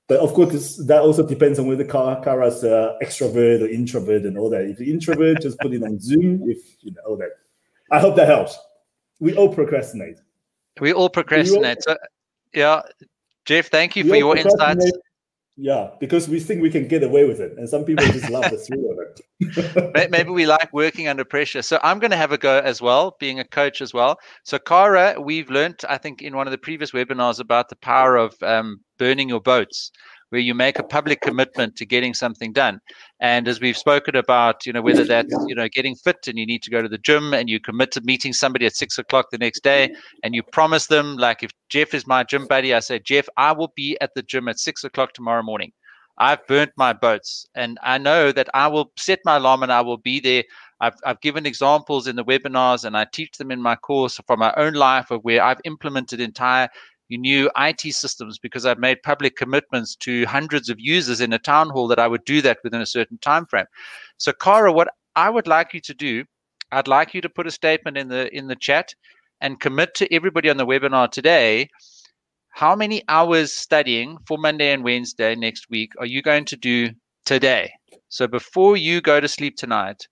But 0.08 0.20
of 0.20 0.32
course, 0.32 0.76
that 0.86 1.02
also 1.02 1.26
depends 1.26 1.58
on 1.58 1.66
whether 1.66 1.84
Kara's 1.84 2.64
uh, 2.64 2.94
extrovert 3.02 3.62
or 3.62 3.68
introvert 3.68 4.22
and 4.22 4.38
all 4.38 4.50
that. 4.50 4.62
If 4.62 4.80
you're 4.80 4.92
introvert, 4.94 5.42
just 5.42 5.58
put 5.60 5.74
it 5.74 5.82
on 5.82 6.00
Zoom. 6.00 6.48
If 6.48 6.58
you 6.80 6.92
know 6.92 7.02
all 7.06 7.16
that, 7.18 7.30
I 7.90 8.00
hope 8.00 8.16
that 8.16 8.26
helps. 8.26 8.58
We 9.20 9.34
all 9.34 9.52
procrastinate. 9.52 10.18
We 10.80 10.92
all 10.92 11.08
procrastinate. 11.08 11.78
We 11.86 11.92
all, 11.92 11.96
so, 11.96 12.06
yeah, 12.54 12.82
Jeff, 13.44 13.70
thank 13.70 13.96
you 13.96 14.04
for 14.04 14.16
your 14.16 14.36
insights. 14.36 14.90
Yeah, 15.60 15.90
because 15.98 16.28
we 16.28 16.38
think 16.38 16.62
we 16.62 16.70
can 16.70 16.86
get 16.86 17.02
away 17.02 17.24
with 17.24 17.40
it, 17.40 17.58
and 17.58 17.68
some 17.68 17.84
people 17.84 18.06
just 18.06 18.30
love 18.30 18.44
the 18.48 18.58
thrill 18.58 18.92
of 18.92 18.98
it. 19.00 20.10
Maybe 20.10 20.30
we 20.30 20.46
like 20.46 20.72
working 20.72 21.08
under 21.08 21.24
pressure. 21.24 21.62
So 21.62 21.80
I'm 21.82 21.98
going 21.98 22.12
to 22.12 22.16
have 22.16 22.30
a 22.30 22.38
go 22.38 22.60
as 22.60 22.80
well, 22.80 23.16
being 23.18 23.40
a 23.40 23.44
coach 23.44 23.80
as 23.80 23.92
well. 23.92 24.18
So 24.44 24.60
Kara, 24.60 25.20
we've 25.20 25.50
learned, 25.50 25.80
I 25.88 25.98
think, 25.98 26.22
in 26.22 26.36
one 26.36 26.46
of 26.46 26.52
the 26.52 26.58
previous 26.58 26.92
webinars 26.92 27.40
about 27.40 27.70
the 27.70 27.76
power 27.76 28.16
of 28.16 28.40
um, 28.44 28.80
burning 28.98 29.28
your 29.28 29.40
boats 29.40 29.90
where 30.30 30.40
you 30.40 30.54
make 30.54 30.78
a 30.78 30.82
public 30.82 31.20
commitment 31.20 31.76
to 31.76 31.86
getting 31.86 32.14
something 32.14 32.52
done. 32.52 32.80
And 33.20 33.48
as 33.48 33.60
we've 33.60 33.76
spoken 33.76 34.16
about, 34.16 34.66
you 34.66 34.72
know, 34.72 34.82
whether 34.82 35.04
that's, 35.04 35.34
you 35.46 35.54
know, 35.54 35.68
getting 35.68 35.96
fit 35.96 36.26
and 36.26 36.38
you 36.38 36.46
need 36.46 36.62
to 36.62 36.70
go 36.70 36.82
to 36.82 36.88
the 36.88 36.98
gym 36.98 37.32
and 37.32 37.48
you 37.48 37.60
commit 37.60 37.92
to 37.92 38.00
meeting 38.02 38.32
somebody 38.32 38.66
at 38.66 38.76
six 38.76 38.98
o'clock 38.98 39.26
the 39.30 39.38
next 39.38 39.62
day 39.62 39.94
and 40.22 40.34
you 40.34 40.42
promise 40.42 40.86
them, 40.86 41.16
like 41.16 41.42
if 41.42 41.50
Jeff 41.68 41.94
is 41.94 42.06
my 42.06 42.24
gym 42.24 42.46
buddy, 42.46 42.74
I 42.74 42.80
say, 42.80 42.98
Jeff, 42.98 43.28
I 43.36 43.52
will 43.52 43.72
be 43.74 43.96
at 44.00 44.14
the 44.14 44.22
gym 44.22 44.48
at 44.48 44.58
six 44.58 44.84
o'clock 44.84 45.14
tomorrow 45.14 45.42
morning. 45.42 45.72
I've 46.18 46.44
burnt 46.48 46.72
my 46.76 46.92
boats 46.92 47.46
and 47.54 47.78
I 47.82 47.96
know 47.96 48.32
that 48.32 48.48
I 48.52 48.66
will 48.66 48.92
set 48.98 49.20
my 49.24 49.36
alarm 49.36 49.62
and 49.62 49.72
I 49.72 49.80
will 49.80 49.98
be 49.98 50.18
there. 50.18 50.42
I've, 50.80 50.94
I've 51.04 51.20
given 51.20 51.46
examples 51.46 52.06
in 52.06 52.16
the 52.16 52.24
webinars 52.24 52.84
and 52.84 52.96
I 52.96 53.06
teach 53.12 53.38
them 53.38 53.50
in 53.50 53.62
my 53.62 53.76
course 53.76 54.20
from 54.26 54.40
my 54.40 54.52
own 54.56 54.74
life 54.74 55.10
of 55.10 55.22
where 55.22 55.42
I've 55.42 55.60
implemented 55.64 56.20
entire 56.20 56.68
new 57.16 57.50
IT 57.56 57.80
systems 57.94 58.38
because 58.38 58.66
I've 58.66 58.78
made 58.78 59.02
public 59.02 59.36
commitments 59.36 59.96
to 59.96 60.26
hundreds 60.26 60.68
of 60.68 60.78
users 60.78 61.20
in 61.20 61.32
a 61.32 61.38
town 61.38 61.70
hall 61.70 61.88
that 61.88 61.98
I 61.98 62.06
would 62.06 62.24
do 62.24 62.42
that 62.42 62.58
within 62.62 62.80
a 62.80 62.86
certain 62.86 63.18
time 63.18 63.46
frame. 63.46 63.66
So, 64.18 64.32
Kara, 64.32 64.72
what 64.72 64.88
I 65.16 65.30
would 65.30 65.46
like 65.46 65.72
you 65.72 65.80
to 65.80 65.94
do, 65.94 66.24
I'd 66.70 66.88
like 66.88 67.14
you 67.14 67.20
to 67.22 67.28
put 67.28 67.46
a 67.46 67.50
statement 67.50 67.96
in 67.96 68.08
the 68.08 68.34
in 68.36 68.48
the 68.48 68.56
chat 68.56 68.94
and 69.40 69.60
commit 69.60 69.94
to 69.94 70.12
everybody 70.12 70.50
on 70.50 70.58
the 70.58 70.66
webinar 70.66 71.10
today. 71.10 71.68
How 72.50 72.74
many 72.74 73.02
hours 73.08 73.52
studying 73.52 74.18
for 74.26 74.36
Monday 74.36 74.72
and 74.72 74.84
Wednesday 74.84 75.34
next 75.34 75.70
week 75.70 75.92
are 75.98 76.06
you 76.06 76.22
going 76.22 76.44
to 76.46 76.56
do 76.56 76.90
today? 77.24 77.72
So 78.08 78.26
before 78.26 78.76
you 78.76 79.00
go 79.00 79.20
to 79.20 79.28
sleep 79.28 79.56
tonight, 79.56 80.08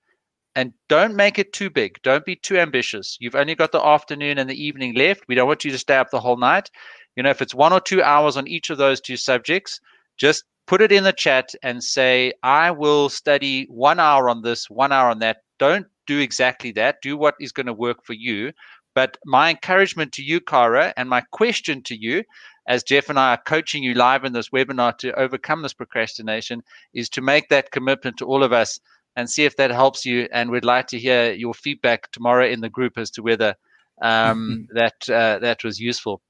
and 0.56 0.72
don't 0.88 1.14
make 1.14 1.38
it 1.38 1.52
too 1.52 1.68
big. 1.68 2.00
Don't 2.02 2.24
be 2.24 2.34
too 2.34 2.58
ambitious. 2.58 3.18
You've 3.20 3.36
only 3.36 3.54
got 3.54 3.72
the 3.72 3.84
afternoon 3.84 4.38
and 4.38 4.48
the 4.48 4.60
evening 4.60 4.94
left. 4.94 5.24
We 5.28 5.34
don't 5.34 5.46
want 5.46 5.66
you 5.66 5.70
to 5.70 5.78
stay 5.78 5.96
up 5.96 6.10
the 6.10 6.18
whole 6.18 6.38
night. 6.38 6.70
You 7.14 7.22
know, 7.22 7.30
if 7.30 7.42
it's 7.42 7.54
one 7.54 7.74
or 7.74 7.80
two 7.80 8.02
hours 8.02 8.38
on 8.38 8.48
each 8.48 8.70
of 8.70 8.78
those 8.78 9.00
two 9.00 9.18
subjects, 9.18 9.78
just 10.16 10.44
put 10.66 10.80
it 10.80 10.90
in 10.90 11.04
the 11.04 11.12
chat 11.12 11.50
and 11.62 11.84
say, 11.84 12.32
I 12.42 12.70
will 12.70 13.10
study 13.10 13.66
one 13.68 14.00
hour 14.00 14.30
on 14.30 14.40
this, 14.40 14.70
one 14.70 14.92
hour 14.92 15.10
on 15.10 15.18
that. 15.18 15.42
Don't 15.58 15.86
do 16.06 16.18
exactly 16.20 16.72
that. 16.72 16.96
Do 17.02 17.18
what 17.18 17.34
is 17.38 17.52
going 17.52 17.66
to 17.66 17.74
work 17.74 17.98
for 18.02 18.14
you. 18.14 18.52
But 18.94 19.18
my 19.26 19.50
encouragement 19.50 20.12
to 20.12 20.22
you, 20.22 20.40
Kara, 20.40 20.94
and 20.96 21.06
my 21.06 21.20
question 21.32 21.82
to 21.82 21.94
you 21.94 22.24
as 22.66 22.82
Jeff 22.82 23.10
and 23.10 23.18
I 23.18 23.34
are 23.34 23.42
coaching 23.46 23.82
you 23.82 23.92
live 23.94 24.24
in 24.24 24.32
this 24.32 24.48
webinar 24.48 24.96
to 24.98 25.12
overcome 25.12 25.62
this 25.62 25.74
procrastination, 25.74 26.62
is 26.94 27.08
to 27.10 27.20
make 27.20 27.48
that 27.50 27.70
commitment 27.70 28.16
to 28.16 28.24
all 28.26 28.42
of 28.42 28.52
us 28.52 28.80
and 29.16 29.28
see 29.28 29.44
if 29.44 29.56
that 29.56 29.70
helps 29.70 30.04
you. 30.04 30.28
And 30.32 30.50
we'd 30.50 30.64
like 30.64 30.86
to 30.88 30.98
hear 30.98 31.32
your 31.32 31.54
feedback 31.54 32.10
tomorrow 32.12 32.46
in 32.46 32.60
the 32.60 32.68
group 32.68 32.98
as 32.98 33.10
to 33.12 33.22
whether 33.22 33.54
um, 34.02 34.68
that 34.74 35.08
uh, 35.08 35.38
that 35.40 35.64
was 35.64 35.80
useful. 35.80 36.20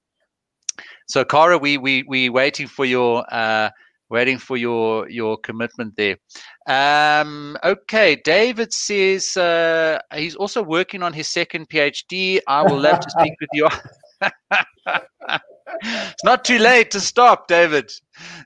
So, 1.09 1.25
Cara, 1.25 1.59
we 1.59 1.79
we 1.79 2.05
we 2.05 2.29
waiting 2.29 2.69
for 2.69 2.85
your 2.85 3.25
uh, 3.33 3.71
waiting 4.09 4.39
for 4.39 4.57
your 4.57 5.09
your 5.09 5.37
commitment 5.39 5.97
there. 5.97 6.17
Um, 6.69 7.57
okay, 7.65 8.17
David 8.25 8.73
says 8.73 9.37
uh, 9.37 9.99
he's 10.15 10.37
also 10.37 10.63
working 10.63 11.03
on 11.03 11.13
his 11.13 11.29
second 11.29 11.69
PhD. 11.69 12.41
I 12.47 12.63
will 12.63 12.81
love 12.81 13.01
to 13.01 13.11
speak 13.11 13.35
with 13.41 13.51
you. 13.53 13.69
it's 15.83 16.25
not 16.25 16.45
too 16.45 16.59
late 16.59 16.91
to 16.93 17.01
stop, 17.01 17.49
David. 17.49 17.93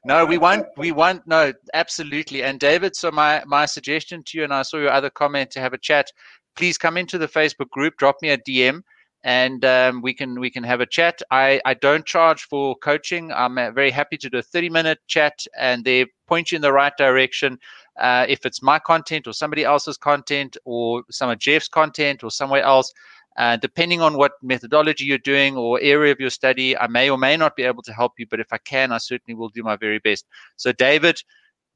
No, 0.05 0.25
we 0.25 0.39
won't. 0.39 0.67
We 0.77 0.93
won't. 0.93 1.27
No, 1.27 1.53
absolutely. 1.75 2.43
And 2.43 2.59
David, 2.59 2.97
so 2.97 3.11
my 3.11 3.43
my 3.47 3.67
suggestion 3.67 4.23
to 4.25 4.39
you, 4.39 4.45
and 4.45 4.55
I 4.55 4.63
saw 4.63 4.79
your 4.79 4.91
other 4.91 5.11
comment 5.11 5.51
to 5.53 5.61
have 5.61 5.73
a 5.73 5.79
chat. 5.79 6.11
Please 6.57 6.79
come 6.79 6.97
into 6.97 7.19
the 7.19 7.29
Facebook 7.29 7.71
group. 7.71 7.97
Drop 7.97 8.17
me 8.23 8.31
a 8.31 8.39
DM 8.39 8.83
and 9.23 9.65
um, 9.65 10.01
we 10.01 10.15
can 10.15 10.41
we 10.41 10.51
can 10.51 10.65
have 10.65 10.81
a 10.81 10.87
chat. 10.87 11.21
I, 11.31 11.61
I 11.65 11.75
don't 11.75 12.07
charge 12.07 12.45
for 12.45 12.77
coaching. 12.77 13.33
I'm 13.33 13.59
uh, 13.59 13.71
very 13.71 13.91
happy 13.91 14.17
to 14.17 14.31
do 14.31 14.39
a 14.39 14.43
30 14.43 14.71
minute 14.71 14.99
chat 15.07 15.47
and 15.59 15.85
they 15.85 16.07
point 16.27 16.51
you 16.51 16.57
in 16.57 16.63
the 16.63 16.73
right 16.73 16.97
direction. 16.97 17.59
Uh, 17.99 18.25
if 18.29 18.47
it's 18.47 18.63
my 18.63 18.79
content 18.79 19.27
or 19.27 19.33
somebody 19.33 19.65
else's 19.65 19.99
content 19.99 20.57
or 20.65 21.03
some 21.11 21.29
of 21.29 21.39
Jeff's 21.39 21.69
content 21.69 22.25
or 22.25 22.31
somewhere 22.31 22.63
else, 22.63 22.93
uh, 23.37 23.57
depending 23.57 24.01
on 24.01 24.17
what 24.17 24.33
methodology 24.43 25.05
you're 25.05 25.19
doing 25.19 25.57
or 25.57 25.81
area 25.81 26.13
of 26.13 26.21
your 26.21 26.31
study, 26.31 26.77
I 26.77 26.87
may 26.87 27.09
or 27.09 27.19
may 27.19 27.37
not 27.37 27.57
be 27.57 27.63
able 27.63 27.83
to 27.85 27.93
help 27.93 28.13
you. 28.19 28.27
But 28.29 28.41
if 28.41 28.53
I 28.53 28.59
can, 28.59 28.93
I 28.93 28.99
certainly 28.99 29.35
will 29.35 29.49
do 29.49 29.63
my 29.63 29.77
very 29.77 29.99
best. 29.99 30.27
So, 30.57 30.73
David, 30.73 31.23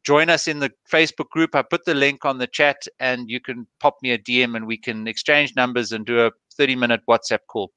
join 0.05 0.31
us 0.31 0.47
in 0.47 0.59
the 0.59 0.71
Facebook 0.91 1.31
group. 1.31 1.55
I 1.55 1.63
put 1.63 1.85
the 1.85 1.95
link 1.95 2.25
on 2.25 2.39
the 2.39 2.47
chat 2.47 2.87
and 3.01 3.31
you 3.31 3.41
can 3.41 3.67
pop 3.81 3.97
me 4.03 4.13
a 4.13 4.19
DM 4.19 4.57
and 4.57 4.67
we 4.67 4.77
can 4.77 5.09
exchange 5.09 5.55
numbers 5.57 5.93
and 5.93 6.05
do 6.05 6.27
a 6.27 6.31
30 6.57 6.77
minute 6.77 7.01
WhatsApp 7.09 7.41
call. 7.49 7.73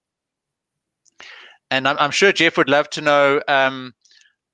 And 1.71 1.88
I'm, 1.88 1.97
I'm 1.99 2.11
sure 2.11 2.32
Jeff 2.32 2.57
would 2.57 2.69
love 2.69 2.89
to 2.91 3.01
know 3.01 3.41
um, 3.47 3.93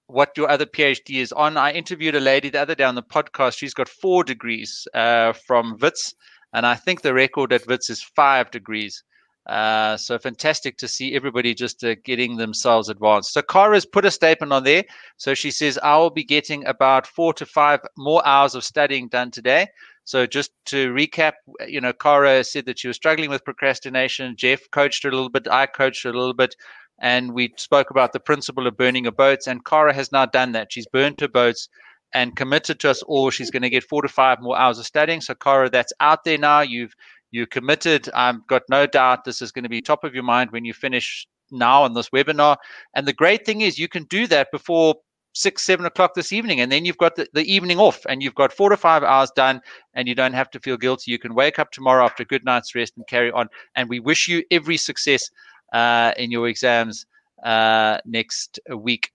what 0.07 0.35
your 0.37 0.49
other 0.49 0.65
PhD 0.65 1.21
is 1.21 1.31
on. 1.31 1.57
I 1.57 1.71
interviewed 1.71 2.15
a 2.15 2.19
lady 2.19 2.49
the 2.49 2.61
other 2.61 2.75
day 2.75 2.83
on 2.83 2.95
the 2.95 3.03
podcast. 3.03 3.57
She's 3.57 3.73
got 3.73 3.89
four 3.89 4.23
degrees 4.23 4.87
uh, 4.93 5.33
from 5.33 5.77
WITS, 5.79 6.15
and 6.53 6.65
I 6.65 6.75
think 6.75 7.01
the 7.01 7.13
record 7.13 7.53
at 7.53 7.67
WITS 7.67 7.89
is 7.89 8.01
five 8.01 8.49
degrees. 8.51 9.03
Uh, 9.45 9.97
so 9.97 10.17
fantastic 10.17 10.77
to 10.77 10.87
see 10.87 11.15
everybody 11.15 11.53
just 11.53 11.83
uh, 11.83 11.95
getting 12.05 12.37
themselves 12.37 12.87
advanced. 12.87 13.33
So 13.33 13.41
Cara's 13.41 13.85
put 13.85 14.05
a 14.05 14.11
statement 14.11 14.53
on 14.53 14.63
there. 14.63 14.85
So 15.17 15.33
she 15.33 15.51
says, 15.51 15.77
I 15.83 15.97
will 15.97 16.09
be 16.09 16.23
getting 16.23 16.65
about 16.65 17.05
four 17.05 17.33
to 17.33 17.45
five 17.45 17.81
more 17.97 18.25
hours 18.25 18.55
of 18.55 18.63
studying 18.63 19.09
done 19.09 19.31
today. 19.31 19.67
So 20.05 20.25
just 20.25 20.51
to 20.67 20.93
recap, 20.93 21.33
you 21.67 21.81
know, 21.81 21.93
Cara 21.93 22.43
said 22.43 22.65
that 22.65 22.79
she 22.79 22.87
was 22.87 22.95
struggling 22.95 23.29
with 23.29 23.43
procrastination. 23.43 24.35
Jeff 24.37 24.61
coached 24.71 25.03
her 25.03 25.09
a 25.09 25.13
little 25.13 25.29
bit. 25.29 25.47
I 25.49 25.65
coached 25.65 26.03
her 26.03 26.09
a 26.09 26.17
little 26.17 26.33
bit. 26.33 26.55
And 26.99 27.33
we 27.33 27.53
spoke 27.57 27.89
about 27.89 28.13
the 28.13 28.19
principle 28.21 28.67
of 28.67 28.77
burning 28.77 29.07
of 29.07 29.17
boats. 29.17 29.47
And 29.47 29.65
Cara 29.65 29.93
has 29.93 30.11
now 30.11 30.25
done 30.25 30.53
that. 30.53 30.71
She's 30.71 30.87
burned 30.87 31.19
her 31.19 31.27
boats 31.27 31.67
and 32.13 32.35
committed 32.35 32.79
to 32.79 32.91
us 32.91 33.01
all. 33.03 33.29
She's 33.29 33.51
going 33.51 33.63
to 33.63 33.69
get 33.69 33.83
four 33.83 34.01
to 34.03 34.07
five 34.07 34.39
more 34.39 34.57
hours 34.57 34.79
of 34.79 34.85
studying. 34.85 35.19
So 35.19 35.35
Cara, 35.35 35.69
that's 35.69 35.91
out 35.99 36.23
there 36.23 36.37
now. 36.37 36.61
You've 36.61 36.95
you're 37.33 37.47
committed. 37.47 38.09
I've 38.13 38.45
got 38.47 38.61
no 38.69 38.85
doubt 38.85 39.25
this 39.25 39.41
is 39.41 39.51
going 39.51 39.63
to 39.63 39.69
be 39.69 39.81
top 39.81 40.03
of 40.03 40.13
your 40.13 40.23
mind 40.23 40.51
when 40.51 40.65
you 40.65 40.73
finish 40.73 41.27
now 41.51 41.83
on 41.83 41.93
this 41.93 42.09
webinar. 42.09 42.57
And 42.95 43.07
the 43.07 43.13
great 43.13 43.43
thing 43.45 43.61
is 43.61 43.79
you 43.79 43.87
can 43.87 44.03
do 44.03 44.27
that 44.27 44.51
before 44.51 44.95
six, 45.33 45.63
seven 45.63 45.85
o'clock 45.87 46.13
this 46.13 46.31
evening, 46.31 46.61
and 46.61 46.71
then 46.71 46.85
you've 46.85 46.97
got 46.99 47.15
the, 47.15 47.27
the 47.33 47.43
evening 47.51 47.79
off, 47.79 48.05
and 48.07 48.21
you've 48.21 48.35
got 48.35 48.53
four 48.53 48.69
to 48.69 48.77
five 48.77 49.03
hours 49.03 49.31
done, 49.35 49.61
and 49.95 50.07
you 50.07 50.13
don't 50.13 50.33
have 50.33 50.51
to 50.51 50.59
feel 50.59 50.77
guilty. 50.77 51.11
You 51.11 51.17
can 51.17 51.33
wake 51.33 51.57
up 51.57 51.71
tomorrow 51.71 52.05
after 52.05 52.21
a 52.21 52.25
good 52.27 52.45
night's 52.45 52.75
rest 52.75 52.93
and 52.97 53.07
carry 53.07 53.31
on. 53.31 53.49
And 53.75 53.89
we 53.89 53.99
wish 53.99 54.27
you 54.27 54.43
every 54.51 54.77
success 54.77 55.29
uh, 55.73 56.13
in 56.17 56.29
your 56.29 56.47
exams 56.47 57.07
uh, 57.43 57.97
next 58.05 58.59
week. 58.77 59.12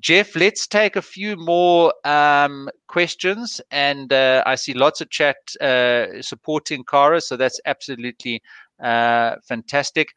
Jeff, 0.00 0.36
let's 0.36 0.66
take 0.66 0.96
a 0.96 1.02
few 1.02 1.36
more 1.36 1.92
um, 2.04 2.68
questions. 2.86 3.60
And 3.70 4.12
uh, 4.12 4.42
I 4.46 4.54
see 4.54 4.74
lots 4.74 5.00
of 5.00 5.10
chat 5.10 5.36
uh, 5.60 6.20
supporting 6.20 6.84
Cara, 6.84 7.20
so 7.20 7.36
that's 7.36 7.60
absolutely 7.64 8.42
uh, 8.82 9.36
fantastic. 9.46 10.12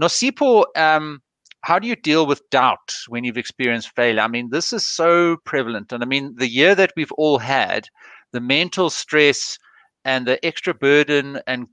Nosipho, 0.00 0.64
um, 0.76 1.22
how 1.62 1.78
do 1.78 1.86
you 1.86 1.96
deal 1.96 2.26
with 2.26 2.48
doubt 2.50 2.94
when 3.08 3.24
you've 3.24 3.38
experienced 3.38 3.94
failure? 3.94 4.20
I 4.20 4.28
mean, 4.28 4.50
this 4.50 4.72
is 4.72 4.84
so 4.84 5.36
prevalent. 5.44 5.92
And 5.92 6.02
I 6.02 6.06
mean, 6.06 6.34
the 6.36 6.48
year 6.48 6.74
that 6.74 6.92
we've 6.96 7.12
all 7.12 7.38
had, 7.38 7.88
the 8.32 8.40
mental 8.40 8.90
stress 8.90 9.58
and 10.04 10.26
the 10.26 10.44
extra 10.44 10.74
burden 10.74 11.40
and 11.46 11.68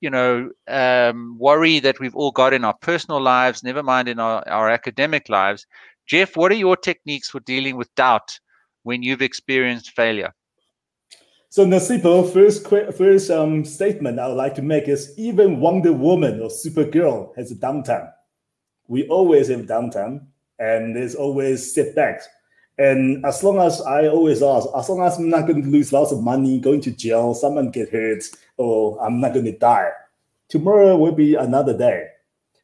you 0.00 0.08
know 0.10 0.50
um, 0.68 1.36
worry 1.38 1.78
that 1.78 2.00
we've 2.00 2.16
all 2.16 2.30
got 2.32 2.52
in 2.52 2.64
our 2.64 2.74
personal 2.80 3.20
lives 3.20 3.62
never 3.62 3.82
mind 3.82 4.08
in 4.08 4.18
our, 4.18 4.42
our 4.48 4.70
academic 4.70 5.28
lives 5.28 5.66
Jeff, 6.10 6.36
what 6.36 6.50
are 6.50 6.56
your 6.56 6.76
techniques 6.76 7.30
for 7.30 7.38
dealing 7.38 7.76
with 7.76 7.94
doubt 7.94 8.40
when 8.82 9.00
you've 9.00 9.22
experienced 9.22 9.92
failure? 9.92 10.34
So 11.50 11.64
Nasipo, 11.64 12.28
first 12.32 12.66
first 12.66 13.30
um, 13.30 13.64
statement 13.64 14.18
I 14.18 14.26
would 14.26 14.36
like 14.36 14.56
to 14.56 14.62
make 14.62 14.88
is 14.88 15.14
even 15.16 15.60
Wonder 15.60 15.92
Woman 15.92 16.40
or 16.40 16.48
Supergirl 16.48 17.36
has 17.36 17.52
a 17.52 17.54
downtime. 17.54 18.10
We 18.88 19.06
always 19.06 19.50
have 19.50 19.66
downtime, 19.66 20.26
and 20.58 20.96
there's 20.96 21.14
always 21.14 21.72
setbacks. 21.72 22.26
And 22.76 23.24
as 23.24 23.44
long 23.44 23.60
as 23.60 23.80
I 23.80 24.08
always 24.08 24.42
ask, 24.42 24.66
as 24.76 24.88
long 24.88 25.02
as 25.02 25.16
I'm 25.16 25.30
not 25.30 25.46
going 25.46 25.62
to 25.62 25.68
lose 25.68 25.92
lots 25.92 26.10
of 26.10 26.24
money, 26.24 26.58
going 26.58 26.80
to 26.80 26.90
jail, 26.90 27.34
someone 27.34 27.70
get 27.70 27.90
hurt, 27.90 28.24
or 28.56 29.00
I'm 29.00 29.20
not 29.20 29.32
going 29.32 29.44
to 29.44 29.56
die, 29.56 29.90
tomorrow 30.48 30.96
will 30.96 31.14
be 31.14 31.36
another 31.36 31.78
day. 31.78 32.08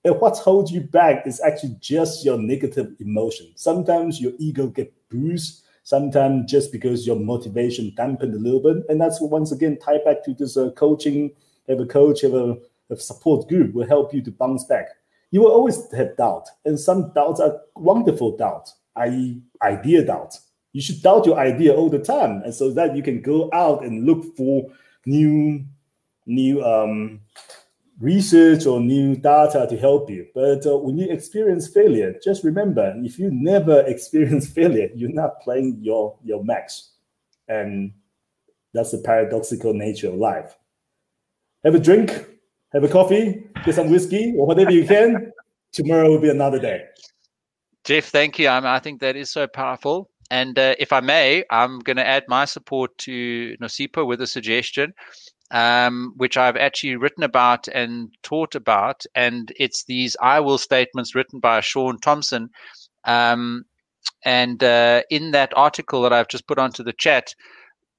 And 0.07 0.21
what 0.21 0.39
holds 0.39 0.71
you 0.71 0.83
back 0.83 1.27
is 1.27 1.41
actually 1.41 1.77
just 1.81 2.25
your 2.25 2.39
negative 2.39 2.95
emotion. 3.01 3.51
Sometimes 3.57 4.21
your 4.21 4.35
ego 4.39 4.69
get 4.69 4.95
bruised, 5.09 5.65
sometimes 5.83 6.49
just 6.49 6.71
because 6.71 7.05
your 7.05 7.17
motivation 7.17 7.93
dampened 7.97 8.33
a 8.33 8.39
little 8.39 8.61
bit. 8.61 8.85
And 8.89 9.01
that's 9.01 9.21
once 9.21 9.51
again 9.51 9.79
tied 9.79 10.05
back 10.05 10.23
to 10.23 10.33
this 10.33 10.57
uh, 10.57 10.71
coaching, 10.77 11.33
have 11.69 11.81
a 11.81 11.87
coach, 11.87 12.21
have 12.21 12.35
a, 12.35 12.57
a 12.89 12.97
support 12.97 13.49
group 13.49 13.75
will 13.75 13.89
help 13.89 14.15
you 14.15 14.23
to 14.23 14.31
bounce 14.31 14.63
back. 14.63 14.91
You 15.33 15.41
will 15.41 15.51
always 15.51 15.93
have 15.93 16.17
doubt, 16.17 16.51
and 16.65 16.79
some 16.79 17.13
doubts 17.13 17.41
are 17.41 17.61
wonderful 17.75 18.37
doubt, 18.37 18.71
i.e., 18.95 19.43
idea 19.61 20.05
doubt. 20.05 20.39
You 20.73 20.81
should 20.81 21.03
doubt 21.03 21.27
your 21.27 21.37
idea 21.37 21.75
all 21.75 21.91
the 21.91 21.99
time, 21.99 22.43
and 22.43 22.55
so 22.55 22.71
that 22.75 22.95
you 22.95 23.03
can 23.03 23.23
go 23.23 23.51
out 23.53 23.85
and 23.85 24.07
look 24.07 24.37
for 24.37 24.71
new, 25.05 25.65
new 26.27 26.65
um, 26.65 27.23
research 28.01 28.66
or 28.66 28.80
new 28.80 29.16
data 29.16 29.66
to 29.68 29.76
help 29.76 30.11
you. 30.11 30.26
But 30.34 30.66
uh, 30.66 30.78
when 30.78 30.99
you 30.99 31.11
experience 31.11 31.68
failure, 31.68 32.14
just 32.22 32.44
remember 32.44 32.94
if 32.99 33.18
you 33.18 33.30
never 33.30 33.80
experience 33.86 34.49
failure, 34.49 34.88
you're 34.94 35.12
not 35.12 35.40
playing 35.40 35.78
your, 35.80 36.18
your 36.22 36.44
max. 36.44 36.92
And 37.49 37.92
that's 38.74 38.90
the 38.90 38.99
paradoxical 38.99 39.72
nature 39.72 40.09
of 40.09 40.14
life. 40.14 40.57
Have 41.64 41.74
a 41.74 41.80
drink, 41.80 42.11
have 42.72 42.84
a 42.84 42.88
coffee, 42.88 43.44
get 43.64 43.74
some 43.74 43.90
whiskey, 43.90 44.34
or 44.36 44.47
whatever 44.47 44.70
you 44.70 44.86
can. 44.86 45.32
Tomorrow 45.72 46.11
will 46.11 46.20
be 46.20 46.30
another 46.30 46.59
day. 46.59 46.84
Jeff, 47.84 48.07
thank 48.07 48.38
you. 48.38 48.49
I 48.49 48.78
think 48.78 49.01
that 49.01 49.16
is 49.16 49.30
so 49.30 49.47
powerful. 49.47 50.11
And 50.30 50.59
uh, 50.59 50.74
if 50.78 50.92
I 50.92 51.01
may, 51.01 51.44
I'm 51.51 51.78
going 51.80 51.97
to 51.99 52.07
add 52.07 52.24
my 52.28 52.44
support 52.44 52.97
to 52.99 53.57
Nosipho 53.61 54.07
with 54.07 54.20
a 54.20 54.26
suggestion 54.26 54.92
um, 55.51 56.12
which 56.16 56.36
I've 56.36 56.57
actually 56.57 56.97
written 56.97 57.22
about 57.22 57.68
and 57.68 58.11
taught 58.22 58.55
about. 58.55 59.05
And 59.14 59.53
it's 59.59 59.84
these 59.84 60.16
I 60.20 60.40
will 60.40 60.59
statements 60.59 61.14
written 61.14 61.40
by 61.40 61.61
Sean 61.61 61.99
Thompson. 61.99 62.51
Um, 63.05 63.64
and 64.24 64.62
uh, 64.62 65.03
in 65.11 65.32
that 65.32 65.53
article 65.57 66.03
that 66.03 66.12
I've 66.12 66.28
just 66.28 66.47
put 66.47 66.59
onto 66.59 66.82
the 66.82 66.92
chat, 66.92 67.34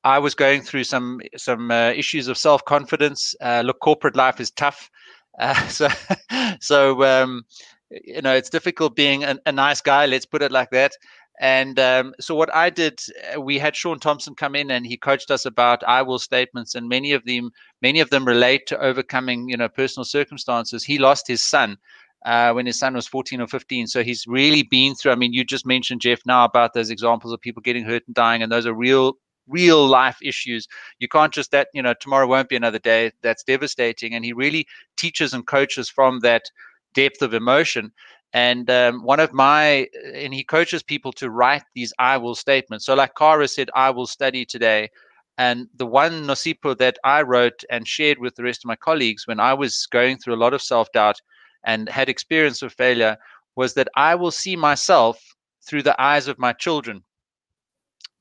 I 0.03 0.19
was 0.19 0.35
going 0.35 0.61
through 0.61 0.85
some 0.85 1.19
some 1.35 1.71
uh, 1.71 1.91
issues 1.91 2.27
of 2.27 2.37
self 2.37 2.63
confidence. 2.65 3.35
Uh, 3.41 3.63
look, 3.65 3.79
corporate 3.79 4.15
life 4.15 4.39
is 4.39 4.51
tough, 4.51 4.89
uh, 5.39 5.67
so 5.67 5.89
so 6.59 7.03
um, 7.03 7.43
you 7.89 8.21
know 8.21 8.33
it's 8.33 8.49
difficult 8.49 8.95
being 8.95 9.23
a, 9.23 9.37
a, 9.45 9.51
nice 9.51 9.81
guy. 9.81 10.05
Let's 10.05 10.25
put 10.25 10.41
it 10.41 10.51
like 10.51 10.69
that. 10.71 10.93
And 11.39 11.79
um, 11.79 12.15
so 12.19 12.33
what 12.33 12.53
I 12.53 12.69
did, 12.69 12.99
uh, 13.35 13.39
we 13.39 13.59
had 13.59 13.75
Sean 13.75 13.99
Thompson 13.99 14.33
come 14.33 14.55
in 14.55 14.71
and 14.71 14.85
he 14.87 14.97
coached 14.97 15.29
us 15.29 15.45
about 15.45 15.83
I 15.83 16.01
will 16.01 16.19
statements, 16.19 16.73
and 16.73 16.89
many 16.89 17.11
of 17.11 17.25
them, 17.25 17.51
many 17.81 17.99
of 17.99 18.09
them 18.09 18.25
relate 18.25 18.65
to 18.67 18.79
overcoming, 18.79 19.47
you 19.47 19.57
know, 19.57 19.69
personal 19.69 20.03
circumstances. 20.03 20.83
He 20.83 20.97
lost 20.97 21.27
his 21.27 21.43
son 21.43 21.77
uh, 22.25 22.51
when 22.53 22.65
his 22.65 22.79
son 22.79 22.95
was 22.95 23.07
14 23.07 23.39
or 23.41 23.47
15, 23.47 23.85
so 23.87 24.03
he's 24.03 24.25
really 24.27 24.63
been 24.63 24.95
through. 24.95 25.11
I 25.11 25.15
mean, 25.15 25.33
you 25.33 25.43
just 25.43 25.65
mentioned 25.65 26.01
Jeff 26.01 26.21
now 26.25 26.43
about 26.43 26.73
those 26.73 26.89
examples 26.89 27.31
of 27.31 27.41
people 27.41 27.61
getting 27.61 27.85
hurt 27.85 28.03
and 28.07 28.15
dying, 28.15 28.41
and 28.41 28.51
those 28.51 28.65
are 28.65 28.73
real, 28.73 29.13
real 29.47 29.85
life 29.85 30.17
issues. 30.23 30.67
You 30.97 31.07
can't 31.07 31.33
just 31.33 31.51
that, 31.51 31.67
you 31.73 31.83
know, 31.83 31.93
tomorrow 31.99 32.27
won't 32.27 32.49
be 32.49 32.55
another 32.55 32.79
day. 32.79 33.11
That's 33.21 33.43
devastating. 33.43 34.13
And 34.15 34.25
he 34.25 34.33
really 34.33 34.65
teaches 34.97 35.33
and 35.33 35.45
coaches 35.45 35.87
from 35.87 36.19
that 36.21 36.49
depth 36.93 37.21
of 37.21 37.33
emotion. 37.33 37.91
And 38.33 38.69
um, 38.69 39.03
one 39.03 39.19
of 39.19 39.33
my, 39.33 39.87
and 40.13 40.33
he 40.33 40.43
coaches 40.43 40.83
people 40.83 41.11
to 41.13 41.29
write 41.29 41.63
these 41.73 41.93
I 41.97 42.17
will 42.17 42.35
statements. 42.35 42.85
So, 42.85 42.93
like 42.93 43.15
Kara 43.17 43.47
said, 43.47 43.69
I 43.73 43.89
will 43.89 44.07
study 44.07 44.45
today. 44.45 44.89
And 45.37 45.67
the 45.75 45.85
one 45.85 46.25
Nosipho 46.25 46.77
that 46.77 46.97
I 47.03 47.21
wrote 47.21 47.63
and 47.69 47.87
shared 47.87 48.19
with 48.19 48.35
the 48.35 48.43
rest 48.43 48.61
of 48.63 48.67
my 48.67 48.75
colleagues 48.75 49.27
when 49.27 49.39
I 49.39 49.53
was 49.53 49.87
going 49.91 50.17
through 50.17 50.35
a 50.35 50.43
lot 50.43 50.53
of 50.53 50.61
self 50.61 50.91
doubt 50.91 51.21
and 51.63 51.89
had 51.89 52.09
experience 52.09 52.61
of 52.61 52.73
failure 52.73 53.17
was 53.55 53.73
that 53.75 53.87
I 53.95 54.15
will 54.15 54.31
see 54.31 54.55
myself 54.55 55.21
through 55.67 55.83
the 55.83 55.99
eyes 56.01 56.27
of 56.27 56.39
my 56.39 56.53
children. 56.53 57.03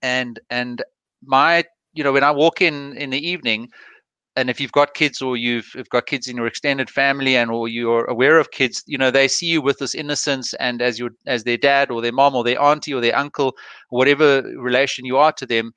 And 0.02 0.38
and 0.50 0.82
my 1.24 1.64
you 1.94 2.04
know 2.04 2.12
when 2.12 2.24
I 2.24 2.30
walk 2.30 2.60
in 2.60 2.96
in 2.96 3.10
the 3.10 3.28
evening, 3.28 3.70
and 4.36 4.50
if 4.50 4.60
you've 4.60 4.72
got 4.72 4.92
kids 4.92 5.22
or 5.22 5.34
you've, 5.36 5.72
you've 5.74 5.88
got 5.88 6.06
kids 6.06 6.28
in 6.28 6.36
your 6.36 6.46
extended 6.46 6.90
family 6.90 7.36
and 7.36 7.50
or 7.50 7.68
you're 7.68 8.04
aware 8.04 8.38
of 8.38 8.50
kids 8.50 8.82
you 8.86 8.98
know 8.98 9.10
they 9.10 9.28
see 9.28 9.46
you 9.46 9.62
with 9.62 9.78
this 9.78 9.94
innocence 9.94 10.54
and 10.54 10.82
as 10.82 10.98
your 10.98 11.10
as 11.26 11.44
their 11.44 11.56
dad 11.56 11.90
or 11.90 12.02
their 12.02 12.12
mom 12.12 12.34
or 12.34 12.44
their 12.44 12.60
auntie 12.60 12.94
or 12.94 13.00
their 13.00 13.16
uncle 13.16 13.54
whatever 13.90 14.42
relation 14.56 15.04
you 15.04 15.16
are 15.16 15.32
to 15.32 15.46
them 15.46 15.72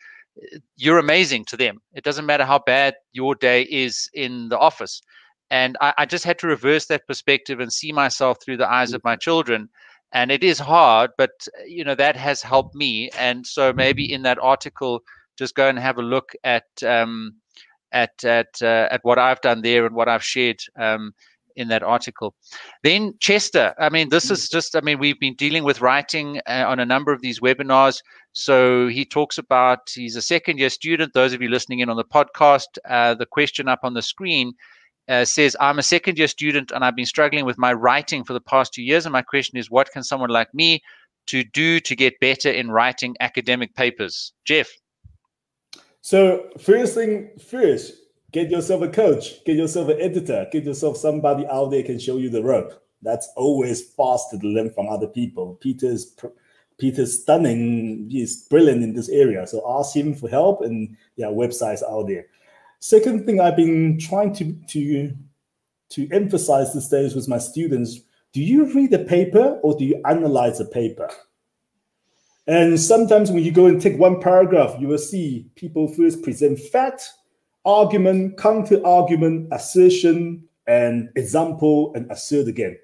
you're 0.77 0.99
amazing 0.99 1.45
to 1.45 1.57
them. 1.57 1.81
It 1.93 2.03
doesn't 2.03 2.25
matter 2.25 2.45
how 2.45 2.59
bad 2.59 2.95
your 3.11 3.35
day 3.35 3.63
is 3.63 4.09
in 4.13 4.49
the 4.49 4.57
office. 4.57 5.01
And 5.49 5.77
I, 5.81 5.93
I 5.99 6.05
just 6.05 6.25
had 6.25 6.39
to 6.39 6.47
reverse 6.47 6.85
that 6.87 7.07
perspective 7.07 7.59
and 7.59 7.73
see 7.73 7.91
myself 7.91 8.37
through 8.43 8.57
the 8.57 8.71
eyes 8.71 8.93
of 8.93 9.03
my 9.03 9.13
mm-hmm. 9.13 9.21
children. 9.21 9.69
And 10.11 10.31
it 10.31 10.43
is 10.43 10.57
hard 10.57 11.11
but 11.17 11.31
you 11.67 11.83
know 11.83 11.95
that 11.95 12.15
has 12.15 12.41
helped 12.41 12.75
me. 12.75 13.09
And 13.17 13.45
so 13.45 13.71
maybe 13.71 14.11
in 14.11 14.23
that 14.23 14.39
article 14.39 15.01
just 15.37 15.55
go 15.55 15.69
and 15.69 15.79
have 15.79 15.97
a 15.97 16.01
look 16.03 16.33
at 16.43 16.65
um, 16.85 17.35
at 17.91 18.23
at 18.23 18.61
uh, 18.61 18.87
at 18.91 19.01
what 19.03 19.19
I've 19.19 19.41
done 19.41 19.61
there 19.61 19.85
and 19.85 19.95
what 19.95 20.09
I've 20.09 20.23
shared 20.23 20.59
um, 20.77 21.13
in 21.59 21.67
that 21.67 21.83
article. 21.83 22.33
Then 22.83 23.13
Chester, 23.19 23.75
I 23.77 23.89
mean, 23.89 24.09
this 24.09 24.31
is 24.31 24.47
just, 24.47 24.75
I 24.75 24.81
mean, 24.81 24.97
we've 24.97 25.19
been 25.19 25.35
dealing 25.35 25.65
with 25.65 25.81
writing 25.81 26.39
uh, 26.47 26.65
on 26.65 26.79
a 26.79 26.85
number 26.85 27.11
of 27.11 27.21
these 27.21 27.41
webinars. 27.41 28.01
So 28.31 28.87
he 28.87 29.03
talks 29.03 29.37
about 29.37 29.79
he's 29.93 30.15
a 30.15 30.21
second 30.21 30.57
year 30.57 30.69
student. 30.69 31.13
Those 31.13 31.33
of 31.33 31.41
you 31.41 31.49
listening 31.49 31.79
in 31.79 31.89
on 31.89 31.97
the 31.97 32.05
podcast, 32.05 32.77
uh, 32.87 33.13
the 33.15 33.25
question 33.25 33.67
up 33.67 33.79
on 33.83 33.93
the 33.93 34.01
screen 34.01 34.53
uh, 35.09 35.25
says, 35.25 35.55
I'm 35.59 35.79
a 35.79 35.83
second 35.83 36.17
year 36.17 36.27
student 36.27 36.71
and 36.71 36.83
I've 36.83 36.95
been 36.95 37.05
struggling 37.05 37.45
with 37.45 37.57
my 37.57 37.73
writing 37.73 38.23
for 38.23 38.33
the 38.33 38.41
past 38.41 38.73
two 38.73 38.83
years. 38.83 39.05
And 39.05 39.13
my 39.13 39.23
question 39.23 39.57
is, 39.57 39.69
what 39.69 39.91
can 39.91 40.03
someone 40.03 40.29
like 40.29 40.53
me 40.53 40.81
to 41.27 41.43
do 41.43 41.79
to 41.81 41.95
get 41.95 42.19
better 42.21 42.49
in 42.49 42.71
writing 42.71 43.15
academic 43.19 43.75
papers? 43.75 44.33
Jeff. 44.45 44.69
So 46.01 46.49
first 46.59 46.95
thing 46.95 47.31
first, 47.49 47.93
get 48.31 48.49
yourself 48.49 48.81
a 48.81 48.89
coach, 48.89 49.43
get 49.45 49.57
yourself 49.57 49.89
an 49.89 49.99
editor, 49.99 50.47
get 50.51 50.63
yourself 50.63 50.97
somebody 50.97 51.45
out 51.47 51.71
there 51.71 51.83
can 51.83 51.99
show 51.99 52.17
you 52.17 52.29
the 52.29 52.43
rope. 52.43 52.73
That's 53.01 53.29
always 53.35 53.81
faster 53.93 54.37
to 54.37 54.47
learn 54.47 54.71
from 54.71 54.89
other 54.89 55.07
people. 55.07 55.55
Peter's 55.61 56.15
Peter's 56.77 57.21
stunning. 57.21 58.09
He's 58.09 58.47
brilliant 58.47 58.83
in 58.83 58.93
this 58.93 59.09
area. 59.09 59.45
So 59.45 59.63
ask 59.79 59.95
him 59.95 60.15
for 60.15 60.29
help, 60.29 60.61
and 60.61 60.95
yeah, 61.15 61.27
websites 61.27 61.83
out 61.83 62.07
there. 62.07 62.25
Second 62.79 63.25
thing 63.25 63.39
I've 63.41 63.57
been 63.57 63.99
trying 63.99 64.33
to 64.35 64.53
to 64.53 65.13
to 65.89 66.09
emphasize 66.11 66.73
these 66.73 66.87
days 66.87 67.15
with 67.15 67.27
my 67.27 67.37
students: 67.37 67.99
Do 68.33 68.41
you 68.41 68.73
read 68.73 68.93
a 68.93 69.03
paper 69.03 69.59
or 69.63 69.77
do 69.77 69.85
you 69.85 70.01
analyze 70.05 70.59
a 70.59 70.65
paper? 70.65 71.09
And 72.49 72.79
sometimes 72.79 73.29
when 73.29 73.43
you 73.43 73.51
go 73.51 73.67
and 73.67 73.79
take 73.79 73.99
one 73.99 74.19
paragraph, 74.19 74.75
you 74.79 74.87
will 74.87 74.97
see 74.97 75.51
people 75.53 75.87
first 75.87 76.23
present 76.23 76.57
fact, 76.59 77.07
argument, 77.63 78.39
counter 78.39 78.83
argument, 78.83 79.49
assertion, 79.51 80.43
and 80.65 81.09
example, 81.15 81.93
and 81.93 82.11
assert 82.11 82.47
again. 82.47 82.75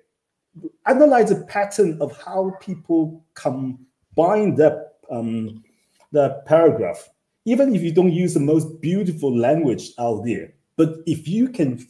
Analyze 0.86 1.30
the 1.30 1.44
pattern 1.46 2.00
of 2.00 2.16
how 2.22 2.54
people 2.62 3.26
combine 3.34 4.54
that, 4.54 4.98
um, 5.10 5.64
that 6.12 6.46
paragraph. 6.46 7.10
Even 7.46 7.74
if 7.74 7.82
you 7.82 7.92
don't 7.92 8.14
use 8.14 8.36
the 8.36 8.40
most 8.40 8.80
beautiful 8.82 9.36
language 9.36 9.94
out 9.98 10.24
there, 10.26 10.54
but 10.78 10.98
if 11.08 11.28
you 11.28 11.50
can 11.50 11.84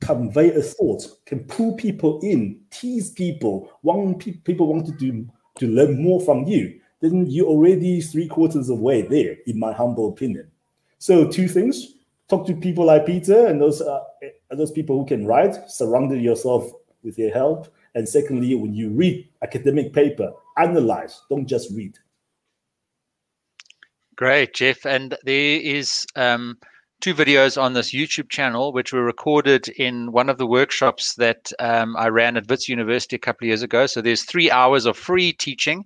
convey 0.00 0.52
a 0.52 0.62
thought, 0.62 1.04
can 1.26 1.40
pull 1.40 1.74
people 1.74 2.20
in, 2.20 2.60
tease 2.70 3.10
people, 3.10 3.68
want 3.82 4.20
pe- 4.20 4.38
people 4.44 4.68
want 4.68 4.86
to 4.86 4.92
do 4.92 5.28
to 5.58 5.66
learn 5.68 6.02
more 6.02 6.20
from 6.20 6.44
you, 6.46 6.80
then 7.00 7.26
you're 7.26 7.46
already 7.46 8.00
three 8.00 8.26
quarters 8.26 8.68
of 8.68 8.78
the 8.78 8.82
way 8.82 9.02
there, 9.02 9.36
in 9.46 9.58
my 9.58 9.72
humble 9.72 10.08
opinion. 10.08 10.50
So 10.98 11.28
two 11.28 11.48
things: 11.48 11.94
talk 12.28 12.46
to 12.46 12.54
people 12.54 12.86
like 12.86 13.06
Peter 13.06 13.46
and 13.46 13.60
those 13.60 13.80
uh, 13.80 14.00
those 14.50 14.70
people 14.70 14.98
who 14.98 15.06
can 15.06 15.26
write. 15.26 15.70
Surround 15.70 16.10
yourself 16.20 16.70
with 17.02 17.16
their 17.16 17.32
help. 17.32 17.68
And 17.94 18.08
secondly, 18.08 18.54
when 18.54 18.74
you 18.74 18.90
read 18.90 19.28
academic 19.42 19.92
paper, 19.92 20.32
analyze. 20.56 21.22
Don't 21.28 21.46
just 21.46 21.72
read. 21.74 21.98
Great, 24.16 24.54
Jeff. 24.54 24.84
And 24.84 25.16
there 25.24 25.60
is 25.60 26.06
um, 26.16 26.58
two 27.00 27.14
videos 27.14 27.60
on 27.60 27.72
this 27.74 27.92
YouTube 27.92 28.28
channel, 28.28 28.72
which 28.72 28.92
were 28.92 29.04
recorded 29.04 29.68
in 29.68 30.10
one 30.10 30.28
of 30.28 30.38
the 30.38 30.46
workshops 30.46 31.14
that 31.14 31.52
um, 31.60 31.96
I 31.96 32.08
ran 32.08 32.36
at 32.36 32.48
Wits 32.48 32.68
University 32.68 33.16
a 33.16 33.20
couple 33.20 33.44
of 33.44 33.48
years 33.48 33.62
ago. 33.62 33.86
So 33.86 34.00
there's 34.00 34.24
three 34.24 34.50
hours 34.50 34.84
of 34.84 34.96
free 34.96 35.32
teaching 35.32 35.84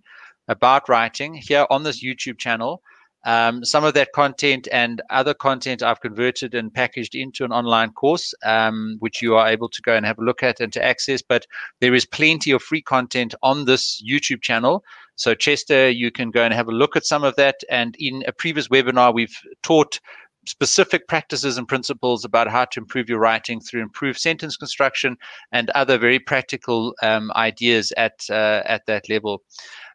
about 0.49 0.89
writing 0.89 1.35
here 1.35 1.67
on 1.71 1.83
this 1.83 2.03
YouTube 2.03 2.39
channel. 2.39 2.83
Um, 3.25 3.65
some 3.65 3.85
of 3.85 3.95
that 3.95 4.13
content 4.13 4.67
and 4.73 5.01
other 5.11 5.33
content 5.33 5.83
I've 5.83 6.01
converted 6.01 6.55
and 6.55 6.75
packaged 6.75 7.15
into 7.15 7.45
an 7.45 7.53
online 7.53 7.93
course, 7.93 8.35
um, 8.45 8.97
which 8.99 9.23
you 9.23 9.37
are 9.37 9.47
able 9.49 9.69
to 9.69 9.83
go 9.83 9.95
and 9.95 10.05
have 10.05 10.19
a 10.19 10.25
look 10.25 10.43
at 10.43 10.59
and 10.61 10.73
to 10.73 10.85
access. 10.85 11.23
But 11.23 11.47
there 11.81 11.95
is 11.95 12.05
plenty 12.05 12.51
of 12.51 12.63
free 12.63 12.83
content 12.83 13.35
on 13.43 13.67
this 13.67 14.03
YouTube 14.03 14.43
channel. 14.43 14.83
So, 15.15 15.35
Chester, 15.35 15.89
you 15.89 16.11
can 16.11 16.31
go 16.31 16.43
and 16.43 16.53
have 16.53 16.69
a 16.69 16.73
look 16.73 16.97
at 16.97 17.07
some 17.07 17.23
of 17.23 17.37
that. 17.37 17.61
And 17.71 17.95
in 17.99 18.25
a 18.27 18.33
previous 18.33 18.69
webinar, 18.69 19.15
we've 19.15 19.39
taught 19.63 20.01
specific 20.47 21.07
practices 21.09 21.59
and 21.59 21.68
principles 21.68 22.24
about 22.24 22.49
how 22.49 22.64
to 22.64 22.80
improve 22.80 23.09
your 23.09 23.20
writing 23.20 23.61
through 23.61 23.82
improved 23.82 24.18
sentence 24.18 24.57
construction 24.57 25.16
and 25.53 25.70
other 25.70 25.99
very 25.99 26.18
practical 26.18 26.95
um, 27.03 27.30
ideas 27.36 27.93
at 27.97 28.20
uh, 28.30 28.62
at 28.64 28.84
that 28.86 29.09
level. 29.09 29.43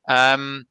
Um, 0.07 0.65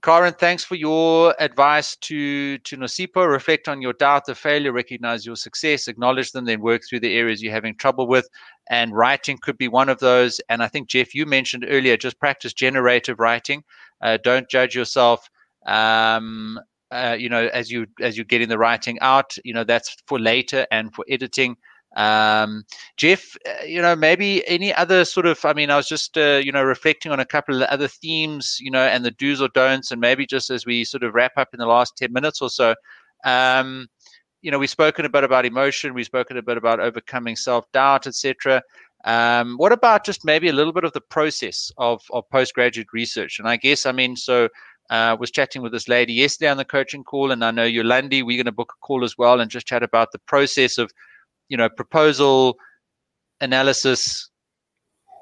Karen, 0.00 0.34
thanks 0.34 0.62
for 0.62 0.76
your 0.76 1.34
advice 1.40 1.96
to, 1.96 2.56
to 2.58 2.76
Nosipho. 2.76 3.28
Reflect 3.28 3.68
on 3.68 3.82
your 3.82 3.94
doubt, 3.94 4.26
the 4.26 4.34
failure, 4.34 4.70
recognize 4.70 5.26
your 5.26 5.34
success, 5.34 5.88
acknowledge 5.88 6.30
them, 6.30 6.44
then 6.44 6.60
work 6.60 6.82
through 6.88 7.00
the 7.00 7.16
areas 7.16 7.42
you're 7.42 7.52
having 7.52 7.74
trouble 7.74 8.06
with. 8.06 8.28
And 8.70 8.94
writing 8.94 9.38
could 9.38 9.58
be 9.58 9.66
one 9.66 9.88
of 9.88 9.98
those. 9.98 10.40
And 10.48 10.62
I 10.62 10.68
think, 10.68 10.88
Jeff, 10.88 11.16
you 11.16 11.26
mentioned 11.26 11.66
earlier, 11.68 11.96
just 11.96 12.20
practice 12.20 12.52
generative 12.52 13.18
writing. 13.18 13.64
Uh, 14.00 14.18
don't 14.22 14.48
judge 14.48 14.76
yourself. 14.76 15.28
Um, 15.66 16.60
uh, 16.90 17.16
you 17.18 17.28
know, 17.28 17.48
as 17.52 17.70
you 17.70 17.86
as 18.00 18.16
you're 18.16 18.24
getting 18.24 18.48
the 18.48 18.58
writing 18.58 18.98
out, 19.00 19.36
you 19.44 19.52
know, 19.52 19.64
that's 19.64 19.96
for 20.06 20.18
later 20.18 20.66
and 20.70 20.94
for 20.94 21.04
editing. 21.08 21.56
Um, 21.96 22.64
Jeff, 22.96 23.36
uh, 23.46 23.64
you 23.64 23.80
know, 23.80 23.96
maybe 23.96 24.46
any 24.46 24.74
other 24.74 25.04
sort 25.04 25.26
of, 25.26 25.42
I 25.44 25.52
mean, 25.52 25.70
I 25.70 25.76
was 25.76 25.88
just, 25.88 26.16
uh, 26.18 26.40
you 26.44 26.52
know, 26.52 26.62
reflecting 26.62 27.12
on 27.12 27.20
a 27.20 27.24
couple 27.24 27.54
of 27.54 27.60
the 27.60 27.72
other 27.72 27.88
themes, 27.88 28.58
you 28.60 28.70
know, 28.70 28.82
and 28.82 29.04
the 29.04 29.10
do's 29.10 29.40
or 29.40 29.48
don'ts, 29.48 29.90
and 29.90 30.00
maybe 30.00 30.26
just 30.26 30.50
as 30.50 30.66
we 30.66 30.84
sort 30.84 31.02
of 31.02 31.14
wrap 31.14 31.32
up 31.36 31.48
in 31.52 31.58
the 31.58 31.66
last 31.66 31.96
10 31.96 32.12
minutes 32.12 32.42
or 32.42 32.50
so, 32.50 32.74
um, 33.24 33.88
you 34.42 34.50
know, 34.50 34.58
we've 34.58 34.70
spoken 34.70 35.04
a 35.04 35.08
bit 35.08 35.24
about 35.24 35.46
emotion, 35.46 35.94
we've 35.94 36.06
spoken 36.06 36.36
a 36.36 36.42
bit 36.42 36.56
about 36.56 36.78
overcoming 36.78 37.36
self-doubt, 37.36 38.06
etc. 38.06 38.62
Um, 39.04 39.56
what 39.56 39.72
about 39.72 40.04
just 40.04 40.24
maybe 40.24 40.48
a 40.48 40.52
little 40.52 40.72
bit 40.72 40.84
of 40.84 40.92
the 40.92 41.00
process 41.00 41.72
of, 41.78 42.02
of 42.12 42.28
postgraduate 42.30 42.92
research? 42.92 43.38
And 43.38 43.48
I 43.48 43.56
guess, 43.56 43.86
I 43.86 43.92
mean, 43.92 44.14
so 44.14 44.48
uh, 44.90 45.16
was 45.18 45.30
chatting 45.30 45.62
with 45.62 45.72
this 45.72 45.88
lady 45.88 46.12
yesterday 46.12 46.50
on 46.50 46.56
the 46.56 46.64
coaching 46.64 47.04
call, 47.04 47.30
and 47.30 47.44
I 47.44 47.50
know 47.50 47.64
you, 47.64 47.82
Yolandi, 47.82 48.24
we're 48.24 48.38
going 48.38 48.46
to 48.46 48.52
book 48.52 48.72
a 48.76 48.80
call 48.86 49.04
as 49.04 49.18
well 49.18 49.40
and 49.40 49.50
just 49.50 49.66
chat 49.66 49.82
about 49.82 50.12
the 50.12 50.18
process 50.20 50.78
of 50.78 50.90
you 51.48 51.56
know 51.56 51.68
proposal 51.68 52.56
analysis 53.40 54.30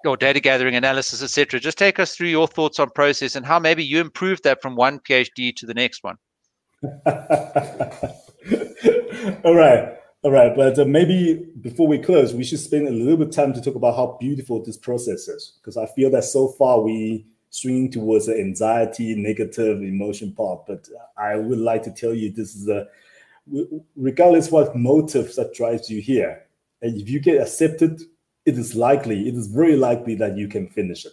or 0.05 0.17
data 0.17 0.41
gathering 0.41 0.77
analysis 0.77 1.23
etc 1.23 1.59
just 1.59 1.79
take 1.79 1.99
us 1.99 2.15
through 2.15 2.29
your 2.29 2.47
thoughts 2.47 2.79
on 2.79 2.89
process 2.91 3.35
and 3.35 3.45
how 3.45 3.59
maybe 3.59 3.85
you 3.85 4.01
improved 4.01 4.45
that 4.45 4.63
from 4.63 4.77
one 4.77 5.01
phd 5.01 5.57
to 5.57 5.67
the 5.67 5.75
next 5.75 6.05
one. 6.05 6.17
All 9.45 9.55
right. 9.55 9.97
All 10.23 10.31
right. 10.31 10.55
But 10.55 10.79
uh, 10.79 10.85
maybe 10.85 11.49
before 11.61 11.89
we 11.89 11.99
close 11.99 12.35
we 12.35 12.45
should 12.45 12.61
spend 12.61 12.87
a 12.87 12.91
little 12.91 13.17
bit 13.17 13.29
of 13.29 13.35
time 13.35 13.53
to 13.55 13.61
talk 13.61 13.75
about 13.75 13.97
how 13.97 14.17
beautiful 14.21 14.63
this 14.63 14.77
process 14.77 15.29
is 15.29 15.59
because 15.61 15.77
i 15.77 15.87
feel 15.87 16.11
that 16.11 16.25
so 16.25 16.49
far 16.49 16.81
we 16.81 17.27
swinging 17.59 17.91
towards 17.91 18.27
the 18.27 18.39
anxiety 18.39 19.15
negative 19.15 19.83
emotion 19.83 20.33
part 20.33 20.67
but 20.67 20.89
i 21.17 21.37
would 21.37 21.59
like 21.59 21.83
to 21.83 21.91
tell 21.91 22.15
you 22.15 22.31
this 22.31 22.55
is 22.55 22.69
a 22.69 22.87
regardless 23.97 24.51
what 24.51 24.77
motives 24.77 25.37
that 25.37 25.55
drives 25.55 25.91
you 25.91 26.01
here, 26.01 26.45
and 26.83 27.01
if 27.01 27.09
you 27.09 27.21
get 27.21 27.41
accepted, 27.41 28.03
it 28.45 28.59
is 28.59 28.75
likely, 28.75 29.29
it 29.29 29.35
is 29.35 29.47
very 29.47 29.77
likely 29.77 30.15
that 30.17 30.37
you 30.37 30.49
can 30.49 30.69
finish 30.69 31.05
it. 31.05 31.13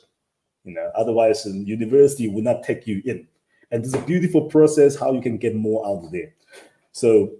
You 0.63 0.73
know, 0.73 0.91
otherwise, 0.95 1.43
the 1.43 1.51
university 1.51 2.29
will 2.29 2.43
not 2.43 2.63
take 2.63 2.87
you 2.87 3.01
in. 3.05 3.27
And 3.71 3.83
it's 3.83 3.95
a 3.95 4.01
beautiful 4.01 4.43
process 4.43 4.95
how 4.95 5.13
you 5.13 5.21
can 5.21 5.37
get 5.37 5.55
more 5.55 5.85
out 5.85 6.05
of 6.05 6.11
there. 6.11 6.33
So 6.91 7.31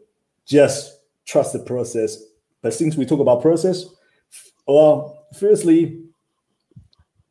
just 0.45 0.99
trust 1.25 1.53
the 1.53 1.59
process. 1.59 2.17
But 2.61 2.73
since 2.73 2.95
we 2.95 3.05
talk 3.05 3.19
about 3.19 3.41
process, 3.41 3.85
well, 4.67 5.27
firstly, 5.37 6.02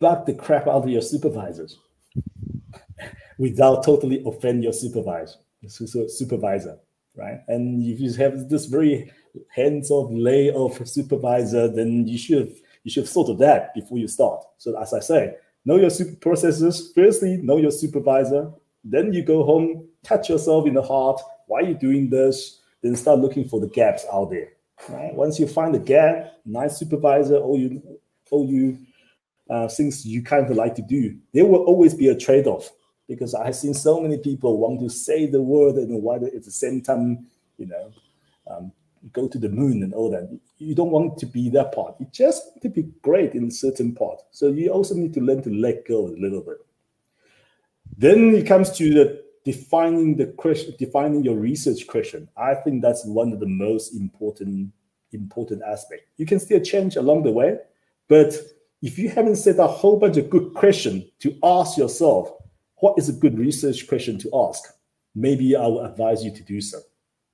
bug 0.03 0.27
the 0.27 0.35
crap 0.35 0.67
out 0.67 0.83
of 0.83 0.89
your 0.89 1.01
supervisors 1.01 1.79
without 3.39 3.85
totally 3.85 4.23
offend 4.27 4.63
your 4.63 4.73
supervisor, 4.73 5.39
supervisor, 5.69 6.79
right? 7.17 7.41
And 7.49 7.83
if 7.87 8.01
you 8.01 8.13
have 8.15 8.49
this 8.49 8.67
very 8.67 9.11
hands-off 9.49 10.11
lay 10.13 10.51
of 10.51 10.87
supervisor, 10.87 11.69
then 11.69 12.07
you 12.07 12.19
should 12.19 12.55
you 12.85 12.91
should 12.91 13.05
have 13.05 13.11
thought 13.11 13.31
of 13.31 13.39
that 13.39 13.73
before 13.75 13.99
you 13.99 14.09
start. 14.09 14.45
So 14.59 14.77
as 14.81 14.93
I 14.93 14.99
say, 15.01 15.37
know 15.65 15.77
your 15.77 15.91
super 15.91 16.17
processes. 16.17 16.93
Firstly, 16.95 17.37
know 17.37 17.57
your 17.57 17.71
supervisor. 17.71 18.51
Then 18.83 19.13
you 19.13 19.23
go 19.23 19.45
home, 19.45 19.87
touch 20.03 20.29
yourself 20.29 20.67
in 20.67 20.75
the 20.75 20.83
heart. 20.83 21.21
Why 21.47 21.61
are 21.61 21.69
you 21.69 21.75
doing 21.75 22.11
this? 22.11 22.61
Then 22.83 22.97
start 22.97 23.21
looking 23.21 23.49
for 23.49 23.61
the 23.61 23.69
gaps 23.69 24.05
out 24.13 24.31
there. 24.31 24.49
Right? 24.89 25.15
Once 25.15 25.39
you 25.39 25.47
find 25.47 25.73
the 25.73 25.79
gap, 25.79 26.33
nice 26.45 26.77
supervisor, 26.77 27.37
all 27.37 27.57
you 27.57 27.81
all 28.31 28.47
you 28.49 28.79
uh, 29.53 29.69
things 29.69 30.07
you 30.07 30.23
kind 30.23 30.51
of 30.51 30.57
like 30.57 30.75
to 30.75 30.83
do, 30.83 31.15
there 31.35 31.45
will 31.45 31.65
always 31.65 31.95
be 31.95 32.09
a 32.09 32.17
trade-off 32.17 32.71
because 33.07 33.35
I've 33.35 33.55
seen 33.55 33.75
so 33.75 34.01
many 34.01 34.17
people 34.17 34.57
want 34.57 34.81
to 34.81 34.89
say 34.89 35.27
the 35.27 35.43
word 35.43 35.75
and 35.77 36.03
why 36.03 36.17
at 36.17 36.45
the 36.45 36.51
same 36.51 36.81
time, 36.81 37.27
you 37.59 37.67
know, 37.67 37.93
um, 38.51 38.73
go 39.13 39.29
to 39.29 39.39
the 39.39 39.51
moon 39.51 39.83
and 39.83 39.93
all 39.93 40.11
that. 40.11 40.41
You 40.57 40.75
don't 40.75 40.91
want 40.91 41.19
to 41.19 41.27
be 41.27 41.51
that 41.51 41.73
part. 41.73 41.97
You 42.01 42.07
just 42.11 42.47
want 42.47 42.63
to 42.63 42.71
be 42.71 42.85
great 43.03 43.35
in 43.35 43.49
a 43.49 43.51
certain 43.51 43.95
part. 43.95 44.21
So 44.31 44.49
you 44.49 44.71
also 44.71 44.95
need 44.95 45.13
to 45.15 45.21
learn 45.21 45.43
to 45.43 45.51
let 45.51 45.87
go 45.87 46.07
a 46.07 46.17
little 46.17 46.41
bit. 46.41 46.57
Then 47.99 48.35
it 48.35 48.47
comes 48.47 48.71
to 48.79 48.95
the 48.95 49.23
defining 49.45 50.17
the 50.17 50.29
question, 50.29 50.75
defining 50.79 51.25
your 51.25 51.37
research 51.37 51.87
question. 51.87 52.27
I 52.39 52.55
think 52.55 52.81
that's 52.81 53.05
one 53.05 53.35
of 53.35 53.41
the 53.41 53.49
most 53.49 53.95
important 53.95 54.73
important 55.13 55.61
aspect. 55.63 56.05
You 56.17 56.25
can 56.25 56.41
still 56.41 56.61
change 56.61 56.97
along 56.97 57.25
the 57.25 57.33
way, 57.33 57.59
but 58.09 58.35
if 58.83 58.99
you 58.99 59.09
haven't 59.09 59.37
set 59.37 59.59
a 59.59 59.67
whole 59.67 59.99
bunch 59.99 60.17
of 60.17 60.29
good 60.29 60.55
questions 60.55 61.05
to 61.21 61.39
ask 61.43 61.79
yourself, 61.79 62.31
what 62.77 62.99
is 62.99 63.09
a 63.09 63.13
good 63.13 63.39
research 63.39 63.87
question 63.87 64.19
to 64.19 64.31
ask? 64.35 64.63
Maybe 65.15 65.57
I 65.57 65.67
will 65.67 65.85
advise 65.85 66.25
you 66.25 66.35
to 66.35 66.43
do 66.43 66.61
so 66.61 66.79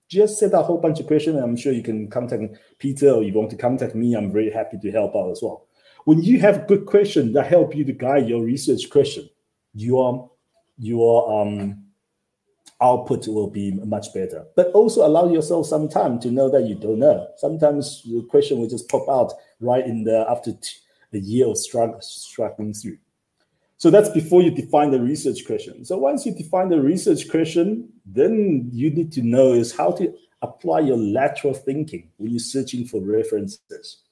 just 0.08 0.38
set 0.38 0.54
a 0.54 0.62
whole 0.62 0.78
bunch 0.78 1.00
of 1.00 1.06
questions. 1.06 1.40
I'm 1.40 1.56
sure 1.56 1.72
you 1.72 1.82
can 1.82 2.08
contact 2.08 2.56
Peter 2.78 3.10
or 3.10 3.22
you 3.22 3.32
want 3.34 3.50
to 3.50 3.56
contact 3.56 3.94
me. 3.94 4.14
I'm 4.14 4.32
very 4.32 4.50
happy 4.50 4.78
to 4.78 4.90
help 4.90 5.14
out 5.14 5.30
as 5.30 5.40
well. 5.42 5.66
When 6.04 6.22
you 6.22 6.40
have 6.40 6.66
good 6.66 6.86
questions 6.86 7.34
that 7.34 7.46
help 7.46 7.76
you 7.76 7.84
to 7.84 7.92
guide 7.92 8.28
your 8.28 8.42
research 8.42 8.88
question, 8.90 9.28
your 9.74 10.30
your 10.78 11.42
um, 11.42 11.84
output 12.80 13.28
will 13.28 13.50
be 13.50 13.72
much 13.72 14.14
better. 14.14 14.46
But 14.56 14.68
also 14.68 15.06
allow 15.06 15.30
yourself 15.30 15.66
some 15.66 15.88
time 15.88 16.18
to 16.20 16.30
know 16.30 16.48
that 16.48 16.66
you 16.66 16.76
don't 16.76 17.00
know. 17.00 17.28
Sometimes 17.36 18.02
the 18.04 18.22
question 18.30 18.58
will 18.58 18.68
just 18.68 18.88
pop 18.88 19.06
out 19.08 19.34
right 19.60 19.84
in 19.84 20.04
the 20.04 20.24
after 20.30 20.52
a 21.12 21.18
year 21.18 21.46
of 21.46 21.58
struggling 21.58 22.74
through. 22.74 22.98
So 23.76 23.90
that's 23.90 24.08
before 24.08 24.42
you 24.42 24.50
define 24.50 24.90
the 24.90 25.00
research 25.00 25.46
question. 25.46 25.84
So 25.84 25.96
once 25.98 26.26
you 26.26 26.34
define 26.34 26.68
the 26.68 26.80
research 26.80 27.28
question, 27.30 27.88
then 28.04 28.68
you 28.72 28.90
need 28.90 29.12
to 29.12 29.22
know 29.22 29.52
is 29.52 29.74
how 29.74 29.92
to 29.92 30.12
apply 30.42 30.80
your 30.80 30.96
lateral 30.96 31.54
thinking 31.54 32.10
when 32.16 32.32
you're 32.32 32.40
searching 32.40 32.86
for 32.86 33.00
references. 33.00 34.02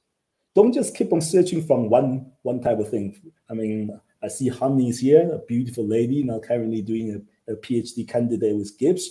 Don't 0.54 0.72
just 0.72 0.96
keep 0.96 1.12
on 1.12 1.20
searching 1.20 1.66
from 1.66 1.90
one 1.90 2.30
one 2.42 2.60
type 2.60 2.78
of 2.78 2.88
thing. 2.88 3.20
I 3.50 3.54
mean, 3.54 4.00
I 4.22 4.28
see 4.28 4.48
Honey 4.48 4.88
is 4.88 5.00
here, 5.00 5.30
a 5.32 5.38
beautiful 5.38 5.86
lady 5.86 6.22
now 6.22 6.38
currently 6.38 6.80
doing 6.80 7.22
a, 7.48 7.52
a 7.52 7.56
PhD 7.56 8.08
candidate 8.08 8.56
with 8.56 8.78
GIBS. 8.78 9.02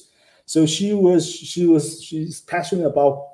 So 0.46 0.66
she 0.66 0.94
was 0.94 1.30
she 1.30 1.66
was 1.66 2.02
she's 2.02 2.42
passionate 2.42 2.88
about 2.88 3.28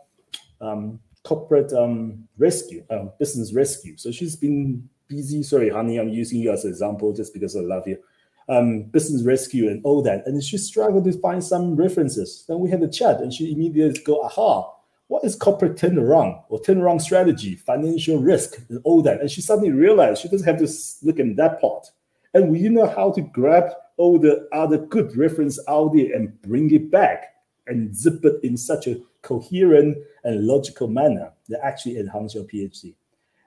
um, 0.60 1.00
corporate 1.24 1.72
um, 1.74 2.28
rescue, 2.38 2.84
uh, 2.90 3.06
business 3.20 3.54
rescue. 3.54 3.98
So 3.98 4.12
she's 4.12 4.36
been 4.36 4.90
busy. 5.08 5.44
Sorry, 5.44 5.70
honey, 5.70 6.00
I'm 6.00 6.10
using 6.10 6.40
you 6.40 6.52
as 6.52 6.64
an 6.64 6.72
example 6.72 7.14
just 7.14 7.34
because 7.34 7.56
I 7.56 7.62
love 7.62 7.88
you. 7.88 7.98
Um, 8.50 8.84
business 8.84 9.24
rescue 9.24 9.70
and 9.70 9.84
all 9.86 10.02
that. 10.02 10.26
And 10.26 10.44
she 10.44 10.58
struggled 10.58 11.06
to 11.06 11.14
find 11.20 11.44
some 11.44 11.76
references. 11.76 12.44
Then 12.48 12.60
we 12.60 12.70
had 12.70 12.82
a 12.84 12.88
chat 12.88 13.22
and 13.22 13.32
she 13.32 13.52
immediately 13.52 14.02
go, 14.04 14.24
aha, 14.24 14.74
what 15.08 15.24
is 15.24 15.36
corporate 15.36 15.76
turnaround 15.76 16.42
or 16.50 16.62
turnaround 16.62 17.02
strategy, 17.02 17.56
financial 17.56 18.18
risk, 18.18 18.58
and 18.70 18.80
all 18.84 19.02
that. 19.04 19.22
And 19.22 19.30
she 19.30 19.42
suddenly 19.42 19.72
realized 19.72 20.22
she 20.22 20.30
doesn't 20.30 20.48
have 20.48 20.58
to 20.58 20.74
look 21.06 21.20
in 21.20 21.36
that 21.36 21.62
part. 21.62 21.88
And 22.34 22.50
we 22.50 22.68
know 22.70 22.88
how 22.88 23.12
to 23.12 23.22
grab 23.22 23.72
all 23.98 24.18
the 24.18 24.48
other 24.52 24.78
good 24.78 25.16
reference 25.16 25.60
out 25.68 25.94
there 25.94 26.16
and 26.16 26.42
bring 26.42 26.72
it 26.74 26.90
back 26.90 27.31
and 27.72 27.96
zip 27.96 28.24
it 28.26 28.40
in 28.44 28.58
such 28.58 28.88
a 28.88 29.00
coherent 29.22 29.98
and 30.24 30.46
logical 30.46 30.88
manner 30.88 31.32
that 31.50 31.64
actually 31.64 31.98
enhance 31.98 32.36
your 32.36 32.44
PhD. 32.44 32.94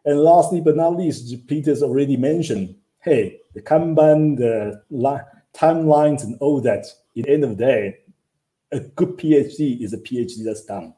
And 0.05 0.20
lastly 0.20 0.61
but 0.61 0.77
not 0.77 0.97
least, 0.97 1.47
Peter's 1.47 1.83
already 1.83 2.16
mentioned, 2.16 2.75
hey, 3.01 3.41
the 3.55 3.62
Kanban, 3.62 4.37
the 4.37 4.83
timelines 5.55 6.25
and 6.25 6.37
all 6.41 6.61
that, 6.62 6.87
at 7.16 7.25
the 7.25 7.29
end 7.29 7.45
of 7.45 7.51
the 7.51 7.64
day, 7.64 7.99
a 8.72 8.81
good 8.81 9.16
PhD 9.16 9.81
is 9.81 9.93
a 9.93 9.99
PhD 9.99 10.45
that's 10.45 10.64
done. 10.64 10.95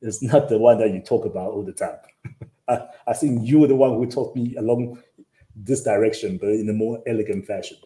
It's 0.00 0.22
not 0.22 0.48
the 0.48 0.58
one 0.58 0.78
that 0.78 0.92
you 0.92 1.00
talk 1.00 1.24
about 1.26 1.52
all 1.52 1.62
the 1.62 1.72
time. 1.72 1.98
I, 2.68 2.86
I 3.06 3.12
think 3.12 3.46
you 3.46 3.60
were 3.60 3.68
the 3.68 3.76
one 3.76 3.90
who 3.94 4.06
taught 4.06 4.34
me 4.34 4.56
along 4.56 5.02
this 5.54 5.82
direction, 5.82 6.38
but 6.38 6.50
in 6.50 6.68
a 6.68 6.72
more 6.72 7.02
elegant 7.06 7.46
fashion. 7.46 7.78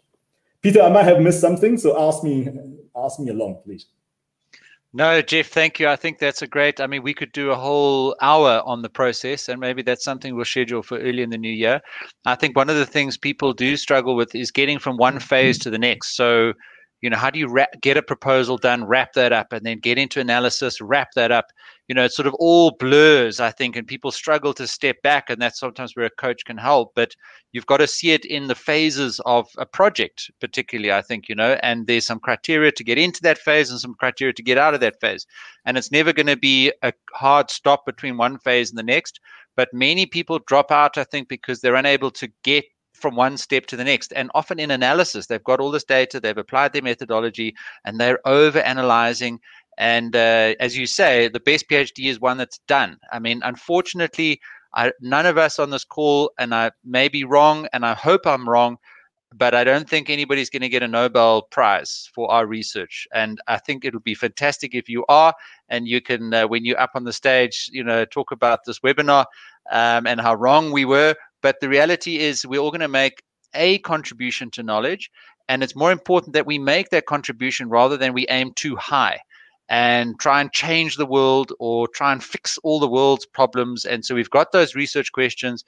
Peter, 0.62 0.82
I 0.82 0.90
might 0.90 1.04
have 1.04 1.20
missed 1.20 1.40
something, 1.40 1.78
so 1.78 1.98
ask 2.08 2.22
me, 2.22 2.48
ask 2.94 3.18
me 3.18 3.30
along, 3.30 3.60
please. 3.64 3.86
No, 4.92 5.22
Jeff, 5.22 5.46
thank 5.46 5.78
you. 5.78 5.88
I 5.88 5.94
think 5.94 6.18
that's 6.18 6.42
a 6.42 6.48
great. 6.48 6.80
I 6.80 6.88
mean, 6.88 7.04
we 7.04 7.14
could 7.14 7.30
do 7.30 7.50
a 7.50 7.56
whole 7.56 8.16
hour 8.20 8.60
on 8.64 8.82
the 8.82 8.88
process, 8.88 9.48
and 9.48 9.60
maybe 9.60 9.82
that's 9.82 10.02
something 10.02 10.34
we'll 10.34 10.44
schedule 10.44 10.82
for 10.82 10.98
early 10.98 11.22
in 11.22 11.30
the 11.30 11.38
new 11.38 11.52
year. 11.52 11.80
I 12.26 12.34
think 12.34 12.56
one 12.56 12.68
of 12.68 12.74
the 12.74 12.86
things 12.86 13.16
people 13.16 13.52
do 13.52 13.76
struggle 13.76 14.16
with 14.16 14.34
is 14.34 14.50
getting 14.50 14.80
from 14.80 14.96
one 14.96 15.18
mm. 15.18 15.22
phase 15.22 15.58
to 15.60 15.70
the 15.70 15.78
next. 15.78 16.16
So, 16.16 16.54
you 17.00 17.10
know, 17.10 17.16
how 17.16 17.30
do 17.30 17.38
you 17.38 17.48
wrap, 17.48 17.70
get 17.80 17.96
a 17.96 18.02
proposal 18.02 18.58
done, 18.58 18.84
wrap 18.84 19.12
that 19.14 19.32
up, 19.32 19.52
and 19.52 19.64
then 19.64 19.78
get 19.78 19.98
into 19.98 20.20
analysis, 20.20 20.80
wrap 20.80 21.12
that 21.14 21.32
up? 21.32 21.46
you 21.90 21.94
know, 21.94 22.04
it 22.04 22.12
sort 22.12 22.28
of 22.28 22.34
all 22.34 22.70
blurs, 22.78 23.40
I 23.40 23.50
think, 23.50 23.74
and 23.74 23.84
people 23.84 24.12
struggle 24.12 24.54
to 24.54 24.68
step 24.68 25.02
back. 25.02 25.28
And 25.28 25.42
that's 25.42 25.58
sometimes 25.58 25.96
where 25.96 26.06
a 26.06 26.10
coach 26.10 26.44
can 26.44 26.56
help. 26.56 26.92
But 26.94 27.16
you've 27.50 27.66
got 27.66 27.78
to 27.78 27.88
see 27.88 28.12
it 28.12 28.24
in 28.24 28.46
the 28.46 28.54
phases 28.54 29.20
of 29.26 29.48
a 29.58 29.66
project, 29.66 30.30
particularly, 30.40 30.92
I 30.92 31.02
think, 31.02 31.28
you 31.28 31.34
know, 31.34 31.58
and 31.64 31.88
there's 31.88 32.06
some 32.06 32.20
criteria 32.20 32.70
to 32.70 32.84
get 32.84 32.96
into 32.96 33.20
that 33.22 33.38
phase 33.38 33.72
and 33.72 33.80
some 33.80 33.96
criteria 33.96 34.32
to 34.34 34.42
get 34.44 34.56
out 34.56 34.72
of 34.72 34.78
that 34.82 35.00
phase. 35.00 35.26
And 35.64 35.76
it's 35.76 35.90
never 35.90 36.12
going 36.12 36.28
to 36.28 36.36
be 36.36 36.72
a 36.84 36.92
hard 37.12 37.50
stop 37.50 37.84
between 37.84 38.16
one 38.16 38.38
phase 38.38 38.70
and 38.70 38.78
the 38.78 38.84
next. 38.84 39.18
But 39.56 39.74
many 39.74 40.06
people 40.06 40.38
drop 40.46 40.70
out, 40.70 40.96
I 40.96 41.02
think, 41.02 41.28
because 41.28 41.60
they're 41.60 41.74
unable 41.74 42.12
to 42.12 42.28
get 42.44 42.66
from 43.00 43.16
one 43.16 43.36
step 43.36 43.66
to 43.66 43.76
the 43.76 43.84
next. 43.84 44.12
And 44.14 44.30
often 44.34 44.60
in 44.60 44.70
analysis, 44.70 45.26
they've 45.26 45.42
got 45.42 45.60
all 45.60 45.70
this 45.70 45.84
data, 45.84 46.20
they've 46.20 46.36
applied 46.36 46.72
their 46.72 46.82
methodology, 46.82 47.54
and 47.84 47.98
they're 47.98 48.26
over 48.26 48.60
analyzing 48.60 49.40
and 49.80 50.14
uh, 50.14 50.54
as 50.60 50.76
you 50.76 50.84
say, 50.84 51.28
the 51.28 51.40
best 51.40 51.66
PhD 51.66 52.10
is 52.10 52.20
one 52.20 52.36
that's 52.36 52.60
done. 52.68 52.98
I 53.10 53.18
mean, 53.18 53.40
unfortunately, 53.42 54.38
I, 54.74 54.92
none 55.00 55.24
of 55.24 55.38
us 55.38 55.58
on 55.58 55.70
this 55.70 55.84
call, 55.84 56.32
and 56.38 56.54
I 56.54 56.70
may 56.84 57.08
be 57.08 57.24
wrong, 57.24 57.66
and 57.72 57.84
I 57.86 57.94
hope 57.94 58.26
I'm 58.26 58.46
wrong, 58.46 58.76
but 59.34 59.54
I 59.54 59.64
don't 59.64 59.88
think 59.88 60.10
anybody's 60.10 60.50
going 60.50 60.62
to 60.62 60.68
get 60.68 60.82
a 60.82 60.88
Nobel 60.88 61.42
Prize 61.42 62.10
for 62.14 62.30
our 62.30 62.46
research. 62.46 63.08
And 63.14 63.40
I 63.48 63.56
think 63.56 63.86
it'll 63.86 64.00
be 64.00 64.14
fantastic 64.14 64.74
if 64.74 64.86
you 64.86 65.04
are, 65.08 65.34
and 65.70 65.88
you 65.88 66.02
can, 66.02 66.34
uh, 66.34 66.46
when 66.46 66.66
you're 66.66 66.78
up 66.78 66.90
on 66.94 67.04
the 67.04 67.12
stage, 67.12 67.70
you 67.72 67.82
know, 67.82 68.04
talk 68.04 68.32
about 68.32 68.60
this 68.66 68.80
webinar 68.80 69.24
um, 69.72 70.06
and 70.06 70.20
how 70.20 70.34
wrong 70.34 70.72
we 70.72 70.84
were. 70.84 71.14
But 71.42 71.56
the 71.60 71.68
reality 71.68 72.18
is, 72.18 72.46
we're 72.46 72.60
all 72.60 72.70
going 72.70 72.80
to 72.80 72.88
make 72.88 73.22
a 73.54 73.78
contribution 73.78 74.50
to 74.52 74.62
knowledge, 74.62 75.10
and 75.48 75.62
it's 75.62 75.74
more 75.76 75.92
important 75.92 76.34
that 76.34 76.46
we 76.46 76.58
make 76.58 76.90
that 76.90 77.06
contribution 77.06 77.68
rather 77.68 77.96
than 77.96 78.12
we 78.12 78.26
aim 78.28 78.52
too 78.54 78.76
high 78.76 79.20
and 79.68 80.18
try 80.18 80.40
and 80.40 80.52
change 80.52 80.96
the 80.96 81.06
world 81.06 81.52
or 81.58 81.86
try 81.88 82.12
and 82.12 82.22
fix 82.22 82.58
all 82.64 82.80
the 82.80 82.88
world's 82.88 83.26
problems. 83.26 83.84
And 83.84 84.04
so 84.04 84.14
we've 84.14 84.30
got 84.30 84.52
those 84.52 84.74
research 84.74 85.12
questions. 85.12 85.64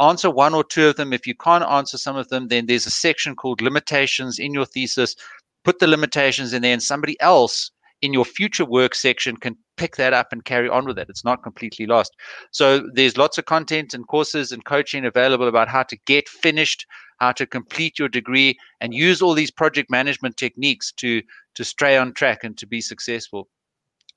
Answer 0.00 0.28
one 0.28 0.54
or 0.54 0.64
two 0.64 0.88
of 0.88 0.96
them. 0.96 1.12
If 1.12 1.26
you 1.26 1.36
can't 1.36 1.64
answer 1.64 1.96
some 1.96 2.16
of 2.16 2.28
them, 2.28 2.48
then 2.48 2.66
there's 2.66 2.86
a 2.86 2.90
section 2.90 3.36
called 3.36 3.62
limitations 3.62 4.40
in 4.40 4.52
your 4.52 4.66
thesis. 4.66 5.14
Put 5.62 5.78
the 5.78 5.86
limitations 5.86 6.52
in 6.52 6.62
there, 6.62 6.72
and 6.72 6.82
somebody 6.82 7.18
else 7.20 7.70
in 8.04 8.12
your 8.12 8.26
future 8.26 8.66
work 8.66 8.94
section 8.94 9.34
can 9.34 9.56
pick 9.78 9.96
that 9.96 10.12
up 10.12 10.28
and 10.30 10.44
carry 10.44 10.68
on 10.68 10.84
with 10.84 10.98
it. 10.98 11.08
It's 11.08 11.24
not 11.24 11.42
completely 11.42 11.86
lost. 11.86 12.12
So 12.52 12.86
there's 12.92 13.16
lots 13.16 13.38
of 13.38 13.46
content 13.46 13.94
and 13.94 14.06
courses 14.06 14.52
and 14.52 14.62
coaching 14.62 15.06
available 15.06 15.48
about 15.48 15.68
how 15.68 15.84
to 15.84 15.96
get 16.04 16.28
finished, 16.28 16.86
how 17.18 17.32
to 17.32 17.46
complete 17.46 17.98
your 17.98 18.10
degree, 18.10 18.58
and 18.82 18.92
use 18.92 19.22
all 19.22 19.32
these 19.32 19.50
project 19.50 19.90
management 19.90 20.36
techniques 20.36 20.92
to 20.98 21.22
to 21.54 21.64
stay 21.64 21.96
on 21.96 22.12
track 22.12 22.44
and 22.44 22.58
to 22.58 22.66
be 22.66 22.82
successful. 22.82 23.48